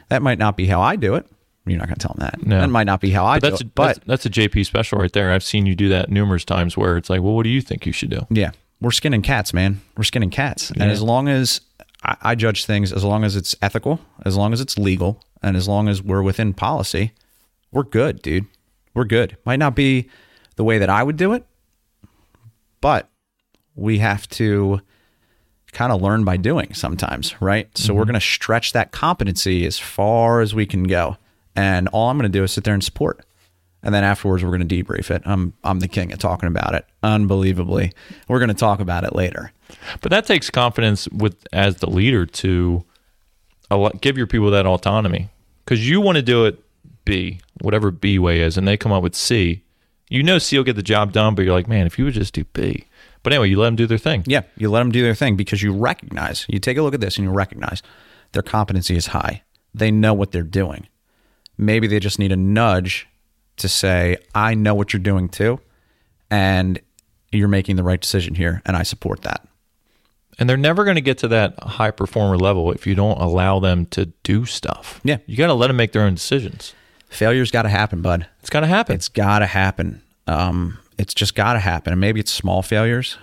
that 0.10 0.22
might 0.22 0.38
not 0.38 0.58
be 0.58 0.68
how 0.68 0.82
I 0.82 0.96
do 0.98 1.16
it. 1.16 1.26
You're 1.66 1.80
not 1.80 1.88
going 1.88 1.98
to 1.98 2.08
tell 2.08 2.16
them 2.16 2.28
that. 2.28 2.46
No. 2.46 2.60
That 2.60 2.70
might 2.70 2.84
not 2.84 3.02
be 3.02 3.10
how 3.10 3.26
I 3.26 3.40
That's 3.40 3.60
do 3.60 3.66
a, 3.66 3.68
it. 3.68 3.76
But 3.76 3.86
that's, 3.88 4.00
that's 4.06 4.26
a 4.26 4.30
JP 4.30 4.66
special 4.66 5.00
right 5.00 5.12
there. 5.12 5.32
I've 5.32 5.44
seen 5.44 5.66
you 5.66 5.76
do 5.76 5.90
that 5.90 6.10
numerous 6.10 6.46
times. 6.46 6.78
Where 6.78 6.98
it's 6.98 7.10
like, 7.10 7.22
well, 7.22 7.34
what 7.34 7.44
do 7.44 7.50
you 7.50 7.62
think 7.62 7.86
you 7.86 7.92
should 7.92 8.12
do? 8.12 8.22
yeah, 8.30 8.52
we're 8.82 8.92
skinning 8.92 9.22
cats, 9.22 9.54
man. 9.54 9.82
We're 9.98 10.04
skinning 10.04 10.30
cats. 10.30 10.72
And 10.72 10.84
as 10.84 11.02
long 11.02 11.28
as 11.28 11.62
I, 12.04 12.18
I 12.22 12.36
judge 12.36 12.66
things, 12.66 12.94
as 12.94 13.04
long 13.04 13.24
as 13.24 13.36
it's 13.36 13.56
ethical, 13.62 14.00
as 14.26 14.38
long 14.38 14.54
as 14.54 14.62
it's 14.62 14.78
legal, 14.78 15.24
and 15.42 15.58
as 15.58 15.68
long 15.68 15.88
as 15.88 16.02
we're 16.02 16.22
within 16.22 16.54
policy, 16.54 17.14
we're 17.72 17.84
good, 17.84 18.22
dude. 18.22 18.46
We're 18.94 19.06
good. 19.06 19.38
Might 19.46 19.60
not 19.60 19.76
be 19.76 20.10
the 20.56 20.64
way 20.64 20.78
that 20.78 20.90
I 20.90 21.04
would 21.04 21.18
do 21.18 21.34
it, 21.34 21.46
but 22.80 23.10
we 23.76 23.98
have 23.98 24.28
to 24.30 24.82
kind 25.72 25.92
of 25.92 26.02
learn 26.02 26.24
by 26.24 26.38
doing 26.38 26.74
sometimes, 26.74 27.40
right? 27.42 27.76
So 27.78 27.94
we're 27.94 28.02
mm-hmm. 28.02 28.12
going 28.12 28.20
to 28.20 28.26
stretch 28.26 28.72
that 28.74 28.92
competency 28.92 29.66
as 29.66 29.78
far 29.78 30.40
as 30.40 30.56
we 30.56 30.66
can 30.66 30.84
go. 30.84 31.18
And 31.56 31.88
all 31.90 32.10
I'm 32.10 32.18
going 32.18 32.32
to 32.32 32.38
do 32.38 32.44
is 32.44 32.52
sit 32.52 32.64
there 32.64 32.74
and 32.74 32.84
support. 32.84 33.26
And 33.82 33.94
then 33.94 34.04
afterwards, 34.04 34.44
we're 34.44 34.56
going 34.56 34.68
to 34.68 34.84
debrief 34.84 35.12
it. 35.12 35.22
I'm 35.26 35.54
I'm 35.64 35.80
the 35.80 35.88
king 35.88 36.12
of 36.12 36.20
talking 36.20 36.48
about 36.48 36.74
it. 36.74 36.86
Unbelievably, 37.04 37.94
we're 38.28 38.40
going 38.40 38.50
to 38.50 38.56
talk 38.56 38.80
about 38.80 39.04
it 39.04 39.16
later. 39.16 39.52
But 40.02 40.10
that 40.10 40.26
takes 40.26 40.50
confidence 40.50 41.08
with 41.10 41.46
as 41.54 41.78
the 41.78 41.90
leader 41.90 42.26
to 42.26 42.84
give 44.02 44.18
your 44.18 44.28
people 44.28 44.50
that 44.52 44.66
autonomy 44.66 45.30
because 45.64 45.88
you 45.88 46.02
want 46.02 46.16
to 46.16 46.22
do 46.22 46.46
it 46.46 46.60
B, 47.06 47.40
whatever 47.62 47.92
B 47.92 48.18
way 48.18 48.42
is, 48.42 48.58
and 48.58 48.68
they 48.68 48.76
come 48.76 48.92
up 48.92 49.04
with 49.04 49.16
C. 49.16 49.62
You 50.10 50.24
know 50.24 50.40
C 50.40 50.58
will 50.58 50.64
get 50.64 50.76
the 50.76 50.84
job 50.84 51.12
done, 51.14 51.36
but 51.36 51.46
you're 51.46 51.54
like, 51.54 51.68
man, 51.68 51.86
if 51.86 51.98
you 51.98 52.06
would 52.06 52.14
just 52.14 52.34
do 52.34 52.44
B. 52.44 52.86
But 53.22 53.34
anyway, 53.34 53.50
you 53.50 53.58
let 53.58 53.68
them 53.68 53.76
do 53.76 53.88
their 53.88 53.98
thing. 53.98 54.24
Yeah, 54.28 54.42
you 54.58 54.70
let 54.70 54.80
them 54.80 54.92
do 54.92 55.02
their 55.02 55.16
thing 55.16 55.36
because 55.36 55.64
you 55.64 55.74
recognize. 55.74 56.46
You 56.48 56.60
take 56.60 56.78
a 56.78 56.84
look 56.84 56.94
at 56.94 57.02
this 57.02 57.18
and 57.18 57.26
you 57.26 57.32
recognize 57.32 57.82
their 58.34 58.44
competency 58.44 58.96
is 58.96 59.08
high. 59.08 59.44
They 59.74 59.92
know 59.92 60.14
what 60.14 60.32
they're 60.32 60.44
doing. 60.44 60.88
Maybe 61.58 61.88
they 61.88 62.00
just 62.00 62.20
need 62.20 62.32
a 62.32 62.38
nudge 62.38 63.08
to 63.58 63.70
say, 63.70 64.18
"I 64.34 64.54
know 64.54 64.76
what 64.76 64.94
you're 64.94 65.02
doing 65.02 65.30
too, 65.30 65.60
and 66.30 66.80
you're 67.32 67.48
making 67.48 67.76
the 67.76 67.84
right 67.84 68.00
decision 68.00 68.36
here, 68.36 68.62
and 68.66 68.76
I 68.76 68.84
support 68.84 69.22
that." 69.22 69.48
And 70.38 70.50
they're 70.50 70.58
never 70.58 70.84
going 70.84 70.96
to 70.96 71.02
get 71.02 71.18
to 71.20 71.28
that 71.30 71.58
high 71.64 71.92
performer 71.92 72.38
level 72.38 72.72
if 72.72 72.86
you 72.86 72.94
don't 72.94 73.20
allow 73.22 73.60
them 73.60 73.86
to 73.88 74.08
do 74.24 74.46
stuff. 74.46 75.00
Yeah. 75.04 75.18
You 75.26 75.38
got 75.38 75.48
to 75.48 75.54
let 75.54 75.68
them 75.68 75.78
make 75.78 75.94
their 75.94 76.02
own 76.02 76.16
decisions. 76.16 76.74
Failure's 77.10 77.52
got 77.52 77.62
to 77.62 77.70
happen, 77.70 78.02
bud. 78.02 78.28
It's 78.42 78.50
got 78.50 78.60
to 78.62 78.68
happen. 78.68 78.96
It's 78.96 79.08
got 79.08 79.40
to 79.40 79.46
happen. 79.46 80.02
Um, 80.28 80.80
it's 80.98 81.14
just 81.14 81.36
got 81.36 81.54
to 81.54 81.60
happen, 81.60 81.94
and 81.94 82.02
maybe 82.02 82.20
it's 82.20 82.32
small 82.32 82.62
failures. 82.62 83.18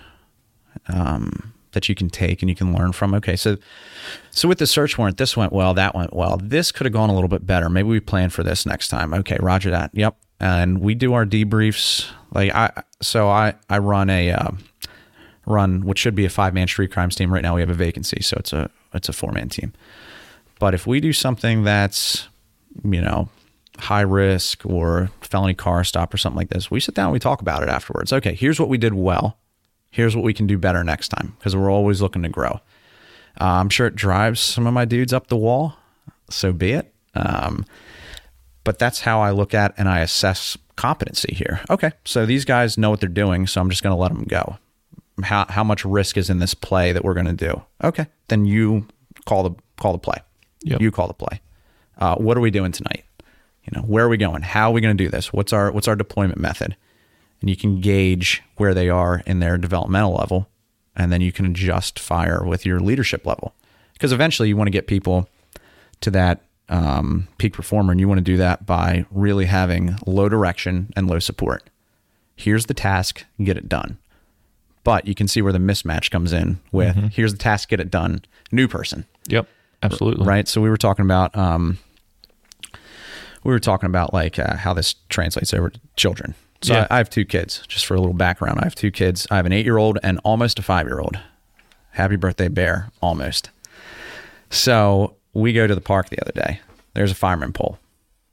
Um, 0.87 1.52
that 1.73 1.89
you 1.89 1.95
can 1.95 2.09
take 2.09 2.41
and 2.41 2.49
you 2.49 2.55
can 2.55 2.73
learn 2.73 2.91
from. 2.91 3.13
Okay, 3.13 3.35
so 3.35 3.57
so 4.31 4.47
with 4.47 4.59
the 4.59 4.67
search 4.67 4.97
warrant, 4.97 5.17
this 5.17 5.37
went 5.37 5.53
well, 5.53 5.73
that 5.73 5.93
went 5.93 6.13
well. 6.13 6.37
This 6.41 6.71
could 6.71 6.85
have 6.85 6.93
gone 6.93 7.09
a 7.09 7.13
little 7.13 7.27
bit 7.27 7.45
better. 7.45 7.69
Maybe 7.69 7.89
we 7.89 7.99
plan 7.99 8.29
for 8.29 8.43
this 8.43 8.65
next 8.65 8.87
time. 8.87 9.13
Okay, 9.13 9.37
Roger 9.39 9.69
that. 9.71 9.91
Yep. 9.93 10.15
And 10.39 10.79
we 10.79 10.95
do 10.95 11.13
our 11.13 11.25
debriefs. 11.25 12.09
Like 12.31 12.53
I, 12.53 12.83
so 13.01 13.29
I 13.29 13.55
I 13.69 13.77
run 13.77 14.09
a 14.09 14.31
uh, 14.31 14.51
run 15.45 15.85
what 15.85 15.97
should 15.97 16.15
be 16.15 16.25
a 16.25 16.29
five 16.29 16.53
man 16.53 16.67
street 16.67 16.91
crimes 16.91 17.15
team. 17.15 17.33
Right 17.33 17.43
now 17.43 17.55
we 17.55 17.61
have 17.61 17.69
a 17.69 17.75
vacancy, 17.75 18.21
so 18.21 18.37
it's 18.39 18.53
a 18.53 18.69
it's 18.93 19.09
a 19.09 19.13
four 19.13 19.31
man 19.31 19.49
team. 19.49 19.73
But 20.59 20.73
if 20.73 20.87
we 20.87 20.99
do 20.99 21.13
something 21.13 21.63
that's 21.63 22.27
you 22.83 23.01
know 23.01 23.29
high 23.77 24.01
risk 24.01 24.65
or 24.65 25.09
felony 25.21 25.53
car 25.53 25.83
stop 25.83 26.13
or 26.13 26.17
something 26.17 26.37
like 26.37 26.49
this, 26.49 26.69
we 26.69 26.79
sit 26.79 26.95
down 26.95 27.07
and 27.07 27.13
we 27.13 27.19
talk 27.19 27.41
about 27.41 27.63
it 27.63 27.69
afterwards. 27.69 28.13
Okay, 28.13 28.35
here's 28.35 28.59
what 28.59 28.69
we 28.69 28.77
did 28.77 28.93
well. 28.93 29.37
Here's 29.93 30.15
what 30.15 30.25
we 30.25 30.33
can 30.33 30.47
do 30.47 30.57
better 30.57 30.83
next 30.83 31.09
time 31.09 31.35
because 31.37 31.55
we're 31.55 31.71
always 31.71 32.01
looking 32.01 32.23
to 32.23 32.29
grow. 32.29 32.59
Uh, 33.39 33.61
I'm 33.61 33.69
sure 33.69 33.85
it 33.85 33.95
drives 33.95 34.39
some 34.39 34.65
of 34.65 34.73
my 34.73 34.85
dudes 34.85 35.13
up 35.13 35.27
the 35.27 35.37
wall. 35.37 35.75
So 36.31 36.51
be 36.51 36.71
it. 36.71 36.91
Um, 37.13 37.63
but 38.63 38.79
that's 38.79 39.01
how 39.01 39.21
I 39.21 39.29
look 39.29 39.53
at 39.53 39.75
and 39.77 39.87
I 39.87 39.99
assess 39.99 40.57
competency 40.77 41.35
here. 41.35 41.61
Okay, 41.69 41.91
so 42.05 42.25
these 42.25 42.43
guys 42.43 42.75
know 42.75 42.89
what 42.89 43.01
they're 43.01 43.07
doing, 43.09 43.45
so 43.45 43.61
I'm 43.61 43.69
just 43.69 43.83
going 43.83 43.95
to 43.95 44.01
let 44.01 44.11
them 44.11 44.23
go. 44.23 44.57
How 45.21 45.45
how 45.47 45.63
much 45.63 45.85
risk 45.85 46.17
is 46.17 46.27
in 46.31 46.39
this 46.39 46.55
play 46.55 46.91
that 46.91 47.03
we're 47.03 47.13
going 47.13 47.27
to 47.27 47.33
do? 47.33 47.61
Okay, 47.83 48.07
then 48.29 48.45
you 48.45 48.87
call 49.25 49.43
the 49.43 49.55
call 49.77 49.91
the 49.91 49.99
play. 49.99 50.17
Yep. 50.63 50.81
You 50.81 50.89
call 50.89 51.07
the 51.07 51.13
play. 51.13 51.39
Uh, 51.99 52.15
what 52.15 52.35
are 52.35 52.41
we 52.41 52.49
doing 52.49 52.71
tonight? 52.71 53.03
You 53.63 53.77
know, 53.79 53.83
where 53.85 54.05
are 54.05 54.09
we 54.09 54.17
going? 54.17 54.41
How 54.41 54.71
are 54.71 54.73
we 54.73 54.81
going 54.81 54.97
to 54.97 55.03
do 55.03 55.09
this? 55.11 55.31
What's 55.31 55.53
our 55.53 55.71
what's 55.71 55.87
our 55.87 55.95
deployment 55.95 56.39
method? 56.39 56.75
And 57.43 57.49
you 57.49 57.57
can 57.57 57.81
gauge 57.81 58.41
where 58.55 58.73
they 58.73 58.87
are 58.87 59.21
in 59.25 59.39
their 59.41 59.57
developmental 59.57 60.13
level, 60.13 60.47
and 60.95 61.11
then 61.11 61.19
you 61.19 61.33
can 61.33 61.47
adjust 61.47 61.99
fire 61.99 62.41
with 62.45 62.65
your 62.65 62.79
leadership 62.79 63.25
level. 63.25 63.53
Because 63.91 64.13
eventually, 64.13 64.47
you 64.47 64.55
want 64.55 64.67
to 64.67 64.71
get 64.71 64.87
people 64.87 65.27
to 65.99 66.09
that 66.11 66.39
um, 66.69 67.27
peak 67.39 67.51
performer, 67.51 67.91
and 67.91 67.99
you 67.99 68.07
want 68.07 68.19
to 68.19 68.23
do 68.23 68.37
that 68.37 68.65
by 68.65 69.05
really 69.11 69.43
having 69.43 69.97
low 70.05 70.29
direction 70.29 70.93
and 70.95 71.09
low 71.09 71.19
support. 71.19 71.69
Here's 72.37 72.67
the 72.67 72.73
task, 72.73 73.25
get 73.43 73.57
it 73.57 73.67
done. 73.67 73.97
But 74.85 75.05
you 75.05 75.13
can 75.13 75.27
see 75.27 75.41
where 75.41 75.51
the 75.51 75.59
mismatch 75.59 76.11
comes 76.11 76.31
in 76.31 76.61
with 76.71 76.95
here's 77.11 77.33
the 77.33 77.37
task, 77.39 77.67
get 77.67 77.81
it 77.81 77.91
done. 77.91 78.23
New 78.53 78.69
person, 78.69 79.05
Yep. 79.27 79.49
Absolutely. 79.81 80.25
right? 80.25 80.47
So 80.47 80.61
we 80.61 80.69
were 80.69 80.77
talking 80.77 81.03
about 81.03 81.35
um, 81.35 81.77
we 83.43 83.51
were 83.51 83.59
talking 83.59 83.87
about 83.87 84.13
like 84.13 84.39
uh, 84.39 84.55
how 84.55 84.73
this 84.73 84.95
translates 85.09 85.53
over 85.53 85.69
to 85.71 85.79
children. 85.97 86.35
So 86.63 86.73
Yeah. 86.73 86.87
I, 86.89 86.95
I 86.95 86.97
have 86.97 87.09
two 87.09 87.25
kids. 87.25 87.63
Just 87.67 87.85
for 87.85 87.95
a 87.95 87.99
little 87.99 88.13
background, 88.13 88.59
I 88.59 88.63
have 88.65 88.75
two 88.75 88.91
kids. 88.91 89.27
I 89.29 89.35
have 89.37 89.45
an 89.45 89.53
eight 89.53 89.65
year 89.65 89.77
old 89.77 89.99
and 90.03 90.19
almost 90.23 90.59
a 90.59 90.61
five 90.61 90.87
year 90.87 90.99
old. 90.99 91.17
Happy 91.91 92.15
birthday, 92.15 92.47
Bear! 92.47 92.89
Almost. 93.01 93.49
So 94.49 95.15
we 95.33 95.53
go 95.53 95.67
to 95.67 95.75
the 95.75 95.81
park 95.81 96.09
the 96.09 96.21
other 96.21 96.31
day. 96.31 96.59
There's 96.93 97.11
a 97.11 97.15
fireman 97.15 97.53
pole, 97.53 97.79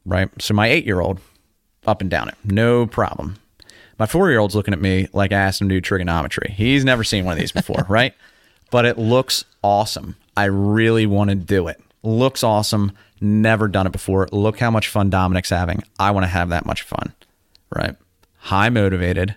right? 0.04 0.28
So 0.40 0.54
my 0.54 0.68
eight 0.68 0.84
year 0.84 1.00
old 1.00 1.20
up 1.86 2.00
and 2.00 2.10
down 2.10 2.28
it, 2.28 2.34
no 2.44 2.86
problem. 2.86 3.36
My 3.98 4.06
four 4.06 4.30
year 4.30 4.38
old's 4.38 4.54
looking 4.54 4.74
at 4.74 4.80
me 4.80 5.08
like 5.12 5.32
I 5.32 5.36
asked 5.36 5.60
him 5.60 5.68
to 5.68 5.74
do 5.74 5.80
trigonometry. 5.80 6.54
He's 6.56 6.84
never 6.84 7.04
seen 7.04 7.24
one 7.24 7.32
of 7.34 7.38
these 7.38 7.52
before, 7.52 7.84
right? 7.88 8.14
But 8.70 8.84
it 8.86 8.98
looks 8.98 9.44
awesome. 9.62 10.16
I 10.36 10.44
really 10.44 11.06
want 11.06 11.30
to 11.30 11.36
do 11.36 11.68
it. 11.68 11.80
Looks 12.02 12.42
awesome. 12.42 12.92
Never 13.20 13.68
done 13.68 13.86
it 13.86 13.92
before. 13.92 14.26
Look 14.32 14.58
how 14.58 14.70
much 14.70 14.88
fun 14.88 15.10
Dominic's 15.10 15.50
having. 15.50 15.82
I 15.98 16.12
want 16.12 16.24
to 16.24 16.28
have 16.28 16.48
that 16.50 16.64
much 16.64 16.82
fun, 16.82 17.12
right? 17.74 17.94
High 18.40 18.68
motivated, 18.70 19.36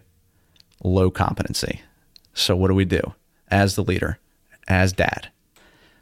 low 0.84 1.12
competency. 1.12 1.82
So 2.34 2.56
what 2.56 2.70
do 2.70 2.74
we 2.74 2.86
do 2.86 3.14
as 3.50 3.76
the 3.76 3.84
leader, 3.84 4.20
as 4.68 4.94
dad? 4.94 5.30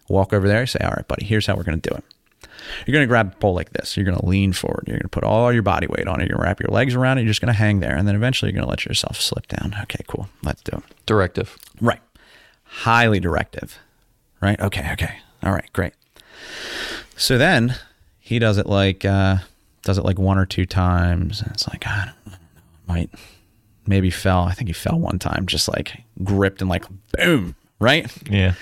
Walk 0.07 0.33
over 0.33 0.47
there 0.47 0.65
say, 0.65 0.79
all 0.83 0.91
right, 0.91 1.07
buddy, 1.07 1.25
here's 1.25 1.45
how 1.45 1.55
we're 1.55 1.63
going 1.63 1.79
to 1.79 1.89
do 1.89 1.95
it. 1.95 2.03
You're 2.85 2.93
going 2.93 3.03
to 3.03 3.07
grab 3.07 3.33
a 3.33 3.35
pole 3.37 3.53
like 3.53 3.71
this. 3.71 3.97
You're 3.97 4.05
going 4.05 4.17
to 4.17 4.25
lean 4.25 4.53
forward. 4.53 4.83
You're 4.87 4.97
going 4.97 5.03
to 5.03 5.09
put 5.09 5.23
all 5.23 5.51
your 5.51 5.63
body 5.63 5.87
weight 5.87 6.07
on 6.07 6.21
it. 6.21 6.23
You're 6.23 6.37
going 6.37 6.41
to 6.41 6.47
wrap 6.47 6.59
your 6.59 6.69
legs 6.69 6.95
around 6.95 7.17
it. 7.17 7.21
You're 7.21 7.29
just 7.29 7.41
going 7.41 7.53
to 7.53 7.57
hang 7.57 7.79
there. 7.79 7.95
And 7.95 8.07
then 8.07 8.15
eventually 8.15 8.49
you're 8.51 8.55
going 8.55 8.65
to 8.65 8.69
let 8.69 8.85
yourself 8.85 9.19
slip 9.19 9.47
down. 9.47 9.75
Okay, 9.83 10.03
cool. 10.07 10.29
Let's 10.43 10.61
do 10.61 10.77
it. 10.77 10.83
Directive. 11.05 11.57
Right. 11.79 12.01
Highly 12.63 13.19
directive. 13.19 13.79
Right. 14.41 14.59
Okay. 14.59 14.91
Okay. 14.93 15.17
All 15.43 15.53
right. 15.53 15.71
Great. 15.73 15.93
So 17.17 17.37
then 17.37 17.75
he 18.19 18.37
does 18.39 18.57
it 18.57 18.67
like, 18.67 19.05
uh, 19.05 19.37
does 19.83 19.97
it 19.97 20.05
like 20.05 20.19
one 20.19 20.37
or 20.37 20.45
two 20.45 20.65
times. 20.65 21.41
And 21.41 21.51
it's 21.51 21.67
like, 21.67 21.85
I 21.87 22.11
don't 22.25 22.33
know, 22.33 22.37
might, 22.91 23.09
maybe 23.87 24.09
fell. 24.09 24.43
I 24.43 24.53
think 24.53 24.67
he 24.67 24.73
fell 24.73 24.99
one 24.99 25.19
time, 25.19 25.45
just 25.45 25.67
like 25.67 26.03
gripped 26.23 26.61
and 26.61 26.69
like 26.69 26.85
boom. 27.17 27.55
Right. 27.79 28.11
Yeah. 28.29 28.53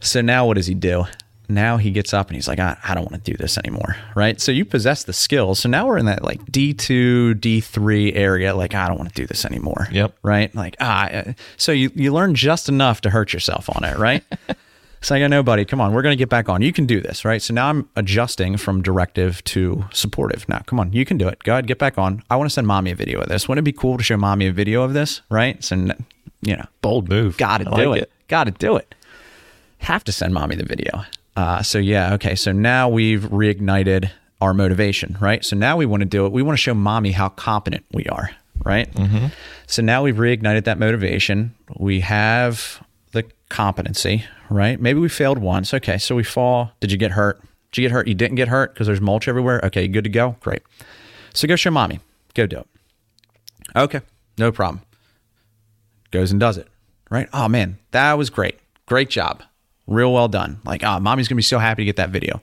So 0.00 0.20
now 0.20 0.46
what 0.46 0.54
does 0.54 0.66
he 0.66 0.74
do? 0.74 1.04
Now 1.48 1.76
he 1.76 1.90
gets 1.92 2.12
up 2.12 2.26
and 2.28 2.34
he's 2.34 2.48
like, 2.48 2.58
I, 2.58 2.76
I 2.84 2.94
don't 2.94 3.10
want 3.10 3.24
to 3.24 3.30
do 3.30 3.36
this 3.36 3.56
anymore. 3.56 3.96
Right. 4.14 4.40
So 4.40 4.50
you 4.50 4.64
possess 4.64 5.04
the 5.04 5.12
skills. 5.12 5.60
So 5.60 5.68
now 5.68 5.86
we're 5.86 5.98
in 5.98 6.06
that 6.06 6.22
like 6.24 6.44
D2, 6.46 7.34
D3 7.34 8.16
area. 8.16 8.54
Like, 8.54 8.74
I 8.74 8.88
don't 8.88 8.98
want 8.98 9.08
to 9.08 9.14
do 9.14 9.26
this 9.26 9.44
anymore. 9.44 9.88
Yep. 9.92 10.16
Right. 10.22 10.52
Like, 10.54 10.76
ah, 10.80 11.22
so 11.56 11.72
you, 11.72 11.90
you 11.94 12.12
learn 12.12 12.34
just 12.34 12.68
enough 12.68 13.00
to 13.02 13.10
hurt 13.10 13.32
yourself 13.32 13.70
on 13.74 13.84
it. 13.84 13.96
Right. 13.96 14.24
so 15.00 15.14
I 15.14 15.18
go, 15.18 15.26
no, 15.26 15.42
buddy, 15.42 15.64
come 15.64 15.80
on. 15.80 15.92
We're 15.92 16.02
going 16.02 16.14
to 16.14 16.18
get 16.18 16.28
back 16.28 16.48
on. 16.48 16.62
You 16.62 16.72
can 16.72 16.86
do 16.86 17.00
this. 17.00 17.24
Right. 17.24 17.40
So 17.40 17.54
now 17.54 17.68
I'm 17.68 17.88
adjusting 17.96 18.56
from 18.56 18.82
directive 18.82 19.42
to 19.44 19.84
supportive. 19.92 20.48
Now, 20.48 20.60
come 20.66 20.80
on. 20.80 20.92
You 20.92 21.04
can 21.04 21.18
do 21.18 21.28
it. 21.28 21.42
Go 21.44 21.52
ahead, 21.52 21.66
get 21.66 21.78
back 21.78 21.98
on. 21.98 22.22
I 22.30 22.36
want 22.36 22.48
to 22.50 22.54
send 22.54 22.66
mommy 22.66 22.90
a 22.90 22.94
video 22.94 23.20
of 23.20 23.28
this. 23.28 23.48
Wouldn't 23.48 23.66
it 23.66 23.70
be 23.70 23.76
cool 23.76 23.98
to 23.98 24.04
show 24.04 24.16
mommy 24.16 24.46
a 24.46 24.52
video 24.52 24.82
of 24.82 24.94
this? 24.94 25.22
Right. 25.30 25.62
So, 25.62 25.76
you 26.42 26.56
know, 26.56 26.66
Bold 26.82 27.08
move. 27.08 27.36
Got 27.36 27.58
to 27.58 27.64
do 27.64 27.70
like 27.70 28.02
it. 28.02 28.12
Got 28.28 28.44
to 28.44 28.50
do 28.50 28.76
it. 28.76 28.94
Have 29.78 30.04
to 30.04 30.12
send 30.12 30.34
mommy 30.34 30.56
the 30.56 30.64
video. 30.64 31.04
Uh, 31.36 31.62
so 31.62 31.78
yeah, 31.78 32.14
okay. 32.14 32.34
So 32.34 32.50
now 32.50 32.88
we've 32.88 33.22
reignited 33.22 34.10
our 34.40 34.54
motivation, 34.54 35.16
right? 35.20 35.44
So 35.44 35.56
now 35.56 35.76
we 35.76 35.86
want 35.86 36.00
to 36.00 36.06
do 36.06 36.26
it. 36.26 36.32
We 36.32 36.42
want 36.42 36.56
to 36.56 36.62
show 36.62 36.74
mommy 36.74 37.12
how 37.12 37.28
competent 37.28 37.84
we 37.92 38.04
are, 38.06 38.30
right? 38.64 38.90
Mm-hmm. 38.94 39.26
So 39.66 39.82
now 39.82 40.02
we've 40.02 40.16
reignited 40.16 40.64
that 40.64 40.78
motivation. 40.78 41.54
We 41.76 42.00
have 42.00 42.82
competency, 43.48 44.24
right? 44.50 44.80
Maybe 44.80 44.98
we 45.00 45.08
failed 45.08 45.38
once. 45.38 45.72
Okay, 45.74 45.98
so 45.98 46.14
we 46.14 46.22
fall. 46.24 46.72
Did 46.80 46.92
you 46.92 46.98
get 46.98 47.12
hurt? 47.12 47.40
Did 47.72 47.82
you 47.82 47.88
get 47.88 47.92
hurt? 47.92 48.08
You 48.08 48.14
didn't 48.14 48.36
get 48.36 48.48
hurt 48.48 48.74
because 48.74 48.86
there's 48.86 49.00
mulch 49.00 49.28
everywhere. 49.28 49.60
Okay, 49.64 49.88
good 49.88 50.04
to 50.04 50.10
go. 50.10 50.36
Great. 50.40 50.62
So 51.34 51.46
go 51.48 51.56
show 51.56 51.70
mommy. 51.70 52.00
Go 52.34 52.46
do 52.46 52.58
it. 52.58 52.66
Okay, 53.74 54.00
no 54.38 54.52
problem 54.52 54.82
goes 56.10 56.30
and 56.30 56.40
does 56.40 56.56
it. 56.56 56.68
Right? 57.10 57.28
Oh 57.32 57.48
man, 57.48 57.78
that 57.92 58.14
was 58.18 58.30
great. 58.30 58.58
Great 58.86 59.10
job. 59.10 59.42
Real 59.86 60.12
well 60.12 60.28
done. 60.28 60.60
Like, 60.64 60.82
ah, 60.82 60.98
mommy's 60.98 61.28
gonna 61.28 61.36
be 61.36 61.42
so 61.42 61.58
happy 61.58 61.82
to 61.82 61.86
get 61.86 61.96
that 61.96 62.10
video. 62.10 62.34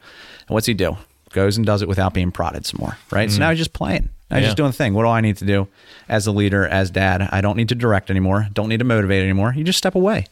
And 0.47 0.49
what's 0.53 0.67
he 0.67 0.73
do? 0.73 0.97
Goes 1.31 1.57
and 1.57 1.65
does 1.65 1.81
it 1.81 1.87
without 1.87 2.13
being 2.13 2.31
prodded 2.31 2.65
some 2.65 2.79
more. 2.79 2.97
Right? 3.11 3.31
So 3.31 3.39
now 3.39 3.49
he's 3.49 3.57
just 3.59 3.73
playing. 3.73 4.09
Now 4.29 4.37
he's 4.37 4.43
Yeah. 4.43 4.47
just 4.49 4.57
doing 4.57 4.69
the 4.71 4.77
thing. 4.77 4.93
What 4.93 5.03
do 5.03 5.09
I 5.09 5.21
need 5.21 5.37
to 5.37 5.45
do 5.45 5.67
as 6.07 6.27
a 6.27 6.31
leader, 6.31 6.65
as 6.67 6.91
dad? 6.91 7.27
I 7.31 7.41
don't 7.41 7.57
need 7.57 7.69
to 7.69 7.75
direct 7.75 8.09
anymore. 8.09 8.47
Don't 8.53 8.69
need 8.69 8.77
to 8.79 8.85
motivate 8.85 9.23
anymore. 9.23 9.53
You 9.55 9.63
just 9.63 9.77
step 9.77 9.95
away. 9.95 10.25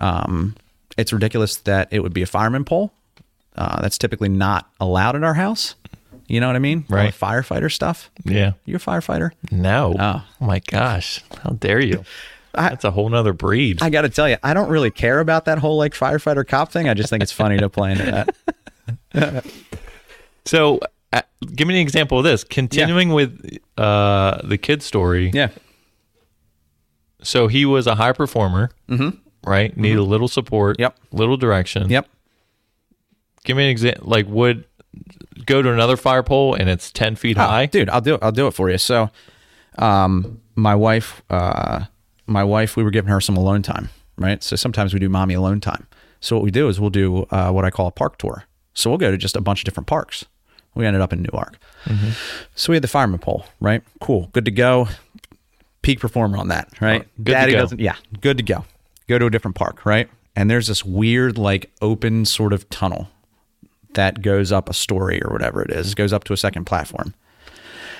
Um, 0.00 0.54
it's 0.96 1.12
ridiculous 1.12 1.56
that 1.58 1.88
it 1.90 2.00
would 2.00 2.12
be 2.14 2.22
a 2.22 2.26
fireman 2.26 2.64
pole. 2.64 2.92
Uh, 3.54 3.80
that's 3.80 3.98
typically 3.98 4.28
not 4.28 4.70
allowed 4.80 5.16
at 5.16 5.24
our 5.24 5.34
house. 5.34 5.74
You 6.28 6.40
know 6.40 6.46
what 6.48 6.56
I 6.56 6.60
mean? 6.60 6.84
Right. 6.88 7.14
Firefighter 7.14 7.70
stuff. 7.72 8.10
Yeah. 8.24 8.52
You're 8.64 8.78
a 8.78 8.80
firefighter? 8.80 9.30
No. 9.50 9.94
Oh. 9.98 10.24
my 10.40 10.58
gosh. 10.60 11.22
How 11.42 11.50
dare 11.50 11.80
you? 11.80 12.04
I- 12.54 12.70
That's 12.70 12.84
a 12.84 12.90
whole 12.90 13.08
nother 13.08 13.32
breed. 13.32 13.78
I 13.82 13.90
got 13.90 14.02
to 14.02 14.08
tell 14.08 14.28
you, 14.28 14.36
I 14.42 14.52
don't 14.54 14.68
really 14.68 14.90
care 14.90 15.20
about 15.20 15.44
that 15.44 15.58
whole 15.58 15.76
like 15.76 15.92
firefighter 15.94 16.46
cop 16.46 16.72
thing. 16.72 16.88
I 16.88 16.94
just 16.94 17.10
think 17.10 17.22
it's 17.22 17.32
funny 17.32 17.58
to 17.58 17.68
play 17.68 17.92
into 17.92 18.34
that. 19.14 19.44
so, 20.44 20.80
uh, 21.12 21.22
give 21.54 21.68
me 21.68 21.74
an 21.74 21.80
example 21.80 22.18
of 22.18 22.24
this. 22.24 22.44
Continuing 22.44 23.10
with 23.10 23.58
uh, 23.78 24.40
the 24.42 24.58
kid 24.58 24.82
story. 24.82 25.30
Yeah. 25.32 25.48
So 27.22 27.46
he 27.48 27.64
was 27.66 27.86
a 27.86 27.94
high 27.94 28.12
performer, 28.12 28.70
mm-hmm. 28.88 29.16
Right? 29.46 29.76
need 29.76 29.96
a 29.96 30.02
little 30.02 30.28
support, 30.28 30.78
Yep. 30.78 30.96
little 31.12 31.36
direction. 31.36 31.88
Yep. 31.88 32.08
Give 33.44 33.56
me 33.56 33.64
an 33.64 33.70
example. 33.70 34.08
Like, 34.08 34.26
would 34.28 34.64
go 35.46 35.62
to 35.62 35.70
another 35.72 35.96
fire 35.96 36.22
pole 36.22 36.54
and 36.54 36.68
it's 36.68 36.90
ten 36.90 37.14
feet 37.16 37.36
high? 37.36 37.64
Oh, 37.64 37.66
dude, 37.66 37.88
I'll 37.88 38.00
do 38.00 38.14
it. 38.14 38.20
I'll 38.22 38.32
do 38.32 38.46
it 38.48 38.52
for 38.52 38.70
you. 38.70 38.78
So, 38.78 39.10
um, 39.78 40.40
my 40.56 40.74
wife, 40.74 41.22
uh, 41.30 41.84
my 42.26 42.42
wife, 42.42 42.76
we 42.76 42.82
were 42.82 42.90
giving 42.90 43.10
her 43.10 43.20
some 43.20 43.36
alone 43.36 43.62
time, 43.62 43.90
right? 44.18 44.42
So 44.42 44.56
sometimes 44.56 44.92
we 44.94 44.98
do 45.00 45.08
mommy 45.08 45.34
alone 45.34 45.60
time. 45.60 45.86
So 46.20 46.34
what 46.34 46.42
we 46.42 46.50
do 46.50 46.68
is 46.68 46.80
we'll 46.80 46.90
do 46.90 47.26
uh, 47.30 47.50
what 47.52 47.64
I 47.64 47.70
call 47.70 47.86
a 47.86 47.90
park 47.92 48.18
tour. 48.18 48.44
So 48.74 48.90
we'll 48.90 48.98
go 48.98 49.10
to 49.10 49.16
just 49.16 49.36
a 49.36 49.40
bunch 49.40 49.60
of 49.60 49.64
different 49.64 49.86
parks. 49.86 50.24
We 50.74 50.84
ended 50.86 51.00
up 51.02 51.12
in 51.12 51.22
Newark. 51.22 51.58
So 52.54 52.72
we 52.72 52.76
had 52.76 52.82
the 52.82 52.88
fireman 52.88 53.18
pole, 53.20 53.46
right? 53.60 53.82
Cool, 54.00 54.28
good 54.32 54.44
to 54.46 54.50
go. 54.50 54.88
Peak 55.82 56.00
performer 56.00 56.36
on 56.36 56.48
that, 56.48 56.68
right? 56.80 57.02
Oh, 57.06 57.22
Daddy 57.22 57.52
go. 57.52 57.58
doesn't. 57.60 57.80
Yeah, 57.80 57.94
good 58.20 58.38
to 58.38 58.42
go. 58.42 58.64
Go 59.08 59.18
to 59.18 59.26
a 59.26 59.30
different 59.30 59.56
park, 59.56 59.84
right? 59.86 60.08
And 60.34 60.50
there's 60.50 60.66
this 60.66 60.84
weird, 60.84 61.38
like, 61.38 61.70
open 61.80 62.24
sort 62.24 62.52
of 62.52 62.68
tunnel 62.70 63.08
that 63.94 64.20
goes 64.20 64.52
up 64.52 64.68
a 64.68 64.74
story 64.74 65.22
or 65.22 65.32
whatever 65.32 65.62
it 65.62 65.70
is. 65.70 65.92
It 65.92 65.96
goes 65.96 66.12
up 66.12 66.24
to 66.24 66.32
a 66.32 66.36
second 66.36 66.64
platform. 66.66 67.14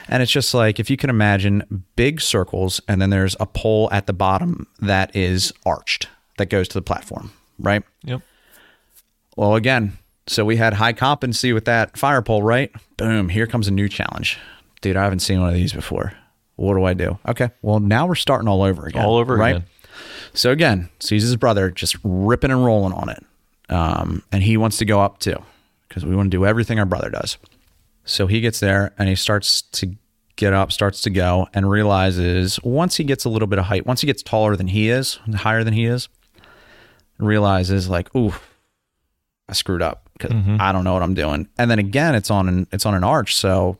And 0.08 0.22
it's 0.22 0.30
just 0.30 0.54
like 0.54 0.78
if 0.78 0.88
you 0.90 0.96
can 0.96 1.10
imagine 1.10 1.84
big 1.96 2.20
circles 2.20 2.80
and 2.86 3.00
then 3.02 3.10
there's 3.10 3.34
a 3.40 3.46
pole 3.46 3.88
at 3.90 4.06
the 4.06 4.12
bottom 4.12 4.66
that 4.80 5.14
is 5.16 5.52
arched. 5.64 6.08
that 6.38 6.46
goes 6.46 6.68
to 6.68 6.74
the 6.74 6.82
platform, 6.82 7.32
right? 7.58 7.82
Yep. 8.04 8.20
Well, 9.36 9.54
again, 9.54 9.98
so 10.26 10.44
we 10.44 10.56
had 10.56 10.74
high 10.74 10.92
competency 10.92 11.52
with 11.52 11.64
that 11.66 11.96
fire 11.96 12.22
pole, 12.22 12.42
right? 12.42 12.70
Boom, 12.96 13.28
here 13.28 13.46
comes 13.46 13.68
a 13.68 13.70
new 13.70 13.88
challenge. 13.88 14.38
Dude, 14.80 14.96
I 14.96 15.02
haven't 15.04 15.20
seen 15.20 15.40
one 15.40 15.48
of 15.48 15.54
these 15.54 15.72
before. 15.72 16.12
What 16.56 16.74
do 16.74 16.84
I 16.84 16.94
do? 16.94 17.18
Okay, 17.28 17.50
well, 17.62 17.80
now 17.80 18.06
we're 18.06 18.14
starting 18.14 18.48
all 18.48 18.62
over 18.62 18.86
again. 18.86 19.04
All 19.04 19.16
over 19.16 19.36
right? 19.36 19.56
again. 19.56 19.68
So 20.36 20.50
again, 20.50 20.90
sees 21.00 21.22
his 21.22 21.36
brother 21.36 21.70
just 21.70 21.96
ripping 22.04 22.50
and 22.50 22.64
rolling 22.64 22.92
on 22.92 23.08
it. 23.08 23.24
Um, 23.68 24.22
and 24.30 24.42
he 24.42 24.56
wants 24.56 24.78
to 24.78 24.84
go 24.84 25.00
up 25.00 25.18
too 25.18 25.42
because 25.88 26.04
we 26.04 26.14
want 26.14 26.30
to 26.30 26.36
do 26.36 26.44
everything 26.46 26.78
our 26.78 26.84
brother 26.84 27.10
does. 27.10 27.38
So 28.04 28.26
he 28.26 28.40
gets 28.40 28.60
there 28.60 28.92
and 28.98 29.08
he 29.08 29.16
starts 29.16 29.62
to 29.62 29.96
get 30.36 30.52
up, 30.52 30.70
starts 30.70 31.00
to 31.02 31.10
go, 31.10 31.48
and 31.54 31.68
realizes 31.68 32.60
once 32.62 32.96
he 32.96 33.04
gets 33.04 33.24
a 33.24 33.28
little 33.28 33.48
bit 33.48 33.58
of 33.58 33.64
height, 33.64 33.86
once 33.86 34.02
he 34.02 34.06
gets 34.06 34.22
taller 34.22 34.54
than 34.54 34.68
he 34.68 34.90
is, 34.90 35.18
higher 35.34 35.64
than 35.64 35.74
he 35.74 35.86
is, 35.86 36.08
realizes 37.18 37.88
like, 37.88 38.14
ooh, 38.14 38.34
I 39.48 39.54
screwed 39.54 39.82
up 39.82 40.08
because 40.12 40.32
I 40.60 40.72
don't 40.72 40.84
know 40.84 40.92
what 40.92 41.02
I'm 41.02 41.14
doing. 41.14 41.48
And 41.58 41.70
then 41.70 41.78
again, 41.78 42.14
it's 42.14 42.30
on 42.30 42.48
an 42.48 42.66
it's 42.72 42.84
on 42.84 42.94
an 42.94 43.04
arch, 43.04 43.34
so 43.34 43.78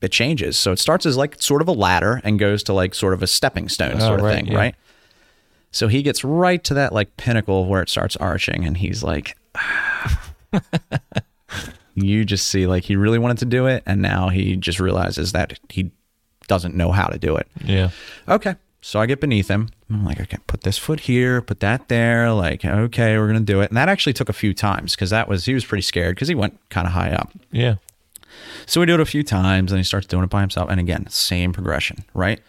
it 0.00 0.12
changes. 0.12 0.56
So 0.56 0.70
it 0.70 0.78
starts 0.78 1.06
as 1.06 1.16
like 1.16 1.42
sort 1.42 1.60
of 1.60 1.68
a 1.68 1.72
ladder 1.72 2.20
and 2.24 2.38
goes 2.38 2.62
to 2.64 2.72
like 2.72 2.94
sort 2.94 3.14
of 3.14 3.22
a 3.22 3.26
stepping 3.26 3.68
stone 3.68 4.00
sort 4.00 4.20
of 4.20 4.26
right, 4.26 4.34
thing, 4.34 4.46
yeah. 4.46 4.56
right? 4.56 4.74
So 5.70 5.88
he 5.88 6.02
gets 6.02 6.24
right 6.24 6.62
to 6.64 6.74
that 6.74 6.92
like 6.92 7.16
pinnacle 7.16 7.66
where 7.66 7.82
it 7.82 7.88
starts 7.88 8.16
arching, 8.16 8.64
and 8.64 8.76
he's 8.76 9.02
like, 9.02 9.36
ah. 9.54 10.32
you 11.94 12.24
just 12.24 12.48
see 12.48 12.66
like 12.66 12.84
he 12.84 12.96
really 12.96 13.18
wanted 13.18 13.38
to 13.38 13.44
do 13.44 13.66
it, 13.66 13.82
and 13.86 14.00
now 14.00 14.28
he 14.28 14.56
just 14.56 14.80
realizes 14.80 15.32
that 15.32 15.58
he 15.68 15.90
doesn't 16.46 16.74
know 16.74 16.92
how 16.92 17.06
to 17.06 17.18
do 17.18 17.36
it. 17.36 17.46
Yeah. 17.62 17.90
Okay. 18.26 18.56
So 18.80 19.00
I 19.00 19.06
get 19.06 19.20
beneath 19.20 19.48
him. 19.48 19.68
I'm 19.90 20.04
like, 20.04 20.20
okay, 20.20 20.38
put 20.46 20.62
this 20.62 20.78
foot 20.78 21.00
here, 21.00 21.42
put 21.42 21.60
that 21.60 21.88
there. 21.88 22.32
Like, 22.32 22.64
okay, 22.64 23.18
we're 23.18 23.26
gonna 23.26 23.40
do 23.40 23.60
it. 23.60 23.70
And 23.70 23.76
that 23.76 23.88
actually 23.88 24.12
took 24.12 24.28
a 24.28 24.34
few 24.34 24.54
times 24.54 24.94
because 24.94 25.10
that 25.10 25.28
was 25.28 25.44
he 25.44 25.54
was 25.54 25.64
pretty 25.64 25.82
scared 25.82 26.14
because 26.14 26.28
he 26.28 26.34
went 26.34 26.58
kind 26.70 26.86
of 26.86 26.92
high 26.92 27.10
up. 27.10 27.30
Yeah. 27.50 27.76
So 28.66 28.80
we 28.80 28.86
do 28.86 28.94
it 28.94 29.00
a 29.00 29.06
few 29.06 29.22
times, 29.22 29.72
and 29.72 29.78
he 29.78 29.84
starts 29.84 30.06
doing 30.06 30.24
it 30.24 30.30
by 30.30 30.40
himself. 30.40 30.70
And 30.70 30.78
again, 30.78 31.08
same 31.08 31.52
progression, 31.52 32.04
right? 32.14 32.40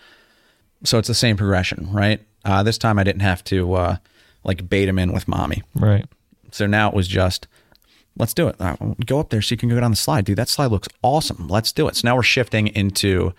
So 0.84 0.98
it's 0.98 1.08
the 1.08 1.16
same 1.16 1.36
progression, 1.36 1.92
right? 1.92 2.22
Uh, 2.50 2.64
this 2.64 2.78
time 2.78 2.98
I 3.00 3.04
didn't 3.04 3.22
have 3.22 3.44
to 3.46 3.74
uh, 3.76 3.98
like 4.44 4.68
bait 4.70 4.88
him 4.90 4.98
in 5.00 5.14
with 5.14 5.28
mommy. 5.28 5.62
Right. 5.76 6.06
So 6.52 6.66
now 6.66 6.90
it 6.90 6.96
was 6.96 7.08
just, 7.08 7.48
let's 8.18 8.34
do 8.34 8.48
it. 8.48 8.56
Uh, 8.60 8.76
go 9.06 9.20
up 9.20 9.30
there 9.30 9.42
so 9.42 9.54
you 9.54 9.58
can 9.58 9.70
go 9.70 9.80
down 9.80 9.92
the 9.92 9.98
slide. 9.98 10.26
Dude, 10.26 10.38
that 10.38 10.50
slide 10.50 10.72
looks 10.72 10.88
awesome. 11.04 11.48
Let's 11.48 11.72
do 11.72 11.88
it. 11.88 11.96
So 11.96 12.08
now 12.08 12.16
we're 12.16 12.24
shifting 12.24 12.68
into 12.68 13.34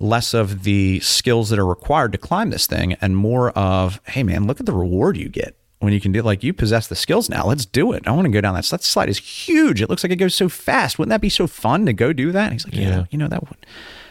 less 0.00 0.34
of 0.34 0.64
the 0.64 1.00
skills 1.00 1.48
that 1.50 1.58
are 1.58 1.66
required 1.66 2.12
to 2.12 2.18
climb 2.18 2.50
this 2.50 2.66
thing 2.66 2.94
and 2.94 3.16
more 3.16 3.50
of, 3.52 4.00
hey, 4.08 4.22
man, 4.22 4.46
look 4.46 4.60
at 4.60 4.66
the 4.66 4.72
reward 4.72 5.16
you 5.16 5.28
get 5.28 5.56
when 5.78 5.92
you 5.92 6.00
can 6.00 6.10
do 6.12 6.20
like 6.22 6.42
you 6.42 6.52
possess 6.52 6.88
the 6.88 6.96
skills 6.96 7.30
now. 7.30 7.46
Let's 7.46 7.64
do 7.64 7.92
it. 7.92 8.06
I 8.08 8.10
want 8.12 8.24
to 8.26 8.30
go 8.32 8.40
down 8.40 8.54
that. 8.54 8.64
That 8.66 8.82
slide 8.82 9.08
is 9.08 9.18
huge. 9.18 9.80
It 9.80 9.88
looks 9.88 10.02
like 10.02 10.12
it 10.12 10.16
goes 10.16 10.34
so 10.34 10.48
fast. 10.48 10.98
Wouldn't 10.98 11.10
that 11.10 11.20
be 11.20 11.28
so 11.28 11.46
fun 11.46 11.86
to 11.86 11.92
go 11.92 12.12
do 12.12 12.32
that? 12.32 12.44
And 12.44 12.52
he's 12.54 12.64
like, 12.64 12.74
yeah, 12.74 12.88
Yeah. 12.88 13.04
you 13.10 13.18
know, 13.18 13.28
that 13.28 13.48
would, 13.48 13.66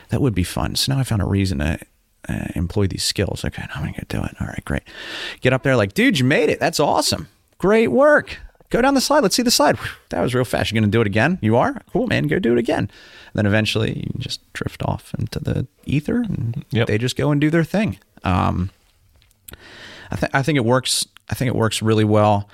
that 0.10 0.22
would 0.22 0.34
be 0.36 0.44
fun. 0.44 0.76
So 0.76 0.94
now 0.94 1.00
I 1.00 1.04
found 1.04 1.22
a 1.22 1.26
reason 1.26 1.60
to 1.60 1.80
uh, 2.30 2.48
employ 2.56 2.88
these 2.88 3.04
skills. 3.04 3.44
Okay, 3.46 3.62
now 3.64 3.76
I'm 3.76 3.82
going 3.84 3.94
to 3.94 4.02
go 4.06 4.20
do 4.20 4.26
it. 4.26 4.36
All 4.40 4.48
right, 4.48 4.64
great. 4.66 4.84
Get 5.42 5.54
up 5.54 5.64
there 5.64 5.76
like, 5.76 5.94
dude, 5.94 6.20
you 6.20 6.26
made 6.26 6.50
it. 6.50 6.60
That's 6.60 6.80
awesome. 6.80 7.28
Great 7.58 7.88
work. 7.88 8.38
Go 8.72 8.82
down 8.82 8.94
the 8.96 9.02
slide. 9.02 9.22
Let's 9.22 9.36
see 9.36 9.44
the 9.44 9.52
slide. 9.52 9.78
Whew, 9.78 9.90
that 10.10 10.22
was 10.22 10.34
real 10.34 10.44
fast. 10.44 10.72
You're 10.72 10.82
going 10.82 10.90
to 10.92 10.96
do 10.96 11.02
it 11.02 11.08
again? 11.08 11.38
You 11.42 11.56
are? 11.56 11.82
Cool, 11.94 12.08
man. 12.08 12.28
Go 12.28 12.40
do 12.40 12.52
it 12.54 12.58
again. 12.60 12.90
then 13.34 13.46
eventually 13.46 14.00
you 14.00 14.20
just 14.20 14.42
drift 14.54 14.82
off 14.84 15.14
into 15.20 15.40
the 15.40 15.68
ether 15.86 16.18
and 16.22 16.66
Yep. 16.72 16.88
they 16.88 16.98
just 16.98 17.16
go 17.16 17.32
and 17.32 17.40
do 17.40 17.50
their 17.50 17.64
thing. 17.64 18.00
Um, 18.24 18.72
I, 20.12 20.16
th- 20.16 20.32
I 20.34 20.42
think 20.42 20.58
it 20.58 20.66
works. 20.66 21.06
I 21.30 21.36
think 21.36 21.50
it 21.50 21.56
works 21.56 21.82
really 21.82 22.04
well 22.04 22.50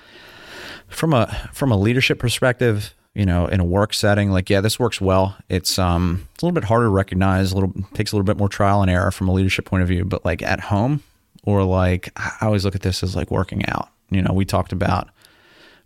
from 0.88 1.14
a 1.14 1.50
from 1.54 1.72
a 1.72 1.78
leadership 1.78 2.20
perspective. 2.20 2.94
You 3.14 3.26
know, 3.26 3.46
in 3.46 3.60
a 3.60 3.66
work 3.66 3.94
setting, 3.94 4.32
like 4.32 4.50
yeah, 4.50 4.62
this 4.62 4.80
works 4.80 5.02
well. 5.02 5.36
It's 5.50 5.78
um, 5.78 6.28
it's 6.34 6.44
a 6.44 6.46
little 6.46 6.56
bit 6.56 6.64
harder 6.64 6.86
to 6.86 6.90
recognize. 6.90 7.52
A 7.52 7.56
little 7.56 7.74
takes 7.94 8.14
a 8.14 8.16
little 8.16 8.26
bit 8.26 8.38
more 8.38 8.48
trial 8.48 8.82
and 8.82 8.90
error 8.90 9.12
from 9.12 9.28
a 9.28 9.34
leadership 9.34 9.66
point 9.66 9.84
of 9.84 9.90
view. 9.90 10.06
But 10.06 10.24
like 10.24 10.42
at 10.42 10.62
home, 10.62 11.04
or 11.44 11.64
like 11.66 12.10
I 12.16 12.38
always 12.46 12.64
look 12.64 12.74
at 12.76 12.82
this 12.84 13.04
as 13.04 13.14
like 13.16 13.30
working 13.30 13.66
out. 13.68 13.90
You 14.10 14.22
know, 14.22 14.32
we 14.34 14.46
talked 14.46 14.72
about 14.72 15.10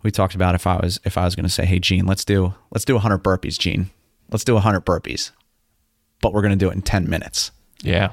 we 0.04 0.12
talked 0.12 0.36
about 0.36 0.54
if 0.54 0.68
I 0.68 0.76
was 0.76 1.00
if 1.04 1.18
I 1.18 1.24
was 1.24 1.34
going 1.34 1.46
to 1.46 1.50
say, 1.52 1.64
hey, 1.66 1.80
Gene, 1.80 2.06
let's 2.06 2.24
do 2.24 2.54
let's 2.70 2.84
do 2.84 2.94
100 2.94 3.24
burpees, 3.24 3.58
Gene. 3.58 3.90
Let's 4.30 4.44
do 4.44 4.54
100 4.54 4.84
burpees, 4.84 5.32
but 6.22 6.32
we're 6.32 6.42
going 6.42 6.56
to 6.56 6.64
do 6.64 6.68
it 6.70 6.74
in 6.74 6.82
10 6.82 7.08
minutes 7.10 7.50
Yeah. 7.82 8.12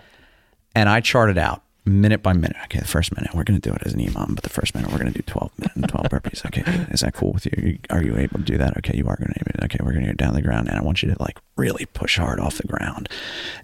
and 0.76 0.90
I 0.90 1.02
charted 1.02 1.38
out 1.38 1.62
minute 1.86 2.24
by 2.24 2.34
minute. 2.34 2.56
Okay, 2.66 2.80
the 2.80 2.88
first 2.88 3.16
minute 3.16 3.34
we're 3.34 3.44
going 3.44 3.60
to 3.60 3.70
do 3.70 3.76
it 3.76 3.82
as 3.86 3.94
an 3.94 4.00
EMOM, 4.00 4.36
but 4.36 4.44
the 4.44 4.50
first 4.50 4.74
minute 4.74 4.92
we're 4.92 5.00
going 5.00 5.12
to 5.12 5.18
do 5.18 5.24
12 5.26 5.60
minutes 5.60 5.76
and 5.76 5.90
12 5.90 6.08
burpees. 6.08 6.46
Okay, 6.46 6.64
is 6.92 7.02
that 7.02 7.14
cool 7.14 7.34
with 7.34 7.46
you? 7.46 7.80
Are 7.90 8.04
you 8.04 8.18
able 8.18 8.40
to 8.40 8.46
do 8.46 8.58
that? 8.58 8.78
Okay, 8.78 8.98
you 8.98 9.08
are 9.08 9.18
going 9.18 9.34
to. 9.34 9.66
Okay, 9.66 9.80
we're 9.82 9.92
going 9.92 10.04
to 10.04 10.10
get 10.10 10.18
down 10.18 10.34
the 10.34 10.42
ground, 10.42 10.68
and 10.68 10.78
I 10.78 10.82
want 10.82 11.04
you 11.04 11.12
to 11.12 11.22
like 11.22 11.40
really 11.56 11.86
push 11.86 12.18
hard 12.18 12.40
off 12.40 12.58
the 12.58 12.68
ground, 12.68 13.10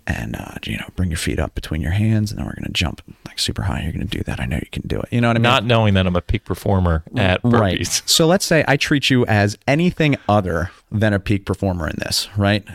and 0.05 0.35
uh, 0.35 0.55
you 0.65 0.77
know, 0.77 0.87
bring 0.95 1.09
your 1.09 1.17
feet 1.17 1.39
up 1.39 1.55
between 1.55 1.81
your 1.81 1.91
hands, 1.91 2.31
and 2.31 2.39
then 2.39 2.45
we're 2.45 2.55
going 2.55 2.65
to 2.65 2.71
jump 2.71 3.01
like 3.25 3.39
super 3.39 3.63
high. 3.63 3.81
You're 3.83 3.93
going 3.93 4.07
to 4.07 4.17
do 4.17 4.23
that. 4.23 4.39
I 4.39 4.45
know 4.45 4.57
you 4.57 4.69
can 4.71 4.87
do 4.87 4.99
it. 4.99 5.09
You 5.11 5.21
know 5.21 5.29
what 5.29 5.37
I 5.37 5.39
mean? 5.39 5.43
Not 5.43 5.65
knowing 5.65 5.93
that 5.95 6.05
I'm 6.05 6.15
a 6.15 6.21
peak 6.21 6.45
performer 6.45 7.03
at 7.15 7.41
burpees. 7.43 7.59
Right. 7.59 7.87
So 8.05 8.27
let's 8.27 8.45
say 8.45 8.63
I 8.67 8.77
treat 8.77 9.09
you 9.09 9.25
as 9.25 9.57
anything 9.67 10.17
other 10.27 10.71
than 10.91 11.13
a 11.13 11.19
peak 11.19 11.45
performer 11.45 11.87
in 11.87 11.95
this, 11.99 12.27
right? 12.37 12.67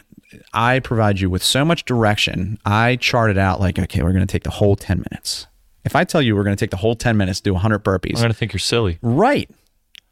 I 0.52 0.80
provide 0.80 1.20
you 1.20 1.30
with 1.30 1.42
so 1.42 1.64
much 1.64 1.84
direction. 1.84 2.58
I 2.64 2.96
chart 2.96 3.30
it 3.30 3.38
out 3.38 3.60
like, 3.60 3.78
okay, 3.78 4.02
we're 4.02 4.12
going 4.12 4.26
to 4.26 4.30
take 4.30 4.44
the 4.44 4.50
whole 4.50 4.76
10 4.76 5.04
minutes. 5.10 5.46
If 5.84 5.94
I 5.94 6.04
tell 6.04 6.22
you 6.22 6.34
we're 6.34 6.44
going 6.44 6.56
to 6.56 6.60
take 6.60 6.70
the 6.70 6.78
whole 6.78 6.94
10 6.96 7.16
minutes 7.16 7.40
to 7.40 7.44
do 7.44 7.52
100 7.52 7.84
burpees, 7.84 8.16
I'm 8.16 8.22
going 8.22 8.32
to 8.32 8.34
think 8.34 8.52
you're 8.52 8.58
silly. 8.58 8.98
right, 9.02 9.50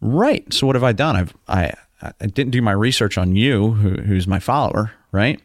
right. 0.01 0.53
So 0.53 0.67
what 0.67 0.77
have 0.77 0.85
I 0.85 0.93
done? 0.93 1.17
I've, 1.17 1.35
I, 1.49 1.73
I 2.03 2.27
didn't 2.27 2.51
do 2.51 2.61
my 2.61 2.73
research 2.73 3.17
on 3.17 3.37
you, 3.37 3.73
who, 3.73 3.91
who's 4.03 4.27
my 4.27 4.39
follower, 4.39 4.93
right? 5.13 5.41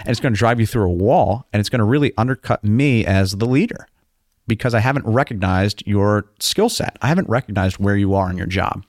And 0.00 0.08
it's 0.08 0.20
going 0.20 0.34
to 0.34 0.38
drive 0.38 0.60
you 0.60 0.66
through 0.66 0.84
a 0.84 0.92
wall 0.92 1.46
and 1.52 1.60
it's 1.60 1.68
going 1.68 1.78
to 1.78 1.84
really 1.84 2.12
undercut 2.16 2.62
me 2.62 3.04
as 3.04 3.32
the 3.32 3.46
leader 3.46 3.88
because 4.46 4.74
I 4.74 4.80
haven't 4.80 5.06
recognized 5.06 5.82
your 5.86 6.26
skill 6.38 6.68
set. 6.68 6.98
I 7.00 7.08
haven't 7.08 7.28
recognized 7.28 7.78
where 7.78 7.96
you 7.96 8.14
are 8.14 8.30
in 8.30 8.36
your 8.36 8.46
job. 8.46 8.84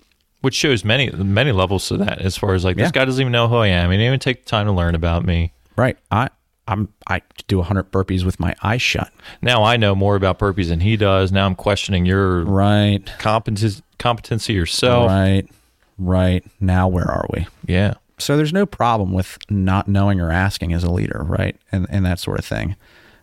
Which 0.45 0.53
shows 0.53 0.85
many 0.85 1.09
many 1.09 1.51
levels 1.51 1.87
to 1.87 1.97
that 1.97 2.19
as 2.21 2.37
far 2.37 2.53
as 2.53 2.63
like 2.63 2.77
Yeah. 2.77 2.83
this 2.83 2.91
guy 2.91 3.03
doesn't 3.05 3.19
even 3.19 3.31
know 3.31 3.47
who 3.47 3.55
I 3.57 3.67
am. 3.67 3.89
He 3.89 3.97
didn't 3.97 4.07
even 4.07 4.19
take 4.19 4.45
the 4.45 4.49
time 4.49 4.67
to 4.67 4.71
learn 4.71 4.93
about 4.93 5.25
me. 5.25 5.51
Right. 5.75 5.97
I 6.11 6.29
I'm 6.67 6.89
I 7.07 7.21
do 7.47 7.57
100 7.57 7.91
burpees 7.91 8.23
with 8.23 8.39
my 8.39 8.55
eyes 8.63 8.81
shut. 8.81 9.11
Now 9.41 9.63
I 9.63 9.75
know 9.77 9.95
more 9.95 10.15
about 10.15 10.37
burpees 10.39 10.67
than 10.69 10.81
he 10.81 10.97
does. 10.97 11.31
Now 11.31 11.47
I'm 11.47 11.55
questioning 11.55 12.05
your 12.05 12.43
Right. 12.45 13.01
competency 13.17 13.81
competency 13.97 14.53
yourself. 14.53 15.09
Right. 15.09 15.47
Right. 15.97 16.43
Now 16.59 16.87
where 16.87 17.09
are 17.09 17.25
we? 17.33 17.47
Yeah. 17.65 17.95
So 18.19 18.37
there's 18.37 18.53
no 18.53 18.65
problem 18.67 19.13
with 19.13 19.37
not 19.49 19.87
knowing 19.87 20.21
or 20.21 20.31
asking 20.31 20.73
as 20.73 20.83
a 20.83 20.91
leader, 20.91 21.23
right? 21.27 21.55
And 21.71 21.87
and 21.89 22.05
that 22.05 22.19
sort 22.19 22.37
of 22.39 22.45
thing. 22.45 22.75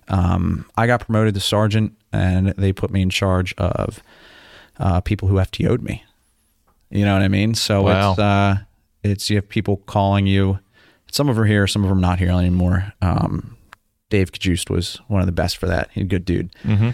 Um, 0.08 0.66
I 0.76 0.86
got 0.88 1.00
promoted 1.06 1.34
to 1.34 1.40
sergeant, 1.40 1.92
and 2.12 2.48
they 2.58 2.72
put 2.72 2.90
me 2.90 3.00
in 3.02 3.10
charge 3.10 3.54
of 3.58 4.02
uh, 4.80 5.00
people 5.00 5.28
who 5.28 5.36
FTO'd 5.36 5.82
me. 5.82 6.04
You 6.92 7.04
know 7.04 7.14
what 7.14 7.22
I 7.22 7.28
mean? 7.28 7.54
So 7.54 7.82
Wow. 7.82 8.10
it's 8.12 8.18
uh, 8.20 8.56
it's 9.02 9.30
you 9.30 9.36
have 9.36 9.48
people 9.48 9.78
calling 9.86 10.26
you. 10.26 10.58
Some 11.10 11.28
of 11.28 11.36
them 11.36 11.44
are 11.44 11.46
here, 11.46 11.66
some 11.66 11.82
of 11.82 11.88
them 11.90 12.00
not 12.00 12.18
here 12.18 12.30
anymore. 12.30 12.92
Um, 13.02 13.56
Dave 14.10 14.30
Kajust 14.32 14.70
was 14.70 15.00
one 15.08 15.20
of 15.20 15.26
the 15.26 15.32
best 15.32 15.56
for 15.56 15.66
that. 15.66 15.90
He's 15.92 16.04
a 16.04 16.06
good 16.06 16.24
dude. 16.24 16.52
Mm-hmm. 16.64 16.90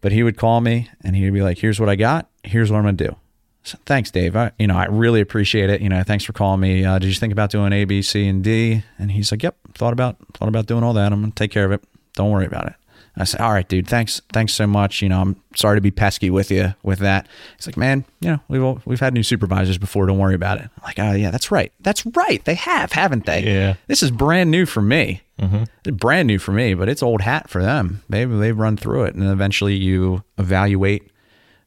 But 0.00 0.12
he 0.12 0.22
would 0.22 0.36
call 0.36 0.60
me 0.60 0.88
and 1.04 1.14
he 1.16 1.24
would 1.24 1.34
be 1.34 1.42
like, 1.42 1.58
"Here's 1.58 1.78
what 1.78 1.88
I 1.88 1.96
got. 1.96 2.28
Here's 2.44 2.70
what 2.70 2.78
I'm 2.78 2.84
gonna 2.84 2.96
do." 2.96 3.16
So, 3.64 3.78
thanks, 3.86 4.10
Dave. 4.10 4.34
I, 4.34 4.50
you 4.58 4.66
know, 4.66 4.76
I 4.76 4.86
really 4.86 5.20
appreciate 5.20 5.70
it. 5.70 5.80
You 5.80 5.88
know, 5.88 6.02
thanks 6.02 6.24
for 6.24 6.32
calling 6.32 6.60
me. 6.60 6.84
Uh, 6.84 6.98
did 6.98 7.06
you 7.06 7.14
think 7.14 7.32
about 7.32 7.50
doing 7.50 7.72
A, 7.72 7.84
B, 7.84 8.02
C, 8.02 8.26
and 8.26 8.42
D? 8.42 8.82
And 8.98 9.12
he's 9.12 9.30
like, 9.30 9.42
"Yep, 9.44 9.56
thought 9.74 9.92
about 9.92 10.16
thought 10.34 10.48
about 10.48 10.66
doing 10.66 10.82
all 10.82 10.92
that. 10.94 11.12
I'm 11.12 11.20
gonna 11.20 11.32
take 11.32 11.52
care 11.52 11.64
of 11.64 11.70
it. 11.72 11.82
Don't 12.14 12.30
worry 12.30 12.46
about 12.46 12.66
it." 12.66 12.74
I 13.16 13.24
said, 13.24 13.40
"All 13.42 13.52
right, 13.52 13.68
dude. 13.68 13.86
Thanks, 13.86 14.22
thanks 14.32 14.54
so 14.54 14.66
much. 14.66 15.02
You 15.02 15.08
know, 15.10 15.20
I'm 15.20 15.36
sorry 15.54 15.76
to 15.76 15.80
be 15.82 15.90
pesky 15.90 16.30
with 16.30 16.50
you 16.50 16.74
with 16.82 16.98
that." 17.00 17.26
He's 17.56 17.66
like, 17.66 17.76
"Man, 17.76 18.04
you 18.20 18.30
know, 18.30 18.40
we've 18.48 18.62
all- 18.62 18.80
we've 18.86 19.00
had 19.00 19.12
new 19.12 19.22
supervisors 19.22 19.76
before. 19.78 20.06
Don't 20.06 20.18
worry 20.18 20.34
about 20.34 20.58
it." 20.58 20.64
I'm 20.78 20.82
like, 20.84 20.98
"Oh 20.98 21.12
yeah, 21.12 21.30
that's 21.30 21.50
right. 21.50 21.72
That's 21.80 22.06
right. 22.06 22.42
They 22.44 22.54
have, 22.54 22.92
haven't 22.92 23.26
they? 23.26 23.42
Yeah. 23.44 23.74
This 23.86 24.02
is 24.02 24.10
brand 24.10 24.50
new 24.50 24.64
for 24.66 24.80
me. 24.80 25.20
Mm-hmm. 25.40 25.64
It's 25.84 25.96
brand 25.96 26.26
new 26.28 26.38
for 26.38 26.52
me, 26.52 26.72
but 26.74 26.88
it's 26.88 27.02
old 27.02 27.20
hat 27.20 27.50
for 27.50 27.62
them. 27.62 28.02
They 28.08 28.24
they've 28.24 28.58
run 28.58 28.76
through 28.76 29.04
it, 29.04 29.14
and 29.14 29.24
eventually 29.28 29.74
you 29.74 30.22
evaluate 30.38 31.10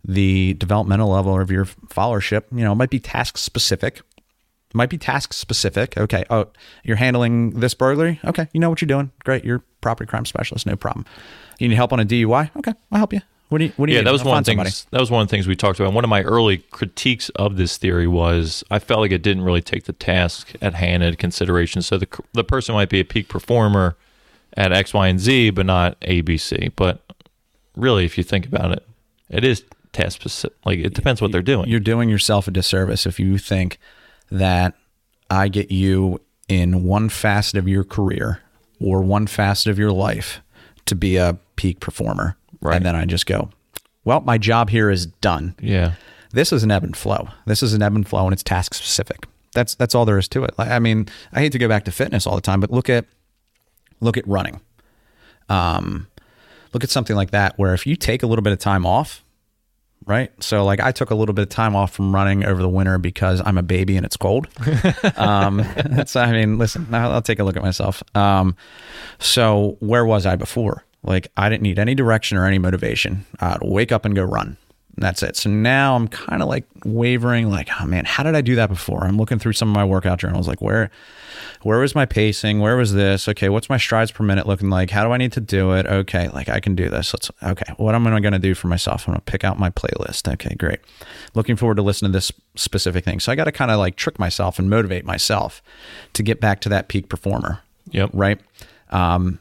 the 0.04 0.54
developmental 0.56 1.10
level 1.10 1.40
of 1.40 1.52
your 1.52 1.66
followership. 1.66 2.44
You 2.52 2.64
know, 2.64 2.72
it 2.72 2.76
might 2.76 2.90
be 2.90 3.00
task 3.00 3.38
specific. 3.38 4.02
Might 4.76 4.90
be 4.90 4.98
task 4.98 5.34
specific. 5.34 5.98
Okay. 5.98 6.26
Oh, 6.30 6.48
you're 6.84 6.98
handling 6.98 7.52
this 7.60 7.74
burglary. 7.74 8.20
Okay. 8.26 8.48
You 8.54 8.60
know 8.60 8.70
what 8.70 8.82
you're 8.82 8.88
doing. 8.88 9.12
Great. 9.24 9.44
You're 9.46 9.64
property 9.82 10.08
crime 10.08 10.26
specialist. 10.26 10.66
No 10.66 10.76
problem. 10.76 11.06
You 11.60 11.68
need 11.70 11.76
help 11.76 11.94
on 11.94 12.00
a 12.00 12.06
DUI. 12.06 12.52
Okay. 12.58 12.74
I'll 12.92 12.98
help 12.98 13.14
you. 13.14 13.22
What 13.50 13.60
do 13.60 13.66
you, 13.66 13.74
what 13.78 13.86
do 13.86 13.92
you 13.92 13.98
Yeah, 13.98 14.02
need? 14.02 14.08
that 14.08 14.12
was 14.12 14.22
I'll 14.24 14.30
one 14.32 14.44
things. 14.44 14.88
That 14.92 15.00
was 15.00 15.12
one 15.12 15.22
of 15.22 15.28
the 15.28 15.32
things 15.32 15.48
we 15.48 15.56
talked 15.56 15.80
about. 15.80 15.94
One 15.94 16.04
of 16.04 16.10
my 16.10 16.24
early 16.24 16.58
critiques 16.58 17.30
of 17.30 17.58
this 17.58 17.78
theory 17.78 18.08
was 18.08 18.64
I 18.72 18.80
felt 18.80 19.02
like 19.02 19.12
it 19.12 19.22
didn't 19.22 19.44
really 19.44 19.62
take 19.62 19.86
the 19.86 19.94
task 19.94 20.54
at 20.62 20.74
hand 20.74 21.04
into 21.04 21.16
consideration. 21.16 21.82
So 21.82 21.98
the 21.98 22.08
the 22.34 22.44
person 22.44 22.74
might 22.76 22.90
be 22.90 23.00
a 23.00 23.06
peak 23.06 23.30
performer 23.30 23.96
at 24.58 24.72
X, 24.74 24.94
Y, 24.94 25.08
and 25.08 25.20
Z, 25.20 25.52
but 25.52 25.66
not 25.68 25.96
A, 26.02 26.22
B, 26.22 26.38
C. 26.38 26.72
But 26.76 27.02
really, 27.76 28.04
if 28.04 28.18
you 28.18 28.24
think 28.24 28.46
about 28.48 28.72
it, 28.72 28.84
it 29.30 29.44
is 29.46 29.64
task 29.94 30.14
specific. 30.20 30.58
Like 30.66 30.80
it 30.80 30.94
depends 30.96 31.22
what 31.22 31.32
they're 31.32 31.42
doing. 31.44 31.70
You're 31.70 31.80
doing 31.80 32.10
yourself 32.10 32.48
a 32.48 32.52
disservice 32.52 33.06
if 33.06 33.20
you 33.20 33.38
think 33.38 33.78
that 34.40 34.76
I 35.30 35.48
get 35.48 35.72
you 35.72 36.22
in 36.48 36.84
one 36.84 37.10
facet 37.10 37.58
of 37.58 37.68
your 37.68 37.84
career 37.84 38.42
or 38.80 39.02
one 39.02 39.28
facet 39.28 39.72
of 39.72 39.80
your 39.80 39.92
life 39.92 40.42
to 40.86 40.96
be 40.96 41.18
a 41.18 41.38
peak 41.56 41.80
performer. 41.80 42.38
Right. 42.62 42.76
And 42.78 42.86
then 42.86 42.96
I 42.96 43.06
just 43.06 43.26
go, 43.26 43.50
well, 44.04 44.22
my 44.22 44.38
job 44.38 44.70
here 44.70 44.90
is 44.90 45.06
done. 45.08 45.56
yeah. 45.60 45.94
This 46.32 46.52
is 46.52 46.64
an 46.64 46.72
ebb 46.72 46.84
and 46.84 46.98
flow. 46.98 47.30
This 47.46 47.64
is 47.64 47.74
an 47.74 47.82
ebb 47.82 47.96
and 47.96 48.06
flow 48.06 48.26
and 48.26 48.34
it's 48.34 48.44
task 48.44 48.74
specific. 48.74 49.26
That's 49.54 49.74
that's 49.76 49.96
all 49.96 50.04
there 50.04 50.18
is 50.18 50.28
to 50.30 50.44
it. 50.44 50.54
Like, 50.58 50.68
I 50.68 50.80
mean, 50.80 51.08
I 51.32 51.40
hate 51.40 51.54
to 51.54 51.58
go 51.58 51.70
back 51.70 51.86
to 51.86 51.92
fitness 51.92 52.28
all 52.28 52.36
the 52.36 52.42
time, 52.42 52.60
but 52.60 52.72
look 52.72 52.90
at 52.90 53.06
look 54.02 54.18
at 54.18 54.28
running. 54.28 54.60
Um, 55.48 56.08
look 56.74 56.84
at 56.84 56.90
something 56.90 57.16
like 57.16 57.32
that 57.32 57.58
where 57.58 57.74
if 57.74 57.88
you 57.88 57.96
take 57.96 58.22
a 58.22 58.28
little 58.28 58.44
bit 58.44 58.52
of 58.52 58.60
time 58.60 58.86
off, 58.86 59.24
right? 60.06 60.32
So 60.44 60.64
like 60.64 60.80
I 60.80 60.92
took 60.92 61.10
a 61.10 61.16
little 61.16 61.34
bit 61.34 61.44
of 61.44 61.50
time 61.50 61.76
off 61.76 61.94
from 61.94 62.14
running 62.14 62.46
over 62.46 62.62
the 62.62 62.70
winter 62.70 62.98
because 62.98 63.42
I'm 63.46 63.58
a 63.58 63.64
baby 63.64 63.98
and 63.98 64.06
it's 64.06 64.18
cold. 64.18 64.48
um, 65.18 65.58
that's 65.86 66.16
I 66.16 66.32
mean, 66.32 66.58
listen, 66.58 66.88
I'll, 66.94 67.14
I'll 67.14 67.22
take 67.22 67.40
a 67.40 67.44
look 67.44 67.58
at 67.58 67.64
myself. 67.64 68.04
Um, 68.16 68.56
so 69.20 69.78
where 69.80 70.06
was 70.06 70.26
I 70.26 70.36
before? 70.36 70.84
Like 71.04 71.28
I 71.38 71.50
didn't 71.50 71.64
need 71.64 71.80
any 71.80 71.96
direction 71.96 72.38
or 72.38 72.46
any 72.46 72.58
motivation. 72.58 73.26
I'd 73.40 73.60
wake 73.62 73.92
up 73.92 74.06
and 74.06 74.16
go 74.16 74.24
run. 74.24 74.58
And 74.96 75.04
that's 75.04 75.22
it. 75.24 75.36
So 75.36 75.50
now 75.50 75.96
I'm 75.96 76.08
kind 76.08 76.42
of 76.42 76.48
like 76.48 76.66
wavering, 76.86 77.50
like, 77.50 77.70
oh 77.82 77.86
man, 77.86 78.06
how 78.06 78.24
did 78.24 78.34
I 78.34 78.42
do 78.42 78.56
that 78.56 78.70
before? 78.70 79.04
I'm 79.04 79.18
looking 79.18 79.40
through 79.40 79.54
some 79.54 79.70
of 79.70 79.76
my 79.76 79.84
workout 79.84 80.20
journals, 80.20 80.48
like 80.48 80.62
where, 80.62 80.90
where 81.64 81.80
was 81.80 81.96
my 81.96 82.06
pacing? 82.06 82.60
Where 82.62 82.78
was 82.78 82.94
this? 82.94 83.28
Okay, 83.28 83.50
what's 83.50 83.70
my 83.70 83.78
strides 83.78 84.12
per 84.12 84.24
minute 84.24 84.48
looking 84.48 84.70
like? 84.70 84.90
How 84.92 85.04
do 85.04 85.12
I 85.12 85.18
need 85.18 85.34
to 85.34 85.42
do 85.42 85.74
it? 85.74 85.86
Okay, 85.86 86.30
like 86.30 86.48
I 86.48 86.60
can 86.62 86.76
do 86.76 86.88
this. 86.88 87.14
Let's 87.14 87.30
okay. 87.44 87.74
What 87.78 87.94
am 87.94 88.08
I 88.08 88.20
going 88.22 88.34
to 88.34 88.40
do 88.40 88.56
for 88.56 88.68
myself? 88.68 89.06
I'm 89.08 89.14
going 89.14 89.20
to 89.22 89.32
pick 89.32 89.44
out 89.44 89.60
my 89.60 89.70
playlist. 89.70 90.32
Okay, 90.32 90.56
great. 90.56 90.80
Looking 91.34 91.56
forward 91.58 91.76
to 91.76 91.82
listening 91.82 92.12
to 92.14 92.18
this 92.18 92.32
specific 92.56 93.04
thing. 93.04 93.20
So 93.20 93.32
I 93.32 93.36
got 93.36 93.46
to 93.46 93.52
kind 93.52 93.72
of 93.72 93.80
like 93.80 93.98
trick 93.98 94.18
myself 94.18 94.60
and 94.60 94.70
motivate 94.70 95.04
myself 95.06 95.62
to 96.14 96.24
get 96.24 96.40
back 96.40 96.62
to 96.62 96.70
that 96.70 96.88
peak 96.88 97.10
performer 97.10 97.62
Yep. 97.92 98.12
right? 98.14 98.40
Um, 98.92 99.40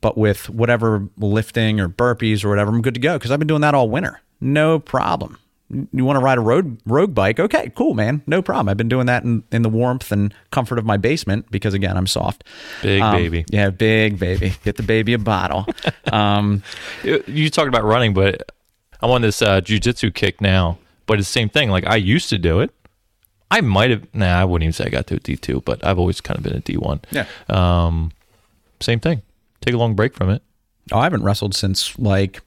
but 0.00 0.16
with 0.16 0.48
whatever 0.50 1.08
lifting 1.18 1.80
or 1.80 1.88
burpees 1.88 2.44
or 2.44 2.48
whatever, 2.48 2.70
I'm 2.70 2.82
good 2.82 2.94
to 2.94 3.00
go 3.00 3.16
because 3.16 3.30
I've 3.30 3.38
been 3.38 3.48
doing 3.48 3.62
that 3.62 3.74
all 3.74 3.88
winter. 3.90 4.20
No 4.40 4.78
problem. 4.78 5.38
You 5.92 6.04
want 6.06 6.16
to 6.18 6.24
ride 6.24 6.38
a 6.38 6.40
road 6.40 6.78
road 6.86 7.14
bike? 7.14 7.38
Okay, 7.38 7.70
cool, 7.74 7.92
man. 7.92 8.22
No 8.26 8.40
problem. 8.40 8.70
I've 8.70 8.78
been 8.78 8.88
doing 8.88 9.04
that 9.06 9.22
in, 9.24 9.42
in 9.52 9.60
the 9.60 9.68
warmth 9.68 10.10
and 10.10 10.32
comfort 10.50 10.78
of 10.78 10.86
my 10.86 10.96
basement 10.96 11.50
because 11.50 11.74
again, 11.74 11.94
I'm 11.96 12.06
soft. 12.06 12.42
Big 12.82 13.02
Um, 13.02 13.14
baby. 13.14 13.44
Yeah, 13.50 13.68
big 13.68 14.18
baby. 14.18 14.54
Get 14.64 14.76
the 14.76 14.82
baby 14.82 15.12
a 15.12 15.18
bottle. 15.18 15.66
Um, 16.12 16.62
You- 17.04 17.50
talked 17.50 17.68
about 17.68 17.84
running, 17.84 18.14
but 18.14 18.50
I'm 19.02 19.10
on 19.10 19.20
this 19.20 19.42
uh, 19.42 19.60
jujitsu 19.60 20.14
kick 20.14 20.40
now. 20.40 20.78
But 21.04 21.18
it's 21.18 21.28
the 21.28 21.32
same 21.32 21.50
thing. 21.50 21.68
Like 21.68 21.86
I 21.86 21.96
used 21.96 22.30
to 22.30 22.38
do 22.38 22.60
it. 22.60 22.70
I 23.50 23.60
might 23.60 23.90
have. 23.90 24.06
Nah, 24.14 24.40
I 24.40 24.44
wouldn't 24.46 24.64
even 24.64 24.72
say 24.72 24.84
I 24.86 24.88
got 24.88 25.06
to 25.08 25.16
a 25.16 25.20
D2, 25.20 25.64
but 25.64 25.84
I've 25.84 25.98
always 25.98 26.20
kind 26.22 26.38
of 26.38 26.44
been 26.44 26.56
a 26.56 26.60
D1. 26.60 27.04
yeah. 27.10 27.26
Um, 27.48 28.12
same 28.80 29.00
thing. 29.00 29.20
Take 29.60 29.74
a 29.74 29.78
long 29.78 29.94
break 29.94 30.14
from 30.14 30.30
it. 30.30 30.42
Oh, 30.92 30.98
I 30.98 31.04
haven't 31.04 31.24
wrestled 31.24 31.54
since 31.54 31.98
like 31.98 32.40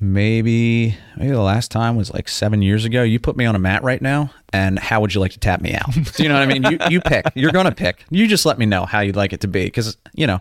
maybe 0.00 0.96
maybe 1.16 1.30
the 1.32 1.40
last 1.40 1.70
time 1.70 1.96
was 1.96 2.12
like 2.12 2.28
seven 2.28 2.62
years 2.62 2.84
ago. 2.84 3.02
You 3.02 3.18
put 3.18 3.36
me 3.36 3.44
on 3.44 3.54
a 3.54 3.58
mat 3.58 3.82
right 3.82 4.00
now, 4.00 4.30
and 4.52 4.78
how 4.78 5.00
would 5.00 5.14
you 5.14 5.20
like 5.20 5.32
to 5.32 5.38
tap 5.38 5.60
me 5.60 5.74
out? 5.74 5.92
Do 5.92 6.22
you 6.22 6.28
know 6.28 6.34
what 6.34 6.42
I 6.42 6.46
mean? 6.46 6.62
You 6.64 6.78
you 6.90 7.00
pick. 7.00 7.26
You're 7.34 7.52
gonna 7.52 7.72
pick. 7.74 8.04
You 8.10 8.26
just 8.26 8.46
let 8.46 8.58
me 8.58 8.66
know 8.66 8.84
how 8.86 9.00
you'd 9.00 9.16
like 9.16 9.32
it 9.32 9.40
to 9.42 9.48
be, 9.48 9.64
because 9.64 9.96
you 10.14 10.26
know, 10.26 10.40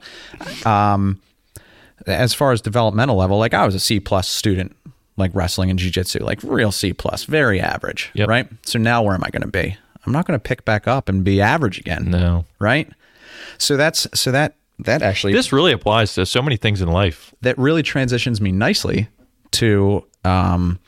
um, 0.66 1.22
as 2.05 2.34
far 2.34 2.51
as 2.51 2.62
developmental 2.62 3.16
level, 3.16 3.38
like 3.38 3.53
I 3.53 3.66
was 3.66 3.76
a 3.76 3.80
C 3.80 3.99
plus 3.99 4.28
student, 4.28 4.76
like 5.18 5.32
wrestling 5.34 5.70
and 5.70 5.80
jujitsu, 5.80 6.22
like 6.22 6.41
real 6.43 6.72
C 6.72 6.93
plus, 6.93 7.24
very 7.24 7.60
average, 7.60 8.12
Yep. 8.14 8.28
right? 8.30 8.47
So 8.64 8.80
now 8.80 9.01
where 9.03 9.16
am 9.16 9.24
I 9.24 9.30
going 9.30 9.41
to 9.41 9.47
be? 9.47 9.78
I'm 10.05 10.14
not 10.14 10.26
going 10.26 10.39
to 10.39 10.43
pick 10.43 10.64
back 10.64 10.88
up 10.88 11.10
and 11.10 11.24
be 11.24 11.41
average 11.41 11.80
again, 11.80 12.10
No. 12.12 12.45
right? 12.60 12.89
So 13.58 13.76
that's 13.76 14.08
so 14.14 14.32
that 14.32 14.55
that 14.80 15.01
actually 15.01 15.34
This 15.34 15.51
really 15.51 15.72
applies 15.74 16.14
to 16.14 16.26
so 16.26 16.41
many 16.41 16.55
things 16.55 16.82
in 16.82 16.88
life. 16.88 17.34
that 17.41 17.58
really 17.58 17.82
transitions 17.84 18.39
me 18.39 18.51
nicely 18.51 19.08
to 19.58 20.05
um, 20.24 20.80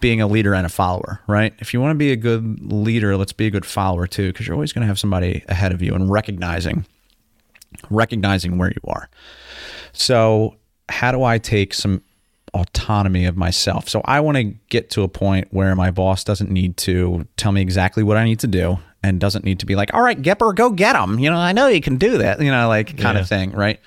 being 0.00 0.20
a 0.20 0.26
leader 0.26 0.54
and 0.54 0.64
a 0.66 0.68
follower, 0.68 1.20
right? 1.26 1.54
If 1.58 1.72
you 1.74 1.80
want 1.80 1.92
to 1.92 1.98
be 1.98 2.12
a 2.12 2.16
good 2.16 2.60
leader, 2.72 3.16
let's 3.16 3.32
be 3.32 3.46
a 3.46 3.50
good 3.50 3.66
follower 3.66 4.06
too, 4.06 4.32
because 4.32 4.46
you're 4.46 4.54
always 4.54 4.72
going 4.72 4.82
to 4.82 4.86
have 4.88 4.98
somebody 4.98 5.44
ahead 5.48 5.72
of 5.72 5.82
you 5.82 5.94
and 5.94 6.10
recognizing 6.10 6.84
recognizing 7.90 8.58
where 8.58 8.68
you 8.70 8.80
are. 8.86 9.08
So, 9.92 10.56
how 10.88 11.12
do 11.12 11.22
I 11.22 11.38
take 11.38 11.74
some 11.74 12.02
autonomy 12.54 13.24
of 13.24 13.36
myself? 13.36 13.88
So, 13.88 14.02
I 14.04 14.20
want 14.20 14.36
to 14.36 14.44
get 14.68 14.90
to 14.90 15.02
a 15.02 15.08
point 15.08 15.48
where 15.50 15.74
my 15.74 15.90
boss 15.90 16.24
doesn't 16.24 16.50
need 16.50 16.76
to 16.78 17.26
tell 17.36 17.52
me 17.52 17.60
exactly 17.62 18.02
what 18.02 18.16
I 18.16 18.24
need 18.24 18.40
to 18.40 18.46
do 18.46 18.78
and 19.02 19.18
doesn't 19.20 19.44
need 19.44 19.58
to 19.60 19.66
be 19.66 19.74
like, 19.74 19.92
"All 19.94 20.02
right, 20.02 20.20
Gepper, 20.20 20.54
go 20.54 20.70
get 20.70 20.96
him." 20.96 21.18
You 21.18 21.30
know, 21.30 21.36
I 21.36 21.52
know 21.52 21.66
you 21.66 21.80
can 21.80 21.96
do 21.96 22.18
that. 22.18 22.40
You 22.40 22.50
know, 22.50 22.68
like 22.68 22.96
kind 22.98 23.16
Yeah. 23.16 23.22
of 23.22 23.28
thing, 23.28 23.52
right? 23.52 23.80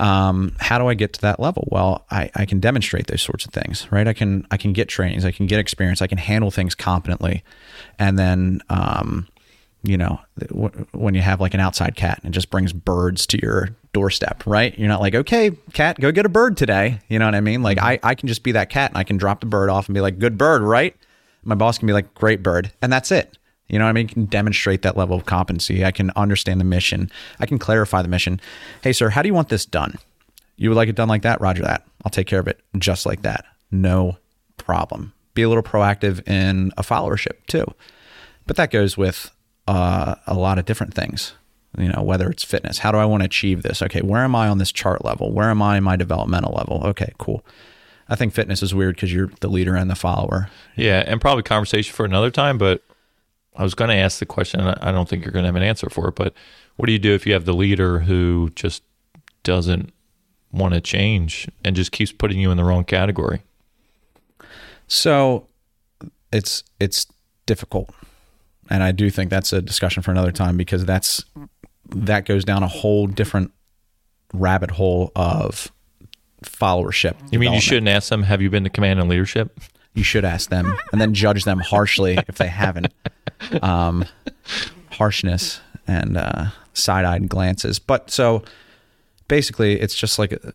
Um, 0.00 0.54
how 0.58 0.78
do 0.78 0.86
I 0.86 0.94
get 0.94 1.12
to 1.14 1.20
that 1.22 1.40
level? 1.40 1.66
Well, 1.70 2.04
I, 2.10 2.30
I 2.34 2.46
can 2.46 2.60
demonstrate 2.60 3.08
those 3.08 3.22
sorts 3.22 3.44
of 3.44 3.52
things, 3.52 3.90
right? 3.90 4.06
I 4.06 4.12
can 4.12 4.46
I 4.50 4.56
can 4.56 4.72
get 4.72 4.88
trainings, 4.88 5.24
I 5.24 5.32
can 5.32 5.46
get 5.46 5.58
experience, 5.58 6.00
I 6.00 6.06
can 6.06 6.18
handle 6.18 6.50
things 6.50 6.74
competently, 6.74 7.42
and 7.98 8.18
then 8.18 8.60
um, 8.70 9.26
you 9.82 9.96
know 9.96 10.20
w- 10.48 10.86
when 10.92 11.14
you 11.14 11.20
have 11.22 11.40
like 11.40 11.54
an 11.54 11.60
outside 11.60 11.96
cat 11.96 12.20
and 12.22 12.32
it 12.32 12.34
just 12.34 12.50
brings 12.50 12.72
birds 12.72 13.26
to 13.28 13.40
your 13.42 13.70
doorstep, 13.92 14.44
right? 14.46 14.78
You're 14.78 14.88
not 14.88 15.00
like, 15.00 15.14
okay, 15.14 15.52
cat, 15.72 15.98
go 15.98 16.12
get 16.12 16.26
a 16.26 16.28
bird 16.28 16.56
today. 16.56 17.00
You 17.08 17.18
know 17.18 17.24
what 17.24 17.34
I 17.34 17.40
mean? 17.40 17.62
Like 17.62 17.78
I 17.78 17.98
I 18.02 18.14
can 18.14 18.28
just 18.28 18.42
be 18.42 18.52
that 18.52 18.70
cat 18.70 18.90
and 18.92 18.98
I 18.98 19.04
can 19.04 19.16
drop 19.16 19.40
the 19.40 19.46
bird 19.46 19.70
off 19.70 19.88
and 19.88 19.94
be 19.94 20.00
like, 20.00 20.18
good 20.18 20.38
bird, 20.38 20.62
right? 20.62 20.96
My 21.42 21.54
boss 21.54 21.78
can 21.78 21.86
be 21.86 21.92
like, 21.92 22.12
great 22.14 22.42
bird, 22.42 22.72
and 22.82 22.92
that's 22.92 23.10
it. 23.10 23.37
You 23.68 23.78
know 23.78 23.84
what 23.84 23.90
I 23.90 23.92
mean? 23.92 24.08
I 24.08 24.12
can 24.12 24.24
demonstrate 24.26 24.82
that 24.82 24.96
level 24.96 25.16
of 25.16 25.26
competency. 25.26 25.84
I 25.84 25.90
can 25.90 26.10
understand 26.16 26.60
the 26.60 26.64
mission. 26.64 27.10
I 27.38 27.46
can 27.46 27.58
clarify 27.58 28.02
the 28.02 28.08
mission. 28.08 28.40
Hey, 28.82 28.92
sir, 28.92 29.10
how 29.10 29.22
do 29.22 29.28
you 29.28 29.34
want 29.34 29.50
this 29.50 29.66
done? 29.66 29.98
You 30.56 30.70
would 30.70 30.76
like 30.76 30.88
it 30.88 30.96
done 30.96 31.08
like 31.08 31.22
that? 31.22 31.40
Roger 31.40 31.62
that. 31.62 31.86
I'll 32.04 32.10
take 32.10 32.26
care 32.26 32.40
of 32.40 32.48
it 32.48 32.60
just 32.78 33.06
like 33.06 33.22
that. 33.22 33.44
No 33.70 34.16
problem. 34.56 35.12
Be 35.34 35.42
a 35.42 35.48
little 35.48 35.62
proactive 35.62 36.26
in 36.28 36.72
a 36.76 36.82
followership 36.82 37.46
too. 37.46 37.64
But 38.46 38.56
that 38.56 38.70
goes 38.70 38.96
with 38.96 39.30
uh, 39.66 40.16
a 40.26 40.34
lot 40.34 40.58
of 40.58 40.64
different 40.64 40.94
things. 40.94 41.34
You 41.76 41.92
know, 41.92 42.02
whether 42.02 42.30
it's 42.30 42.44
fitness, 42.44 42.78
how 42.78 42.90
do 42.90 42.98
I 42.98 43.04
want 43.04 43.20
to 43.20 43.26
achieve 43.26 43.62
this? 43.62 43.82
Okay, 43.82 44.00
where 44.00 44.24
am 44.24 44.34
I 44.34 44.48
on 44.48 44.58
this 44.58 44.72
chart 44.72 45.04
level? 45.04 45.32
Where 45.32 45.50
am 45.50 45.60
I 45.60 45.76
in 45.76 45.84
my 45.84 45.96
developmental 45.96 46.54
level? 46.54 46.80
Okay, 46.86 47.12
cool. 47.18 47.44
I 48.08 48.16
think 48.16 48.32
fitness 48.32 48.62
is 48.62 48.74
weird 48.74 48.96
because 48.96 49.12
you're 49.12 49.30
the 49.40 49.48
leader 49.48 49.76
and 49.76 49.90
the 49.90 49.94
follower. 49.94 50.48
Yeah, 50.76 51.04
and 51.06 51.20
probably 51.20 51.42
conversation 51.42 51.94
for 51.94 52.06
another 52.06 52.30
time. 52.30 52.56
But 52.56 52.82
I 53.58 53.64
was 53.64 53.74
going 53.74 53.88
to 53.88 53.96
ask 53.96 54.20
the 54.20 54.26
question. 54.26 54.60
I 54.60 54.92
don't 54.92 55.08
think 55.08 55.24
you're 55.24 55.32
going 55.32 55.42
to 55.42 55.48
have 55.48 55.56
an 55.56 55.62
answer 55.62 55.90
for 55.90 56.08
it. 56.08 56.14
But 56.14 56.32
what 56.76 56.86
do 56.86 56.92
you 56.92 56.98
do 56.98 57.12
if 57.12 57.26
you 57.26 57.32
have 57.32 57.44
the 57.44 57.52
leader 57.52 57.98
who 57.98 58.50
just 58.54 58.84
doesn't 59.42 59.92
want 60.52 60.74
to 60.74 60.80
change 60.80 61.48
and 61.64 61.74
just 61.74 61.90
keeps 61.90 62.12
putting 62.12 62.38
you 62.38 62.52
in 62.52 62.56
the 62.56 62.64
wrong 62.64 62.84
category? 62.84 63.42
So 64.86 65.48
it's 66.32 66.62
it's 66.78 67.06
difficult. 67.46 67.90
And 68.70 68.82
I 68.82 68.92
do 68.92 69.10
think 69.10 69.28
that's 69.28 69.52
a 69.52 69.60
discussion 69.60 70.02
for 70.02 70.12
another 70.12 70.32
time 70.32 70.56
because 70.56 70.84
that's 70.84 71.24
that 71.90 72.26
goes 72.26 72.44
down 72.44 72.62
a 72.62 72.68
whole 72.68 73.06
different 73.08 73.50
rabbit 74.32 74.70
hole 74.70 75.10
of 75.16 75.72
followership. 76.44 77.16
You 77.32 77.40
mean 77.40 77.52
you 77.52 77.60
shouldn't 77.60 77.88
ask 77.88 78.08
them, 78.08 78.22
"Have 78.22 78.40
you 78.40 78.50
been 78.50 78.64
to 78.64 78.70
command 78.70 79.00
and 79.00 79.08
leadership?" 79.08 79.58
You 79.94 80.04
should 80.04 80.24
ask 80.24 80.48
them 80.48 80.78
and 80.92 81.00
then 81.00 81.12
judge 81.12 81.44
them 81.44 81.58
harshly 81.58 82.18
if 82.28 82.36
they 82.36 82.46
haven't. 82.46 82.92
Um, 83.62 84.04
harshness 84.90 85.60
and 85.86 86.16
uh, 86.16 86.46
side-eyed 86.74 87.28
glances. 87.28 87.78
But 87.78 88.10
so 88.10 88.42
basically, 89.28 89.80
it's 89.80 89.94
just 89.94 90.18
like 90.18 90.32
a, 90.32 90.52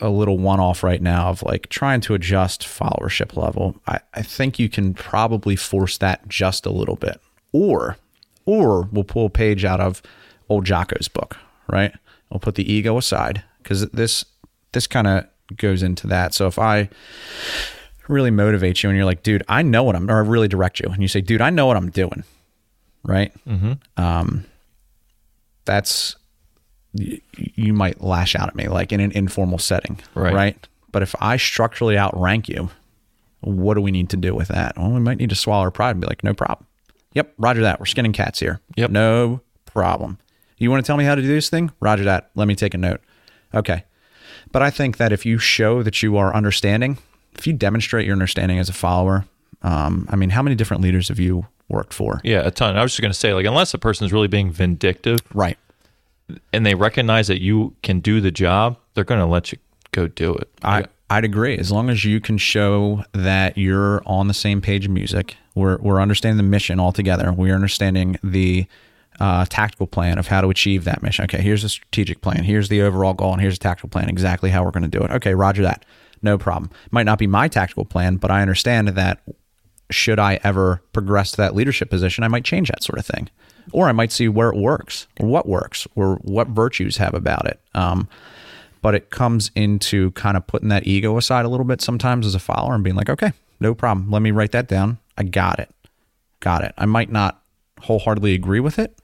a 0.00 0.08
little 0.08 0.38
one-off 0.38 0.82
right 0.82 1.02
now 1.02 1.28
of 1.28 1.42
like 1.42 1.68
trying 1.68 2.00
to 2.02 2.14
adjust 2.14 2.62
followership 2.62 3.36
level. 3.36 3.76
I, 3.86 4.00
I 4.14 4.22
think 4.22 4.58
you 4.58 4.68
can 4.68 4.94
probably 4.94 5.56
force 5.56 5.98
that 5.98 6.28
just 6.28 6.66
a 6.66 6.70
little 6.70 6.96
bit, 6.96 7.20
or 7.52 7.96
or 8.46 8.88
we'll 8.92 9.04
pull 9.04 9.26
a 9.26 9.30
page 9.30 9.64
out 9.64 9.80
of 9.80 10.02
old 10.48 10.64
Jocko's 10.64 11.08
book, 11.08 11.36
right? 11.68 11.92
We'll 12.30 12.40
put 12.40 12.54
the 12.54 12.72
ego 12.72 12.96
aside 12.96 13.42
because 13.62 13.88
this 13.90 14.24
this 14.72 14.86
kind 14.86 15.06
of 15.06 15.26
goes 15.56 15.82
into 15.82 16.06
that. 16.06 16.32
So 16.32 16.46
if 16.46 16.58
I 16.58 16.88
really 18.10 18.30
motivate 18.30 18.82
you 18.82 18.90
and 18.90 18.96
you're 18.96 19.06
like, 19.06 19.22
dude, 19.22 19.42
I 19.48 19.62
know 19.62 19.82
what 19.82 19.96
I'm, 19.96 20.10
or 20.10 20.16
I 20.16 20.26
really 20.26 20.48
direct 20.48 20.80
you, 20.80 20.88
and 20.90 21.00
you 21.02 21.08
say, 21.08 21.20
dude, 21.20 21.40
I 21.40 21.50
know 21.50 21.66
what 21.66 21.76
I'm 21.76 21.90
doing, 21.90 22.24
right? 23.04 23.32
Mm-hmm. 23.46 23.72
Um, 24.02 24.44
that's 25.64 26.16
you, 26.94 27.20
you 27.36 27.72
might 27.72 28.00
lash 28.02 28.34
out 28.34 28.48
at 28.48 28.54
me 28.54 28.68
like 28.68 28.92
in 28.92 29.00
an 29.00 29.12
informal 29.12 29.58
setting, 29.58 29.98
Right. 30.14 30.34
right? 30.34 30.68
But 30.92 31.02
if 31.02 31.14
I 31.20 31.36
structurally 31.36 31.96
outrank 31.96 32.48
you, 32.48 32.70
what 33.42 33.74
do 33.74 33.80
we 33.80 33.90
need 33.92 34.10
to 34.10 34.16
do 34.16 34.34
with 34.34 34.48
that? 34.48 34.76
Well, 34.76 34.90
we 34.90 35.00
might 35.00 35.18
need 35.18 35.30
to 35.30 35.36
swallow 35.36 35.62
our 35.62 35.70
pride 35.70 35.92
and 35.92 36.00
be 36.00 36.06
like, 36.08 36.24
no 36.24 36.34
problem. 36.34 36.66
Yep, 37.14 37.34
Roger 37.38 37.62
that. 37.62 37.78
We're 37.80 37.86
skinning 37.86 38.12
cats 38.12 38.40
here. 38.40 38.60
Yep. 38.76 38.90
no 38.90 39.40
problem. 39.66 40.18
You 40.58 40.70
want 40.70 40.84
to 40.84 40.86
tell 40.86 40.96
me 40.96 41.04
how 41.04 41.14
to 41.14 41.22
do 41.22 41.28
this 41.28 41.48
thing? 41.48 41.70
Roger 41.80 42.04
that. 42.04 42.30
Let 42.34 42.46
me 42.48 42.54
take 42.54 42.74
a 42.74 42.78
note. 42.78 43.00
Okay. 43.54 43.84
But 44.52 44.62
I 44.62 44.70
think 44.70 44.96
that 44.98 45.12
if 45.12 45.24
you 45.24 45.38
show 45.38 45.82
that 45.82 46.02
you 46.02 46.16
are 46.16 46.34
understanding, 46.34 46.98
if 47.40 47.46
you 47.46 47.52
demonstrate 47.54 48.06
your 48.06 48.12
understanding 48.12 48.58
as 48.58 48.68
a 48.68 48.72
follower, 48.72 49.24
um, 49.62 50.06
I 50.10 50.16
mean, 50.16 50.30
how 50.30 50.42
many 50.42 50.54
different 50.54 50.82
leaders 50.82 51.08
have 51.08 51.18
you 51.18 51.46
worked 51.68 51.94
for? 51.94 52.20
Yeah, 52.22 52.46
a 52.46 52.50
ton. 52.50 52.76
I 52.76 52.82
was 52.82 52.92
just 52.92 53.00
going 53.00 53.12
to 53.12 53.18
say, 53.18 53.32
like, 53.34 53.46
unless 53.46 53.72
a 53.74 53.78
person 53.78 54.04
is 54.06 54.12
really 54.12 54.28
being 54.28 54.50
vindictive 54.50 55.20
Right. 55.34 55.58
and 56.52 56.64
they 56.66 56.74
recognize 56.74 57.28
that 57.28 57.40
you 57.40 57.74
can 57.82 58.00
do 58.00 58.20
the 58.20 58.30
job, 58.30 58.76
they're 58.94 59.04
going 59.04 59.20
to 59.20 59.26
let 59.26 59.52
you 59.52 59.58
go 59.92 60.06
do 60.06 60.34
it. 60.34 60.48
I, 60.62 60.84
I'd 61.08 61.24
agree. 61.24 61.56
As 61.56 61.72
long 61.72 61.88
as 61.90 62.04
you 62.04 62.20
can 62.20 62.38
show 62.38 63.04
that 63.12 63.56
you're 63.58 64.02
on 64.06 64.28
the 64.28 64.34
same 64.34 64.60
page 64.60 64.84
of 64.84 64.92
music, 64.92 65.36
we're, 65.54 65.78
we're 65.78 66.00
understanding 66.00 66.36
the 66.36 66.42
mission 66.50 66.78
altogether. 66.78 67.32
We're 67.32 67.54
understanding 67.54 68.16
the 68.22 68.66
uh, 69.18 69.44
tactical 69.48 69.86
plan 69.86 70.18
of 70.18 70.26
how 70.28 70.40
to 70.40 70.48
achieve 70.50 70.84
that 70.84 71.02
mission. 71.02 71.24
Okay, 71.24 71.40
here's 71.42 71.62
the 71.62 71.68
strategic 71.68 72.20
plan. 72.20 72.44
Here's 72.44 72.68
the 72.68 72.80
overall 72.82 73.12
goal, 73.14 73.32
and 73.32 73.40
here's 73.42 73.58
the 73.58 73.62
tactical 73.62 73.88
plan, 73.88 74.08
exactly 74.08 74.50
how 74.50 74.64
we're 74.64 74.70
going 74.70 74.88
to 74.90 74.98
do 74.98 75.04
it. 75.04 75.10
Okay, 75.10 75.34
roger 75.34 75.62
that. 75.62 75.84
No 76.22 76.38
problem. 76.38 76.70
Might 76.90 77.06
not 77.06 77.18
be 77.18 77.26
my 77.26 77.48
tactical 77.48 77.84
plan, 77.84 78.16
but 78.16 78.30
I 78.30 78.42
understand 78.42 78.88
that 78.88 79.22
should 79.90 80.18
I 80.18 80.38
ever 80.44 80.82
progress 80.92 81.32
to 81.32 81.36
that 81.38 81.54
leadership 81.54 81.90
position, 81.90 82.24
I 82.24 82.28
might 82.28 82.44
change 82.44 82.68
that 82.68 82.82
sort 82.82 82.98
of 82.98 83.06
thing. 83.06 83.28
Or 83.72 83.88
I 83.88 83.92
might 83.92 84.12
see 84.12 84.28
where 84.28 84.48
it 84.48 84.56
works, 84.56 85.06
or 85.18 85.26
what 85.26 85.48
works, 85.48 85.86
or 85.94 86.16
what 86.22 86.48
virtues 86.48 86.96
have 86.96 87.14
about 87.14 87.46
it. 87.46 87.60
Um, 87.74 88.08
but 88.82 88.94
it 88.94 89.10
comes 89.10 89.50
into 89.54 90.10
kind 90.12 90.36
of 90.36 90.46
putting 90.46 90.68
that 90.68 90.86
ego 90.86 91.16
aside 91.16 91.44
a 91.44 91.48
little 91.48 91.66
bit 91.66 91.80
sometimes 91.80 92.26
as 92.26 92.34
a 92.34 92.38
follower 92.38 92.74
and 92.74 92.82
being 92.82 92.96
like, 92.96 93.10
okay, 93.10 93.32
no 93.60 93.74
problem. 93.74 94.10
Let 94.10 94.22
me 94.22 94.30
write 94.30 94.52
that 94.52 94.68
down. 94.68 94.98
I 95.18 95.24
got 95.24 95.60
it. 95.60 95.70
Got 96.40 96.64
it. 96.64 96.72
I 96.78 96.86
might 96.86 97.12
not 97.12 97.42
wholeheartedly 97.80 98.34
agree 98.34 98.60
with 98.60 98.78
it, 98.78 98.98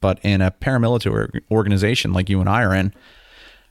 but 0.00 0.18
in 0.22 0.40
a 0.40 0.50
paramilitary 0.50 1.42
organization 1.50 2.12
like 2.12 2.28
you 2.28 2.40
and 2.40 2.48
I 2.48 2.62
are 2.62 2.74
in, 2.74 2.94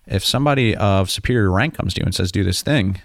if 0.07 0.23
somebody 0.23 0.75
of 0.75 1.09
superior 1.09 1.51
rank 1.51 1.75
comes 1.75 1.93
to 1.93 2.01
you 2.01 2.05
and 2.05 2.15
says, 2.15 2.31
do 2.31 2.43
this 2.43 2.61
thing, 2.61 3.01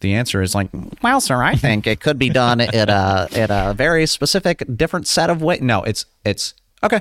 the 0.00 0.14
answer 0.14 0.40
is 0.42 0.54
like, 0.54 0.68
well, 1.02 1.20
sir, 1.20 1.42
I 1.42 1.54
think 1.54 1.86
it 1.86 2.00
could 2.00 2.18
be 2.18 2.30
done 2.30 2.60
in 2.60 2.88
a 2.88 3.28
in 3.32 3.50
a 3.50 3.74
very 3.74 4.06
specific, 4.06 4.62
different 4.76 5.06
set 5.06 5.30
of 5.30 5.42
ways. 5.42 5.60
No, 5.60 5.82
it's 5.82 6.06
it's 6.24 6.54
okay. 6.82 7.00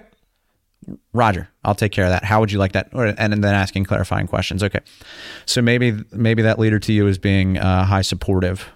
Roger, 1.12 1.50
I'll 1.66 1.76
take 1.76 1.92
care 1.92 2.06
of 2.06 2.12
that. 2.12 2.24
How 2.24 2.40
would 2.40 2.52
you 2.52 2.60
like 2.60 2.72
that? 2.72 2.90
And 2.94 3.34
then 3.34 3.54
asking 3.54 3.86
clarifying 3.86 4.28
questions. 4.28 4.64
Okay, 4.64 4.80
so 5.46 5.62
maybe 5.62 6.00
maybe 6.12 6.42
that 6.44 6.60
leader 6.60 6.80
to 6.80 6.94
you 6.94 7.08
is 7.08 7.18
being 7.18 7.58
uh, 7.58 7.86
high 7.86 8.02
supportive, 8.02 8.70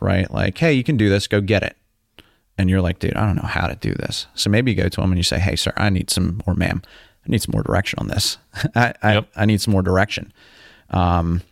right? 0.00 0.30
Like, 0.30 0.56
hey, 0.58 0.72
you 0.72 0.82
can 0.82 0.96
do 0.96 1.08
this. 1.08 1.26
Go 1.26 1.40
get 1.40 1.62
it. 1.62 1.76
And 2.56 2.68
you're 2.68 2.80
like, 2.80 2.98
dude, 2.98 3.14
I 3.14 3.24
don't 3.24 3.36
know 3.36 3.42
how 3.48 3.68
to 3.68 3.76
do 3.76 3.94
this. 3.94 4.26
So 4.34 4.50
maybe 4.50 4.72
you 4.72 4.76
go 4.76 4.88
to 4.88 5.00
him 5.00 5.12
and 5.12 5.18
you 5.18 5.22
say, 5.22 5.38
hey, 5.38 5.54
sir, 5.54 5.72
I 5.76 5.90
need 5.90 6.10
some, 6.10 6.42
or 6.44 6.54
ma'am, 6.54 6.82
I 7.28 7.30
need 7.30 7.42
some 7.42 7.52
more 7.52 7.62
direction 7.62 7.98
on 7.98 8.08
this. 8.08 8.38
I, 8.74 8.94
I, 9.02 9.12
Yep. 9.14 9.28
I 9.36 9.44
need 9.44 9.60
some 9.60 9.72
more 9.72 9.82
direction. 9.82 10.32
Um, 10.90 11.42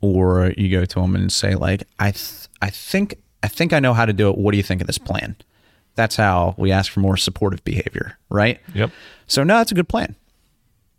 or 0.00 0.52
you 0.56 0.68
go 0.68 0.84
to 0.84 1.00
them 1.00 1.14
and 1.14 1.32
say 1.32 1.54
like 1.54 1.84
I 1.98 2.10
th- 2.10 2.48
I 2.60 2.70
think 2.70 3.14
I 3.42 3.48
think 3.48 3.72
I 3.72 3.78
know 3.80 3.94
how 3.94 4.04
to 4.04 4.12
do 4.12 4.28
it. 4.30 4.36
What 4.38 4.50
do 4.50 4.56
you 4.56 4.62
think 4.62 4.80
of 4.80 4.86
this 4.86 4.98
plan? 4.98 5.36
That's 5.94 6.16
how 6.16 6.54
we 6.58 6.72
ask 6.72 6.90
for 6.90 7.00
more 7.00 7.16
supportive 7.16 7.62
behavior, 7.64 8.18
right? 8.30 8.60
Yep. 8.74 8.90
So 9.26 9.44
no, 9.44 9.58
that's 9.58 9.70
a 9.72 9.74
good 9.74 9.88
plan, 9.88 10.16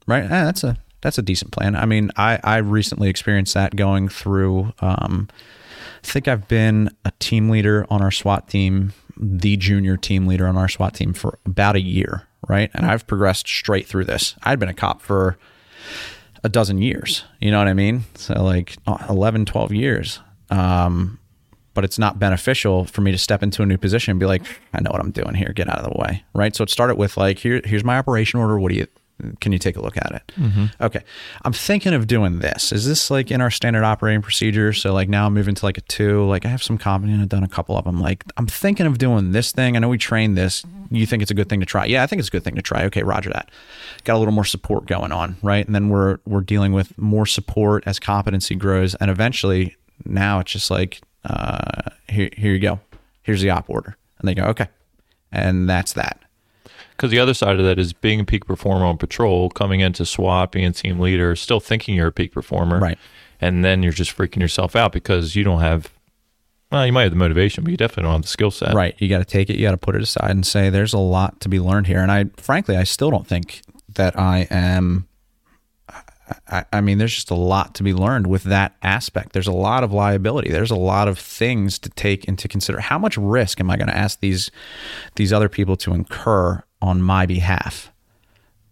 right? 0.08 0.24
Eh, 0.24 0.28
that's 0.28 0.64
a 0.64 0.78
that's 1.02 1.18
a 1.18 1.22
decent 1.22 1.52
plan. 1.52 1.76
I 1.76 1.86
mean, 1.86 2.12
I 2.16 2.40
I 2.44 2.58
recently 2.58 3.10
experienced 3.10 3.54
that 3.56 3.76
going 3.76 4.08
through. 4.08 4.72
Um, 4.80 5.28
I 6.04 6.08
think 6.08 6.28
I've 6.28 6.48
been 6.48 6.90
a 7.06 7.12
team 7.20 7.50
leader 7.50 7.86
on 7.90 8.02
our 8.02 8.12
SWAT 8.12 8.48
team, 8.48 8.94
the 9.18 9.58
junior 9.58 9.98
team 9.98 10.28
leader 10.28 10.48
on 10.48 10.56
our 10.58 10.70
SWAT 10.70 10.94
team 10.94 11.14
for 11.14 11.40
about 11.46 11.76
a 11.76 11.82
year, 11.82 12.28
right? 12.48 12.70
And 12.74 12.86
I've 12.86 13.08
progressed 13.08 13.48
straight 13.48 13.88
through 13.88 14.06
this. 14.06 14.36
I'd 14.44 14.60
been 14.60 14.70
a 14.70 14.74
cop 14.74 15.02
for 15.02 15.38
a 16.44 16.50
dozen 16.50 16.82
years. 16.82 17.24
You 17.40 17.52
know 17.52 17.60
what 17.60 17.68
I 17.68 17.74
mean? 17.74 18.04
So 18.16 18.44
like 18.44 18.76
uh, 18.86 19.06
11, 19.10 19.46
12 19.46 19.72
years. 19.74 20.20
Um, 20.50 21.20
but 21.74 21.84
it's 21.84 21.98
not 21.98 22.20
beneficial 22.20 22.86
for 22.86 23.02
me 23.02 23.12
to 23.12 23.18
step 23.18 23.42
into 23.42 23.64
a 23.64 23.66
new 23.66 23.78
position 23.78 24.12
and 24.12 24.20
be 24.20 24.26
like, 24.26 24.44
I 24.74 24.82
know 24.82 24.92
what 24.92 25.00
I'm 25.00 25.12
doing 25.12 25.34
here. 25.34 25.52
Get 25.54 25.70
out 25.70 25.80
of 25.80 25.92
the 25.92 26.00
way. 26.00 26.24
Right. 26.34 26.56
So 26.56 26.64
it 26.64 26.70
started 26.70 26.96
with 26.96 27.18
like, 27.18 27.40
here, 27.40 27.62
here's 27.64 27.84
my 27.84 27.98
operation 27.98 28.40
order. 28.40 28.60
What 28.60 28.72
do 28.72 28.78
you, 28.78 28.88
can 29.40 29.52
you 29.52 29.60
take 29.60 29.76
a 29.76 29.82
look 29.82 29.96
at 29.98 30.12
it? 30.12 30.32
Okay. 30.82 31.04
I'm 31.44 31.54
thinking 31.54 31.94
of 31.94 32.08
doing 32.08 32.40
this. 32.40 32.72
Is 32.72 32.88
this 32.88 33.12
like 33.12 33.32
in 33.32 33.42
our 33.42 33.52
standard 33.52 33.84
operating 33.84 34.22
procedure? 34.22 34.74
So 34.74 34.94
like 34.94 35.08
now 35.08 35.28
I'm 35.28 35.34
moving 35.34 35.56
to 35.56 35.66
like 35.66 35.78
a 35.78 35.82
two, 35.82 36.26
like 36.26 36.46
I 36.46 36.50
have 36.50 36.64
some 36.64 36.78
company 36.78 37.14
and 37.14 37.22
I've 37.22 37.30
done 37.30 37.44
a 37.44 37.48
couple 37.48 37.78
of 37.78 37.86
them. 37.86 38.02
Like 38.02 38.24
I'm 38.38 38.48
thinking 38.48 38.86
of 38.86 38.98
doing 38.98 39.32
this 39.32 39.52
thing. 39.52 39.76
I 39.76 39.80
know 39.80 39.90
we 39.90 39.98
trained 39.98 40.38
this. 40.38 40.64
You 40.90 41.06
think 41.06 41.22
it's 41.22 41.32
a 41.32 41.36
good 41.36 41.50
thing 41.50 41.60
to 41.60 41.66
try? 41.66 41.86
Yeah, 41.86 42.04
I 42.04 42.08
think 42.08 42.20
it's 42.20 42.28
a 42.28 42.32
good 42.32 42.44
thing 42.44 42.56
to 42.56 42.62
try. 42.62 42.84
Okay, 42.86 43.04
Roger 43.04 43.30
that. 43.32 43.50
Got 44.04 44.16
a 44.16 44.20
little 44.20 44.34
more 44.34 44.46
support 44.46 44.86
going 44.86 45.12
on, 45.12 45.38
right? 45.42 45.66
And 45.66 45.74
then 45.74 45.90
we're 45.90 46.18
we're 46.26 46.42
dealing 46.42 46.74
with 46.74 46.98
more 46.98 47.26
support 47.26 47.84
as 47.86 48.00
competency 48.00 48.56
grows, 48.56 48.96
and 48.96 49.10
eventually 49.10 49.76
now 50.06 50.40
it's 50.40 50.52
just 50.52 50.70
like 50.70 51.02
uh, 51.26 51.90
here 52.10 52.30
here 52.36 52.54
you 52.54 52.60
go. 52.60 52.80
Here's 53.22 53.42
the 53.42 53.50
op 53.52 53.70
order, 53.70 53.96
and 54.20 54.28
they 54.28 54.36
go 54.36 54.44
okay, 54.46 54.68
and 55.32 55.70
that's 55.70 55.94
that. 55.94 56.20
Because 57.04 57.12
the 57.12 57.20
other 57.20 57.34
side 57.34 57.60
of 57.60 57.66
that 57.66 57.80
is 57.80 57.92
being 57.92 58.22
a 58.22 58.24
peak 58.24 58.46
performer 58.46 58.86
on 58.86 58.98
patrol, 58.98 59.50
coming 59.50 59.82
into 59.82 60.06
SWAT, 60.06 60.54
being 60.54 60.68
a 60.68 60.72
team 60.72 61.02
leader, 61.02 61.36
still 61.36 61.60
thinking 61.60 61.96
you're 61.96 62.08
a 62.08 62.14
peak 62.14 62.32
performer. 62.32 62.80
Right. 62.80 62.98
And 63.42 63.66
then 63.66 63.84
you're 63.84 63.92
just 63.92 64.16
freaking 64.16 64.40
yourself 64.40 64.74
out 64.74 64.94
because 64.94 65.36
you 65.36 65.44
don't 65.44 65.60
have, 65.60 65.92
well, 66.72 66.86
you 66.86 66.94
might 66.94 67.02
have 67.02 67.12
the 67.12 67.18
motivation, 67.18 67.66
but 67.66 67.72
you 67.72 67.76
definitely 67.76 68.04
don't 68.04 68.14
have 68.14 68.22
the 68.22 68.30
skill 68.30 68.52
set. 68.52 68.74
Right. 68.74 68.96
You 69.00 69.10
got 69.10 69.18
to 69.18 69.26
take 69.26 69.50
it. 69.50 69.58
You 69.58 69.64
got 69.64 69.72
to 69.72 69.78
put 69.78 69.98
it 69.98 70.02
aside 70.02 70.32
and 70.32 70.48
say, 70.48 70.70
there's 70.70 70.94
a 70.94 70.98
lot 70.98 71.42
to 71.42 71.50
be 71.50 71.60
learned 71.60 71.88
here. 71.88 72.00
And 72.00 72.10
I, 72.10 72.28
frankly, 72.38 72.78
I 72.78 72.86
still 72.86 73.12
don't 73.12 73.28
think 73.28 73.64
that 73.96 74.18
I 74.18 74.48
am. 74.50 75.10
I, 76.48 76.64
I 76.72 76.80
mean, 76.80 77.00
there's 77.00 77.14
just 77.14 77.32
a 77.32 77.36
lot 77.36 77.76
to 77.76 77.84
be 77.84 77.94
learned 77.94 78.28
with 78.28 78.44
that 78.44 78.78
aspect. 78.82 79.34
There's 79.34 79.46
a 79.46 79.52
lot 79.52 79.84
of 79.84 79.92
liability. 79.92 80.52
There's 80.52 80.72
a 80.72 80.76
lot 80.76 81.10
of 81.10 81.20
things 81.20 81.78
to 81.80 81.90
take 81.90 82.24
into 82.30 82.48
consider. 82.48 82.80
How 82.80 82.98
much 82.98 83.18
risk 83.18 83.60
am 83.60 83.70
I 83.70 83.76
going 83.76 83.90
to 83.90 83.98
ask 83.98 84.22
these 84.22 84.50
these 85.16 85.34
other 85.34 85.50
people 85.50 85.76
to 85.76 85.94
incur 85.94 86.64
on 86.84 87.02
my 87.02 87.26
behalf? 87.26 87.92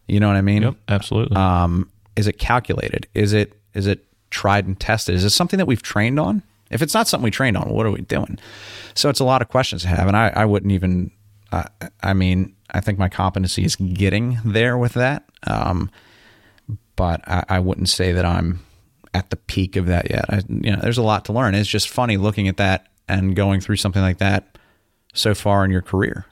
You 0.07 0.19
know 0.19 0.27
what 0.27 0.35
I 0.35 0.41
mean? 0.41 0.63
Yep. 0.63 0.75
Absolutely. 0.89 1.37
um, 1.37 1.89
is 2.15 2.27
it 2.27 2.37
calculated 2.37 3.07
is 3.13 3.33
it 3.33 3.59
is 3.73 3.87
it 3.87 4.05
tried 4.29 4.65
and 4.67 4.79
tested 4.79 5.15
is 5.15 5.23
it 5.23 5.29
something 5.29 5.57
that 5.57 5.65
we've 5.65 5.81
trained 5.81 6.19
on 6.19 6.43
if 6.69 6.81
it's 6.81 6.93
not 6.93 7.07
something 7.07 7.23
we 7.23 7.31
trained 7.31 7.57
on 7.57 7.69
what 7.69 7.85
are 7.85 7.91
we 7.91 8.01
doing 8.01 8.37
so 8.93 9.09
it's 9.09 9.19
a 9.19 9.23
lot 9.23 9.41
of 9.41 9.49
questions 9.49 9.81
to 9.81 9.87
have 9.87 10.07
and 10.07 10.15
i, 10.15 10.27
I 10.35 10.45
wouldn't 10.45 10.71
even 10.71 11.11
uh, 11.51 11.63
i 12.03 12.13
mean 12.13 12.55
i 12.71 12.79
think 12.79 12.99
my 12.99 13.09
competency 13.09 13.63
is 13.63 13.75
getting 13.75 14.39
there 14.45 14.77
with 14.77 14.93
that 14.93 15.23
um, 15.47 15.89
but 16.95 17.27
I, 17.27 17.43
I 17.49 17.59
wouldn't 17.59 17.89
say 17.89 18.11
that 18.11 18.25
i'm 18.25 18.59
at 19.13 19.29
the 19.29 19.37
peak 19.37 19.75
of 19.75 19.87
that 19.87 20.09
yet 20.09 20.25
I, 20.29 20.41
you 20.49 20.71
know 20.71 20.79
there's 20.81 20.97
a 20.97 21.03
lot 21.03 21.25
to 21.25 21.33
learn 21.33 21.55
it's 21.55 21.69
just 21.69 21.89
funny 21.89 22.17
looking 22.17 22.47
at 22.47 22.57
that 22.57 22.87
and 23.07 23.35
going 23.35 23.61
through 23.61 23.77
something 23.77 24.01
like 24.01 24.19
that 24.19 24.57
so 25.13 25.33
far 25.33 25.65
in 25.65 25.71
your 25.71 25.81
career 25.81 26.25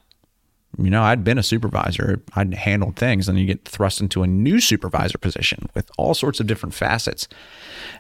you 0.77 0.89
know, 0.89 1.03
I'd 1.03 1.23
been 1.23 1.37
a 1.37 1.43
supervisor, 1.43 2.21
I'd 2.35 2.53
handled 2.53 2.95
things, 2.95 3.27
and 3.27 3.39
you 3.39 3.45
get 3.45 3.65
thrust 3.65 4.01
into 4.01 4.23
a 4.23 4.27
new 4.27 4.59
supervisor 4.59 5.17
position 5.17 5.67
with 5.73 5.89
all 5.97 6.13
sorts 6.13 6.39
of 6.39 6.47
different 6.47 6.75
facets. 6.75 7.27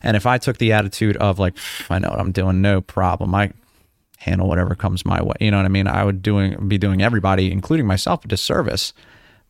And 0.03 0.15
if 0.15 0.25
I 0.25 0.37
took 0.37 0.57
the 0.57 0.71
attitude 0.71 1.17
of 1.17 1.39
like, 1.39 1.55
I 1.89 1.99
know 1.99 2.09
what 2.09 2.19
I'm 2.19 2.31
doing, 2.31 2.61
no 2.61 2.81
problem, 2.81 3.33
I 3.33 3.51
handle 4.19 4.47
whatever 4.47 4.75
comes 4.75 5.05
my 5.05 5.21
way. 5.21 5.35
You 5.39 5.51
know 5.51 5.57
what 5.57 5.65
I 5.65 5.69
mean? 5.69 5.87
I 5.87 6.03
would 6.03 6.21
doing 6.21 6.67
be 6.67 6.77
doing 6.77 7.01
everybody, 7.01 7.51
including 7.51 7.87
myself, 7.87 8.23
a 8.25 8.27
disservice 8.27 8.93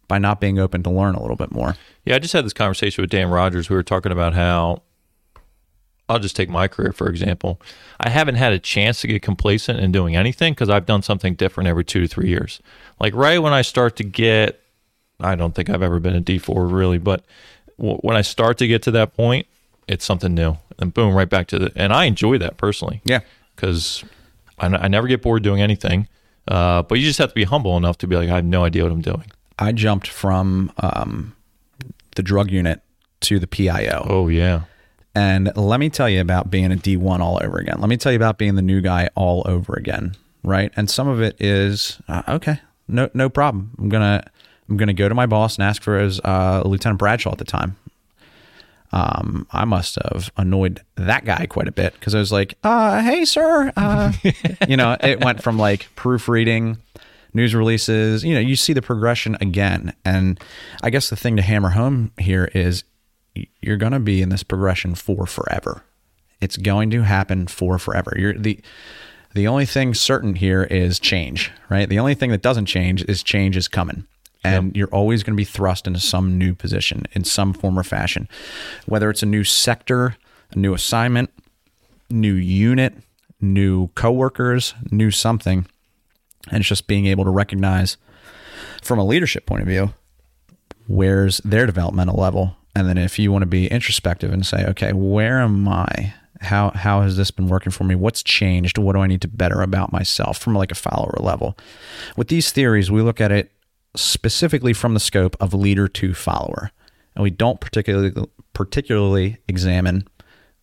by 0.07 0.17
not 0.17 0.39
being 0.39 0.57
open 0.59 0.81
to 0.83 0.89
learn 0.89 1.15
a 1.15 1.21
little 1.21 1.35
bit 1.35 1.51
more. 1.51 1.75
Yeah, 2.05 2.15
I 2.15 2.19
just 2.19 2.33
had 2.33 2.45
this 2.45 2.53
conversation 2.53 3.01
with 3.01 3.11
Dan 3.11 3.29
Rogers. 3.29 3.69
We 3.69 3.75
were 3.75 3.83
talking 3.83 4.11
about 4.11 4.33
how 4.33 4.83
I'll 6.09 6.19
just 6.19 6.35
take 6.35 6.49
my 6.49 6.67
career 6.67 6.91
for 6.91 7.07
example. 7.07 7.61
I 7.99 8.09
haven't 8.09 8.35
had 8.35 8.51
a 8.51 8.59
chance 8.59 8.99
to 9.01 9.07
get 9.07 9.21
complacent 9.21 9.79
in 9.79 9.91
doing 9.91 10.15
anything 10.15 10.53
because 10.53 10.69
I've 10.69 10.85
done 10.85 11.01
something 11.03 11.35
different 11.35 11.67
every 11.69 11.85
two 11.85 12.01
to 12.01 12.07
three 12.07 12.29
years. 12.29 12.59
Like 12.99 13.13
right 13.15 13.37
when 13.39 13.53
I 13.53 13.61
start 13.61 13.95
to 13.97 14.03
get, 14.03 14.59
I 15.21 15.35
don't 15.35 15.53
think 15.53 15.69
I've 15.69 15.83
ever 15.83 15.99
been 15.99 16.15
a 16.15 16.21
D 16.21 16.39
four 16.39 16.65
really, 16.67 16.97
but 16.97 17.23
w- 17.77 17.97
when 17.97 18.17
I 18.17 18.21
start 18.21 18.57
to 18.57 18.67
get 18.67 18.81
to 18.83 18.91
that 18.91 19.15
point, 19.15 19.45
it's 19.87 20.05
something 20.05 20.33
new, 20.33 20.57
and 20.77 20.93
boom, 20.93 21.13
right 21.15 21.29
back 21.29 21.47
to 21.47 21.59
the. 21.59 21.71
And 21.75 21.91
I 21.93 22.05
enjoy 22.05 22.37
that 22.39 22.57
personally 22.57 23.01
Yeah. 23.05 23.19
because 23.55 24.03
I, 24.59 24.65
n- 24.65 24.75
I 24.75 24.87
never 24.87 25.07
get 25.07 25.21
bored 25.21 25.43
doing 25.43 25.61
anything. 25.61 26.07
Uh, 26.47 26.81
but 26.83 26.97
you 26.99 27.05
just 27.05 27.19
have 27.19 27.29
to 27.29 27.35
be 27.35 27.43
humble 27.43 27.75
enough 27.77 27.97
to 27.99 28.07
be 28.07 28.15
like, 28.15 28.29
I 28.29 28.35
have 28.35 28.45
no 28.45 28.63
idea 28.63 28.83
what 28.83 28.91
I'm 28.91 29.01
doing. 29.01 29.25
I 29.59 29.71
jumped 29.71 30.07
from 30.07 30.71
um, 30.77 31.35
the 32.15 32.23
drug 32.23 32.49
unit 32.49 32.81
to 33.21 33.37
the 33.39 33.47
PIO. 33.47 34.05
Oh 34.09 34.27
yeah, 34.29 34.61
And 35.15 35.51
let 35.55 35.79
me 35.79 35.89
tell 35.89 36.07
you 36.09 36.21
about 36.21 36.51
being 36.51 36.71
a 36.71 36.75
D1 36.75 37.19
all 37.19 37.39
over 37.41 37.57
again. 37.57 37.77
Let 37.79 37.89
me 37.89 37.97
tell 37.97 38.11
you 38.11 38.17
about 38.17 38.37
being 38.37 38.55
the 38.55 38.61
new 38.61 38.79
guy 38.81 39.09
all 39.15 39.43
over 39.45 39.73
again, 39.73 40.15
right? 40.43 40.71
And 40.75 40.89
some 40.89 41.07
of 41.07 41.21
it 41.21 41.35
is 41.39 41.99
uh, 42.07 42.23
okay, 42.27 42.59
no 42.87 43.09
no 43.13 43.29
problem. 43.29 43.71
I'm 43.79 43.89
gonna 43.89 44.23
I'm 44.69 44.77
gonna 44.77 44.93
go 44.93 45.09
to 45.09 45.15
my 45.15 45.25
boss 45.25 45.55
and 45.55 45.63
ask 45.63 45.81
for 45.81 45.99
his 45.99 46.19
uh, 46.21 46.61
Lieutenant 46.65 46.99
Bradshaw 46.99 47.31
at 47.31 47.37
the 47.39 47.45
time. 47.45 47.75
Um, 48.91 49.45
I 49.51 49.65
must 49.65 49.97
have 50.03 50.31
annoyed 50.35 50.81
that 50.95 51.23
guy 51.25 51.45
quite 51.45 51.67
a 51.67 51.71
bit 51.71 51.93
because 51.93 52.15
I 52.15 52.19
was 52.19 52.31
like, 52.31 52.55
uh, 52.63 53.01
"Hey, 53.01 53.25
sir," 53.25 53.71
uh, 53.75 54.11
you 54.67 54.77
know. 54.77 54.97
It 55.01 55.23
went 55.23 55.43
from 55.43 55.57
like 55.59 55.87
proofreading, 55.95 56.77
news 57.33 57.53
releases. 57.53 58.23
You 58.23 58.33
know, 58.33 58.39
you 58.39 58.55
see 58.55 58.73
the 58.73 58.81
progression 58.81 59.37
again, 59.41 59.93
and 60.03 60.39
I 60.81 60.89
guess 60.89 61.09
the 61.09 61.15
thing 61.15 61.35
to 61.35 61.43
hammer 61.43 61.69
home 61.69 62.11
here 62.17 62.49
is 62.55 62.83
you're 63.61 63.77
going 63.77 63.91
to 63.91 63.99
be 63.99 64.21
in 64.21 64.29
this 64.29 64.43
progression 64.43 64.95
for 64.95 65.25
forever. 65.25 65.83
It's 66.41 66.57
going 66.57 66.89
to 66.91 67.03
happen 67.03 67.47
for 67.47 67.77
forever. 67.77 68.13
You're 68.17 68.33
the 68.33 68.59
the 69.35 69.47
only 69.47 69.65
thing 69.65 69.93
certain 69.93 70.35
here 70.35 70.63
is 70.63 70.99
change, 70.99 71.51
right? 71.69 71.87
The 71.87 71.99
only 71.99 72.15
thing 72.15 72.31
that 72.31 72.41
doesn't 72.41 72.65
change 72.65 73.03
is 73.03 73.21
change 73.21 73.55
is 73.55 73.67
coming. 73.67 74.05
And 74.43 74.75
you're 74.75 74.87
always 74.87 75.21
going 75.21 75.33
to 75.33 75.37
be 75.37 75.43
thrust 75.43 75.85
into 75.85 75.99
some 75.99 76.37
new 76.37 76.55
position 76.55 77.03
in 77.11 77.25
some 77.25 77.53
form 77.53 77.77
or 77.77 77.83
fashion. 77.83 78.27
Whether 78.85 79.09
it's 79.09 79.21
a 79.21 79.27
new 79.27 79.43
sector, 79.43 80.15
a 80.51 80.57
new 80.57 80.73
assignment, 80.73 81.29
new 82.09 82.33
unit, 82.33 82.95
new 83.41 83.89
coworkers, 83.89 84.73
new 84.91 85.11
something. 85.11 85.67
And 86.49 86.61
it's 86.61 86.69
just 86.69 86.87
being 86.87 87.05
able 87.05 87.25
to 87.25 87.29
recognize 87.29 87.97
from 88.81 88.97
a 88.97 89.05
leadership 89.05 89.45
point 89.45 89.61
of 89.61 89.67
view, 89.67 89.93
where's 90.87 91.39
their 91.39 91.65
developmental 91.65 92.19
level? 92.19 92.55
And 92.75 92.87
then 92.87 92.97
if 92.97 93.19
you 93.19 93.31
want 93.31 93.41
to 93.41 93.47
be 93.47 93.67
introspective 93.67 94.31
and 94.31 94.45
say, 94.45 94.65
okay, 94.67 94.93
where 94.93 95.39
am 95.39 95.67
I? 95.67 96.13
How 96.41 96.69
how 96.69 97.01
has 97.01 97.17
this 97.17 97.31
been 97.31 97.47
working 97.47 97.71
for 97.71 97.83
me? 97.83 97.95
What's 97.95 98.23
changed? 98.23 98.77
What 98.77 98.93
do 98.93 98.99
I 98.99 99.07
need 99.07 99.21
to 99.21 99.27
better 99.27 99.61
about 99.61 99.91
myself 99.91 100.37
from 100.37 100.55
like 100.55 100.71
a 100.71 100.75
follower 100.75 101.17
level? 101.19 101.57
With 102.15 102.29
these 102.29 102.51
theories, 102.51 102.89
we 102.89 103.01
look 103.01 103.19
at 103.19 103.31
it 103.31 103.51
specifically 103.95 104.73
from 104.73 104.93
the 104.93 104.99
scope 104.99 105.35
of 105.41 105.53
leader 105.53 105.87
to 105.87 106.13
follower. 106.13 106.71
And 107.15 107.23
we 107.23 107.29
don't 107.29 107.59
particularly 107.59 108.13
particularly 108.53 109.37
examine 109.47 110.07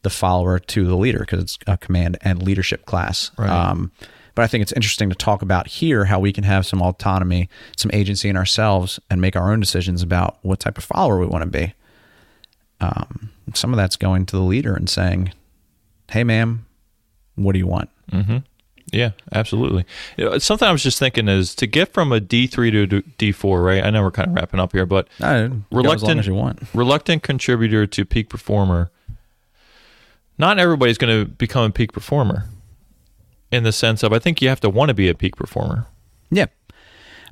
the 0.02 0.10
follower 0.10 0.58
to 0.58 0.86
the 0.86 0.96
leader 0.96 1.18
because 1.20 1.42
it's 1.42 1.58
a 1.66 1.76
command 1.76 2.16
and 2.22 2.42
leadership 2.42 2.86
class. 2.86 3.30
Right. 3.36 3.50
Um, 3.50 3.90
but 4.36 4.42
I 4.42 4.46
think 4.46 4.62
it's 4.62 4.72
interesting 4.72 5.08
to 5.08 5.16
talk 5.16 5.42
about 5.42 5.66
here 5.66 6.04
how 6.04 6.20
we 6.20 6.32
can 6.32 6.44
have 6.44 6.66
some 6.66 6.80
autonomy, 6.80 7.48
some 7.76 7.90
agency 7.92 8.28
in 8.28 8.36
ourselves, 8.36 9.00
and 9.10 9.20
make 9.20 9.34
our 9.34 9.50
own 9.50 9.60
decisions 9.60 10.02
about 10.02 10.38
what 10.42 10.60
type 10.60 10.78
of 10.78 10.84
follower 10.84 11.18
we 11.18 11.26
want 11.26 11.42
to 11.42 11.50
be. 11.50 11.74
Um, 12.80 13.30
some 13.54 13.72
of 13.72 13.76
that's 13.76 13.96
going 13.96 14.26
to 14.26 14.36
the 14.36 14.42
leader 14.42 14.74
and 14.74 14.88
saying, 14.88 15.32
"Hey, 16.10 16.24
ma'am, 16.24 16.66
what 17.36 17.52
do 17.52 17.58
you 17.58 17.66
want?" 17.66 17.88
Mm-hmm. 18.12 18.38
Yeah, 18.92 19.10
absolutely. 19.32 19.84
You 20.16 20.26
know, 20.26 20.38
something 20.38 20.68
I 20.68 20.70
was 20.72 20.82
just 20.82 20.98
thinking 20.98 21.26
is 21.26 21.54
to 21.56 21.66
get 21.66 21.92
from 21.92 22.12
a 22.12 22.20
D 22.20 22.46
three 22.46 22.70
to 22.70 22.86
D 22.86 23.32
four, 23.32 23.62
right? 23.62 23.82
I 23.82 23.90
know 23.90 24.02
we're 24.02 24.10
kind 24.12 24.28
of 24.28 24.34
wrapping 24.34 24.60
up 24.60 24.72
here, 24.72 24.86
but 24.86 25.08
No, 25.20 25.26
as 25.26 25.50
long 25.50 25.64
Reluctant- 25.72 26.20
as 26.20 26.30
want. 26.30 26.62
reluctant 26.74 27.22
contributor 27.22 27.86
to 27.86 28.04
peak 28.04 28.28
performer. 28.28 28.90
Not 30.38 30.58
everybody's 30.58 30.98
going 30.98 31.24
to 31.24 31.30
become 31.30 31.64
a 31.64 31.70
peak 31.70 31.92
performer. 31.92 32.44
In 33.50 33.62
the 33.62 33.72
sense 33.72 34.02
of, 34.02 34.12
I 34.12 34.18
think 34.18 34.42
you 34.42 34.48
have 34.50 34.60
to 34.60 34.68
want 34.68 34.88
to 34.90 34.94
be 34.94 35.08
a 35.08 35.14
peak 35.14 35.34
performer. 35.36 35.86
Yeah. 36.30 36.46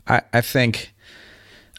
I, 0.09 0.23
I 0.33 0.41
think, 0.41 0.94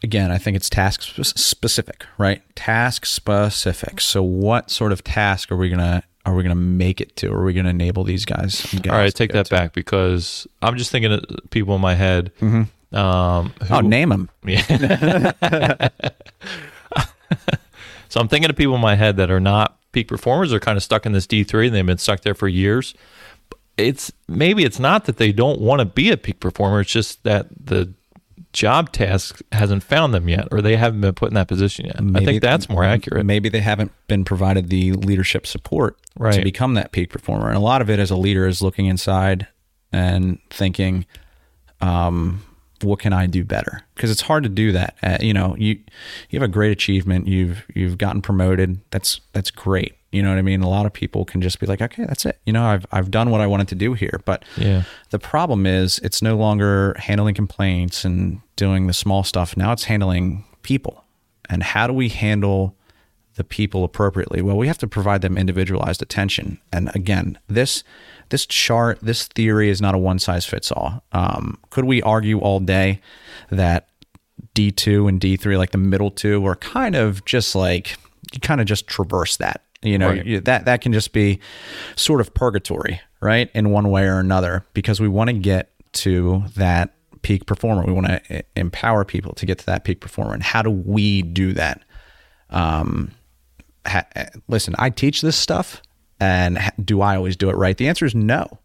again, 0.06 0.32
I 0.32 0.38
think 0.38 0.56
it's 0.56 0.70
task 0.70 1.01
specific, 1.01 2.06
right? 2.18 2.41
Task 2.56 3.06
specific. 3.06 3.99
So, 3.99 4.24
what 4.24 4.70
sort 4.72 4.91
of 4.93 5.03
task 5.03 5.51
are 5.51 5.58
we 5.58 5.70
gonna 5.70 6.03
are 6.26 6.34
we 6.34 6.43
gonna 6.43 6.56
make 6.56 7.01
it 7.01 7.16
to? 7.18 7.32
Are 7.34 7.43
we 7.43 7.53
gonna 7.53 7.70
enable 7.72 8.03
these 8.06 8.24
guys? 8.24 8.66
All 8.88 8.97
right, 8.97 9.14
take 9.14 9.34
that 9.34 9.47
to? 9.47 9.56
back 9.56 9.74
because 9.74 10.47
I'm 10.62 10.78
just 10.78 10.91
thinking 10.91 11.12
of 11.12 11.24
people 11.49 11.76
in 11.76 11.82
my 11.82 11.95
head. 11.95 12.32
Um, 12.41 13.53
Oh, 13.70 13.82
name 13.82 14.10
them. 14.10 14.30
Yeah. 14.45 14.62
so 18.10 18.20
I'm 18.22 18.28
thinking 18.28 18.49
of 18.49 18.56
people 18.56 18.76
in 18.76 18.82
my 18.82 18.95
head 18.95 19.18
that 19.18 19.30
are 19.32 19.39
not 19.39 19.78
peak 19.91 20.08
performers. 20.08 20.51
They're 20.51 20.60
kind 20.60 20.78
of 20.78 20.84
stuck 20.84 21.06
in 21.06 21.12
this 21.12 21.28
D3 21.28 21.68
and 21.68 21.76
they've 21.76 21.86
been 21.86 21.97
stuck 21.97 22.22
there 22.22 22.36
for 22.36 22.47
years. 22.47 22.93
It's 23.78 24.12
maybe 24.28 24.64
it's 24.64 24.80
not 24.80 25.06
that 25.06 25.18
they 25.18 25.32
don't 25.34 25.60
want 25.60 25.80
to 25.80 25.86
be 25.86 26.12
a 26.12 26.18
peak 26.18 26.39
performer. 26.39 26.80
It's 26.82 26.91
just 26.91 27.24
that 27.24 27.47
the 27.66 27.93
job 28.56 28.91
task 28.91 29.41
hasn't 29.51 29.84
found 29.84 30.14
them 30.14 30.30
yet, 30.30 30.47
or 30.51 30.62
they 30.62 30.78
haven't 30.78 31.01
been 31.01 31.14
put 31.14 31.28
in 31.28 31.34
that 31.36 31.47
position 31.47 31.86
yet. 31.86 31.97
I 32.16 32.26
think 32.26 32.41
that's 32.41 32.70
more 32.70 32.84
accurate. 32.84 33.26
Maybe 33.26 33.49
they 33.49 33.60
haven't 33.60 33.91
been 34.08 34.24
provided 34.24 34.70
the 34.70 34.93
leadership 34.93 35.45
support 35.45 35.97
to 36.34 36.43
become 36.43 36.74
that 36.76 36.91
peak 36.91 37.10
performer. 37.10 37.49
And 37.49 37.58
a 37.58 37.60
lot 37.60 37.82
of 37.82 37.89
it 37.89 37.99
as 37.99 38.10
a 38.12 38.16
leader 38.16 38.47
is 38.47 38.62
looking 38.62 38.86
inside 38.86 39.47
and 39.91 40.39
thinking, 40.49 41.06
um, 41.82 42.43
what 42.82 42.99
can 42.99 43.14
I 43.14 43.26
do 43.26 43.43
better? 43.43 43.82
Because 43.93 44.10
it's 44.10 44.22
hard 44.22 44.43
to 44.43 44.49
do 44.49 44.72
that. 44.72 44.95
Uh, 45.03 45.18
you 45.22 45.34
know, 45.34 45.56
you 45.58 45.80
you 46.30 46.39
have 46.39 46.47
a 46.47 46.51
great 46.51 46.72
achievement. 46.72 47.28
You've 47.28 47.66
you've 47.76 47.97
gotten 47.97 48.22
promoted. 48.22 48.80
That's 48.91 49.22
that's 49.34 49.51
great. 49.51 49.95
You 50.16 50.24
know 50.24 50.30
what 50.30 50.38
I 50.39 50.43
mean? 50.43 50.61
A 50.61 50.70
lot 50.70 50.86
of 50.86 50.93
people 50.93 51.26
can 51.26 51.41
just 51.41 51.59
be 51.59 51.66
like, 51.66 51.82
okay, 51.82 52.05
that's 52.05 52.26
it. 52.26 52.39
You 52.45 52.53
know, 52.53 52.63
I've 52.63 52.86
I've 52.91 53.11
done 53.11 53.30
what 53.32 53.41
I 53.41 53.47
wanted 53.47 53.68
to 53.70 53.76
do 53.76 53.93
here. 53.93 54.22
But 54.26 54.43
Yeah. 54.57 54.84
the 55.09 55.20
problem 55.20 55.66
is 55.66 55.99
it's 55.99 56.22
no 56.22 56.36
longer 56.38 56.95
handling 56.97 57.36
complaints 57.36 58.05
and 58.05 58.39
doing 58.55 58.88
the 58.88 58.93
small 58.93 59.24
stuff. 59.24 59.57
Now 59.57 59.72
it's 59.74 59.84
handling 59.86 60.45
people. 60.61 61.03
And 61.49 61.61
how 61.63 61.86
do 61.88 61.93
we 61.93 62.09
handle 62.09 62.76
the 63.36 63.43
people 63.43 63.84
appropriately? 63.84 64.41
Well, 64.41 64.57
we 64.57 64.68
have 64.68 64.78
to 64.80 64.88
provide 64.88 65.22
them 65.22 65.38
individualized 65.38 66.01
attention. 66.01 66.59
And 66.72 66.89
again, 66.95 67.38
this 67.47 67.84
this 68.30 68.45
chart, 68.45 68.99
this 69.01 69.28
theory 69.28 69.70
is 69.70 69.82
not 69.82 69.93
a 69.93 69.97
one 69.99 70.18
size 70.20 70.45
fits 70.45 70.72
all. 70.72 71.03
Um, 71.11 71.57
could 71.70 71.86
we 71.86 72.01
argue 72.01 72.39
all 72.39 72.59
day 72.61 73.01
that 73.51 73.89
D2 74.55 75.09
and 75.09 75.20
D3, 75.20 75.57
like 75.57 75.72
the 75.72 75.78
middle 75.78 76.09
two, 76.09 76.45
are 76.47 76.55
kind 76.55 76.95
of 76.95 77.24
just 77.26 77.55
like 77.55 77.97
you 78.34 78.39
kind 78.39 78.59
of 78.61 78.68
just 78.68 78.88
traverse 78.88 79.38
that. 79.38 79.61
You 79.86 79.97
know, 79.97 80.09
Right. 80.09 80.25
you- 80.25 80.41
that 80.41 80.65
that 80.65 80.81
can 80.81 80.91
just 80.93 81.13
be 81.13 81.39
sort 81.95 82.19
of 82.21 82.33
purgatory, 82.33 82.99
right? 83.21 83.49
In 83.53 83.69
one 83.69 83.89
way 83.89 84.05
or 84.07 84.19
another, 84.19 84.65
because 84.73 84.99
we 84.99 85.07
want 85.07 85.29
to 85.29 85.33
get 85.36 85.69
to 85.93 86.43
that 86.55 86.91
peak 87.21 87.45
performer. 87.45 87.83
We 87.86 87.93
want 87.93 88.07
to 88.07 88.43
empower 88.55 89.05
people 89.05 89.33
to 89.33 89.45
get 89.45 89.59
to 89.59 89.65
that 89.67 89.83
peak 89.83 89.99
performer. 89.99 90.33
And 90.33 90.43
how 90.43 90.61
do 90.61 90.69
we 90.69 91.21
do 91.21 91.53
that? 91.53 91.81
Um, 92.49 93.11
ha- 93.86 94.05
listen, 94.47 94.75
I 94.77 94.89
teach 94.89 95.21
this 95.21 95.36
stuff, 95.36 95.81
and 96.19 96.57
ha- 96.57 96.71
do 96.83 97.01
I 97.01 97.15
always 97.15 97.36
do 97.36 97.49
it 97.49 97.55
right? 97.55 97.75
The 97.77 97.88
answer 97.88 98.05
is 98.05 98.13
no. 98.15 98.59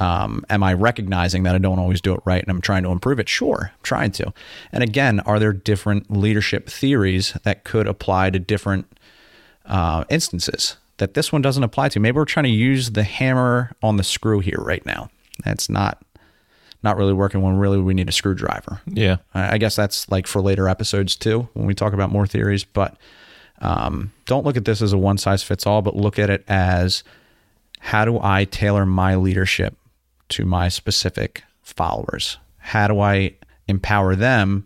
Um, 0.00 0.44
am 0.50 0.64
I 0.64 0.72
recognizing 0.74 1.44
that 1.44 1.54
I 1.54 1.58
don't 1.58 1.78
always 1.78 2.00
do 2.00 2.14
it 2.14 2.20
right 2.24 2.42
and 2.42 2.50
I'm 2.50 2.60
trying 2.60 2.82
to 2.82 2.90
improve 2.90 3.20
it? 3.20 3.28
Sure, 3.28 3.70
I'm 3.72 3.78
trying 3.84 4.10
to. 4.12 4.32
And 4.72 4.82
again, 4.82 5.20
are 5.20 5.38
there 5.38 5.52
different 5.52 6.10
leadership 6.10 6.68
theories 6.68 7.34
that 7.44 7.62
could 7.62 7.86
apply 7.86 8.30
to 8.30 8.40
different 8.40 8.86
uh, 9.66 10.04
instances 10.08 10.76
that 10.98 11.14
this 11.14 11.32
one 11.32 11.42
doesn't 11.42 11.62
apply 11.62 11.88
to? 11.90 12.00
Maybe 12.00 12.16
we're 12.16 12.24
trying 12.24 12.44
to 12.44 12.50
use 12.50 12.90
the 12.92 13.02
hammer 13.02 13.72
on 13.82 13.96
the 13.96 14.04
screw 14.04 14.40
here 14.40 14.58
right 14.58 14.84
now. 14.86 15.10
That's 15.44 15.68
not 15.68 16.02
not 16.82 16.98
really 16.98 17.14
working 17.14 17.40
when 17.40 17.56
really 17.56 17.80
we 17.80 17.94
need 17.94 18.08
a 18.08 18.12
screwdriver. 18.12 18.80
Yeah. 18.86 19.16
I 19.32 19.54
I 19.54 19.58
guess 19.58 19.74
that's 19.74 20.10
like 20.10 20.26
for 20.26 20.42
later 20.42 20.68
episodes 20.68 21.16
too, 21.16 21.48
when 21.54 21.66
we 21.66 21.74
talk 21.74 21.92
about 21.92 22.10
more 22.10 22.26
theories. 22.26 22.64
But 22.64 22.96
um, 23.60 24.12
don't 24.26 24.44
look 24.44 24.56
at 24.56 24.64
this 24.64 24.82
as 24.82 24.92
a 24.92 24.98
one 24.98 25.18
size 25.18 25.42
fits 25.42 25.66
all, 25.66 25.82
but 25.82 25.96
look 25.96 26.18
at 26.18 26.30
it 26.30 26.44
as 26.48 27.02
how 27.80 28.04
do 28.04 28.18
I 28.22 28.44
tailor 28.44 28.86
my 28.86 29.14
leadership 29.14 29.76
to 30.30 30.44
my 30.44 30.68
specific 30.68 31.42
followers? 31.62 32.38
How 32.58 32.88
do 32.88 33.00
I 33.00 33.34
empower 33.68 34.16
them 34.16 34.64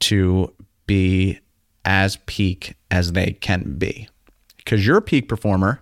to 0.00 0.52
be 0.86 1.40
as 1.84 2.16
peak 2.26 2.74
as 2.90 3.12
they 3.12 3.32
can 3.32 3.76
be? 3.78 4.08
Because 4.64 4.86
your 4.86 5.00
peak 5.00 5.28
performer 5.28 5.80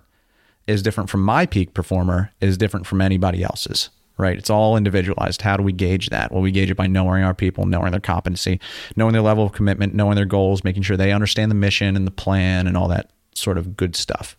is 0.67 0.83
different 0.83 1.11
from 1.11 1.23
my 1.23 1.47
peak 1.47 1.75
performer, 1.75 2.31
is 2.41 2.57
different 2.57 2.87
from 2.87 3.01
anybody 3.01 3.43
else's, 3.43 3.91
right? 4.19 4.39
It's 4.39 4.51
all 4.51 4.77
individualized. 4.77 5.43
How 5.43 5.57
do 5.57 5.63
we 5.63 5.73
gauge 5.73 6.11
that? 6.11 6.31
Well, 6.33 6.43
we 6.43 6.51
gauge 6.51 6.71
it 6.71 6.77
by 6.77 6.87
knowing 6.87 7.23
our 7.25 7.35
people, 7.35 7.67
knowing 7.67 7.91
their 7.91 8.01
competency, 8.01 8.61
knowing 8.97 9.13
their 9.13 9.23
level 9.23 9.45
of 9.45 9.53
commitment, 9.53 9.95
knowing 9.95 10.17
their 10.17 10.25
goals, 10.27 10.63
making 10.65 10.83
sure 10.83 10.97
they 10.97 11.13
understand 11.13 11.51
the 11.51 11.55
mission 11.57 11.97
and 11.97 12.07
the 12.07 12.11
plan 12.13 12.67
and 12.67 12.77
all 12.77 12.89
that 12.89 13.11
sort 13.35 13.59
of 13.59 13.77
good 13.77 13.97
stuff. 13.97 14.37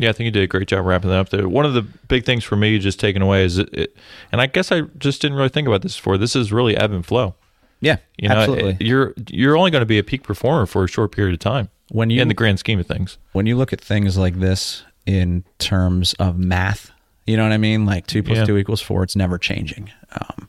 Yeah, 0.00 0.10
I 0.10 0.12
think 0.12 0.26
you 0.26 0.30
did 0.30 0.44
a 0.44 0.46
great 0.46 0.68
job 0.68 0.86
wrapping 0.86 1.10
that 1.10 1.18
up 1.18 1.28
there. 1.30 1.48
One 1.48 1.66
of 1.66 1.74
the 1.74 1.82
big 1.82 2.24
things 2.24 2.44
for 2.44 2.54
me 2.56 2.78
just 2.78 3.00
taking 3.00 3.20
away 3.20 3.44
is 3.44 3.58
it, 3.58 3.68
it 3.74 3.96
and 4.30 4.40
I 4.40 4.46
guess 4.46 4.70
I 4.70 4.82
just 4.98 5.20
didn't 5.20 5.36
really 5.36 5.48
think 5.48 5.66
about 5.66 5.82
this 5.82 5.96
before. 5.96 6.16
This 6.18 6.36
is 6.36 6.52
really 6.52 6.76
ebb 6.76 6.92
and 6.92 7.04
flow. 7.04 7.34
Yeah, 7.80 7.96
You 8.16 8.28
know, 8.28 8.36
absolutely. 8.36 8.70
it- 8.80 8.82
you're 8.82 9.12
you're 9.28 9.56
only 9.56 9.70
going 9.72 9.82
to 9.82 9.86
be 9.86 9.98
a 9.98 10.04
peak 10.04 10.22
performer 10.22 10.66
for 10.66 10.84
a 10.84 10.88
short 10.88 11.10
period 11.12 11.32
of 11.34 11.40
time 11.40 11.68
when 11.90 12.10
you 12.10 12.20
in 12.22 12.28
the 12.28 12.34
grand 12.34 12.58
scheme 12.58 12.78
of 12.78 12.86
things. 12.86 13.18
when 13.32 13.46
you 13.46 13.56
look 13.56 13.72
at 13.72 13.80
things 13.80 14.16
like 14.16 14.38
this 14.40 14.82
in 15.06 15.44
terms 15.58 16.14
of 16.14 16.38
math, 16.38 16.90
you 17.26 17.36
know 17.36 17.42
what 17.44 17.52
I 17.52 17.58
mean? 17.58 17.86
Like 17.86 18.06
two 18.06 18.22
plus 18.22 18.38
Yeah. 18.38 18.44
two 18.44 18.56
equals 18.58 18.80
four, 18.80 19.02
it's 19.02 19.16
never 19.16 19.38
changing. 19.38 19.90
Um, 20.12 20.48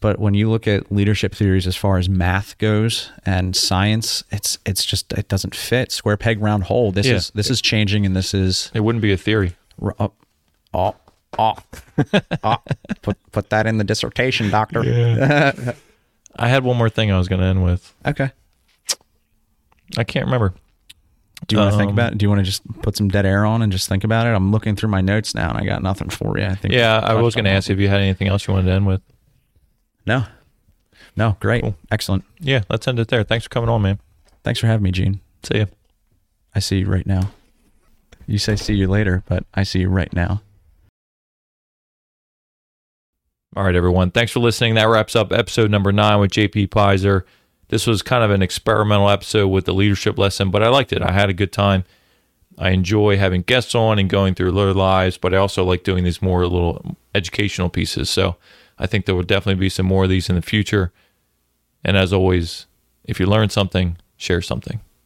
but 0.00 0.18
when 0.18 0.34
you 0.34 0.50
look 0.50 0.66
at 0.66 0.90
leadership 0.90 1.32
theories 1.34 1.66
as 1.66 1.76
far 1.76 1.96
as 1.98 2.08
math 2.08 2.58
goes 2.58 3.10
and 3.24 3.54
science, 3.54 4.24
it's 4.32 4.58
it's 4.66 4.84
just 4.84 5.12
it 5.12 5.28
doesn't 5.28 5.54
fit. 5.54 5.92
Square 5.92 6.16
peg 6.16 6.40
round 6.42 6.64
hole. 6.64 6.90
This 6.92 7.06
Yeah. 7.06 7.14
is 7.14 7.30
this 7.34 7.50
is 7.50 7.60
changing, 7.60 8.04
and 8.06 8.16
this 8.16 8.34
is 8.34 8.70
It 8.74 8.80
wouldn't 8.80 9.02
be 9.02 9.12
a 9.12 9.16
theory. 9.16 9.54
r- 9.80 9.94
oh 10.00 10.12
uh, 10.74 10.78
oh 10.78 10.96
uh, 11.38 11.54
oh, 12.02 12.12
uh, 12.12 12.20
oh. 12.44 12.56
put 13.02 13.16
put 13.30 13.50
that 13.50 13.66
in 13.66 13.78
the 13.78 13.84
dissertation, 13.84 14.50
doctor. 14.50 14.80
I 16.36 16.48
had 16.48 16.64
one 16.64 16.76
more 16.76 16.88
thing 16.90 17.12
I 17.12 17.18
was 17.18 17.28
going 17.28 17.40
to 17.40 17.46
end 17.46 17.62
with. 17.64 17.94
okay. 18.06 18.32
I 19.96 20.04
can't 20.04 20.24
remember. 20.26 20.54
Do 21.48 21.56
you 21.56 21.60
want 21.60 21.72
to 21.72 21.78
think 21.78 21.88
Um, 21.90 21.94
about 21.98 22.12
it? 22.12 22.18
Do 22.18 22.24
you 22.24 22.28
want 22.30 22.38
to 22.38 22.44
just 22.44 22.62
put 22.82 22.96
some 22.96 23.08
dead 23.08 23.26
air 23.26 23.44
on 23.44 23.62
and 23.62 23.72
just 23.72 23.88
think 23.88 24.04
about 24.04 24.26
it? 24.26 24.30
I'm 24.30 24.52
looking 24.52 24.76
through 24.76 24.90
my 24.90 25.00
notes 25.00 25.34
now, 25.34 25.50
and 25.50 25.58
I 25.58 25.64
got 25.64 25.82
nothing 25.82 26.08
for 26.08 26.38
you. 26.38 26.44
I 26.44 26.54
think. 26.54 26.72
Yeah, 26.72 26.98
I 27.02 27.14
was 27.14 27.34
going 27.34 27.44
to 27.46 27.50
ask 27.50 27.68
you 27.68 27.74
if 27.74 27.80
you 27.80 27.88
had 27.88 28.00
anything 28.00 28.28
else 28.28 28.46
you 28.46 28.54
wanted 28.54 28.66
to 28.68 28.72
end 28.74 28.86
with. 28.86 29.02
No. 30.06 30.24
No, 31.16 31.36
great. 31.40 31.64
Excellent. 31.90 32.24
Yeah, 32.38 32.62
let's 32.70 32.86
end 32.88 32.98
it 33.00 33.08
there. 33.08 33.22
Thanks 33.24 33.44
for 33.44 33.50
coming 33.50 33.68
on, 33.68 33.82
man. 33.82 33.98
Thanks 34.44 34.60
for 34.60 34.66
having 34.68 34.84
me, 34.84 34.92
Gene. 34.92 35.20
See 35.42 35.58
ya. 35.58 35.64
I 36.54 36.60
see 36.60 36.78
you 36.78 36.86
right 36.86 37.06
now. 37.06 37.30
You 38.26 38.38
say 38.38 38.54
see 38.56 38.74
you 38.74 38.86
later, 38.86 39.22
but 39.26 39.44
I 39.52 39.64
see 39.64 39.80
you 39.80 39.88
right 39.88 40.12
now. 40.12 40.42
All 43.56 43.64
right, 43.64 43.74
everyone. 43.74 44.10
Thanks 44.10 44.32
for 44.32 44.40
listening. 44.40 44.74
That 44.76 44.84
wraps 44.88 45.14
up 45.14 45.32
episode 45.32 45.70
number 45.70 45.92
nine 45.92 46.20
with 46.20 46.30
JP 46.30 46.70
Piser. 46.70 47.26
This 47.72 47.86
was 47.86 48.02
kind 48.02 48.22
of 48.22 48.30
an 48.30 48.42
experimental 48.42 49.08
episode 49.08 49.48
with 49.48 49.64
the 49.64 49.72
leadership 49.72 50.18
lesson, 50.18 50.50
but 50.50 50.62
I 50.62 50.68
liked 50.68 50.92
it. 50.92 51.00
I 51.00 51.10
had 51.10 51.30
a 51.30 51.32
good 51.32 51.52
time. 51.52 51.84
I 52.58 52.68
enjoy 52.68 53.16
having 53.16 53.40
guests 53.40 53.74
on 53.74 53.98
and 53.98 54.10
going 54.10 54.34
through 54.34 54.52
their 54.52 54.74
lives, 54.74 55.16
but 55.16 55.32
I 55.32 55.38
also 55.38 55.64
like 55.64 55.82
doing 55.82 56.04
these 56.04 56.20
more 56.20 56.46
little 56.46 56.98
educational 57.14 57.70
pieces. 57.70 58.10
So 58.10 58.36
I 58.78 58.86
think 58.86 59.06
there 59.06 59.14
will 59.14 59.22
definitely 59.22 59.58
be 59.58 59.70
some 59.70 59.86
more 59.86 60.04
of 60.04 60.10
these 60.10 60.28
in 60.28 60.36
the 60.36 60.42
future. 60.42 60.92
And 61.82 61.96
as 61.96 62.12
always, 62.12 62.66
if 63.04 63.18
you 63.18 63.24
learn 63.24 63.48
something, 63.48 63.96
share 64.18 64.42
something. 64.42 64.82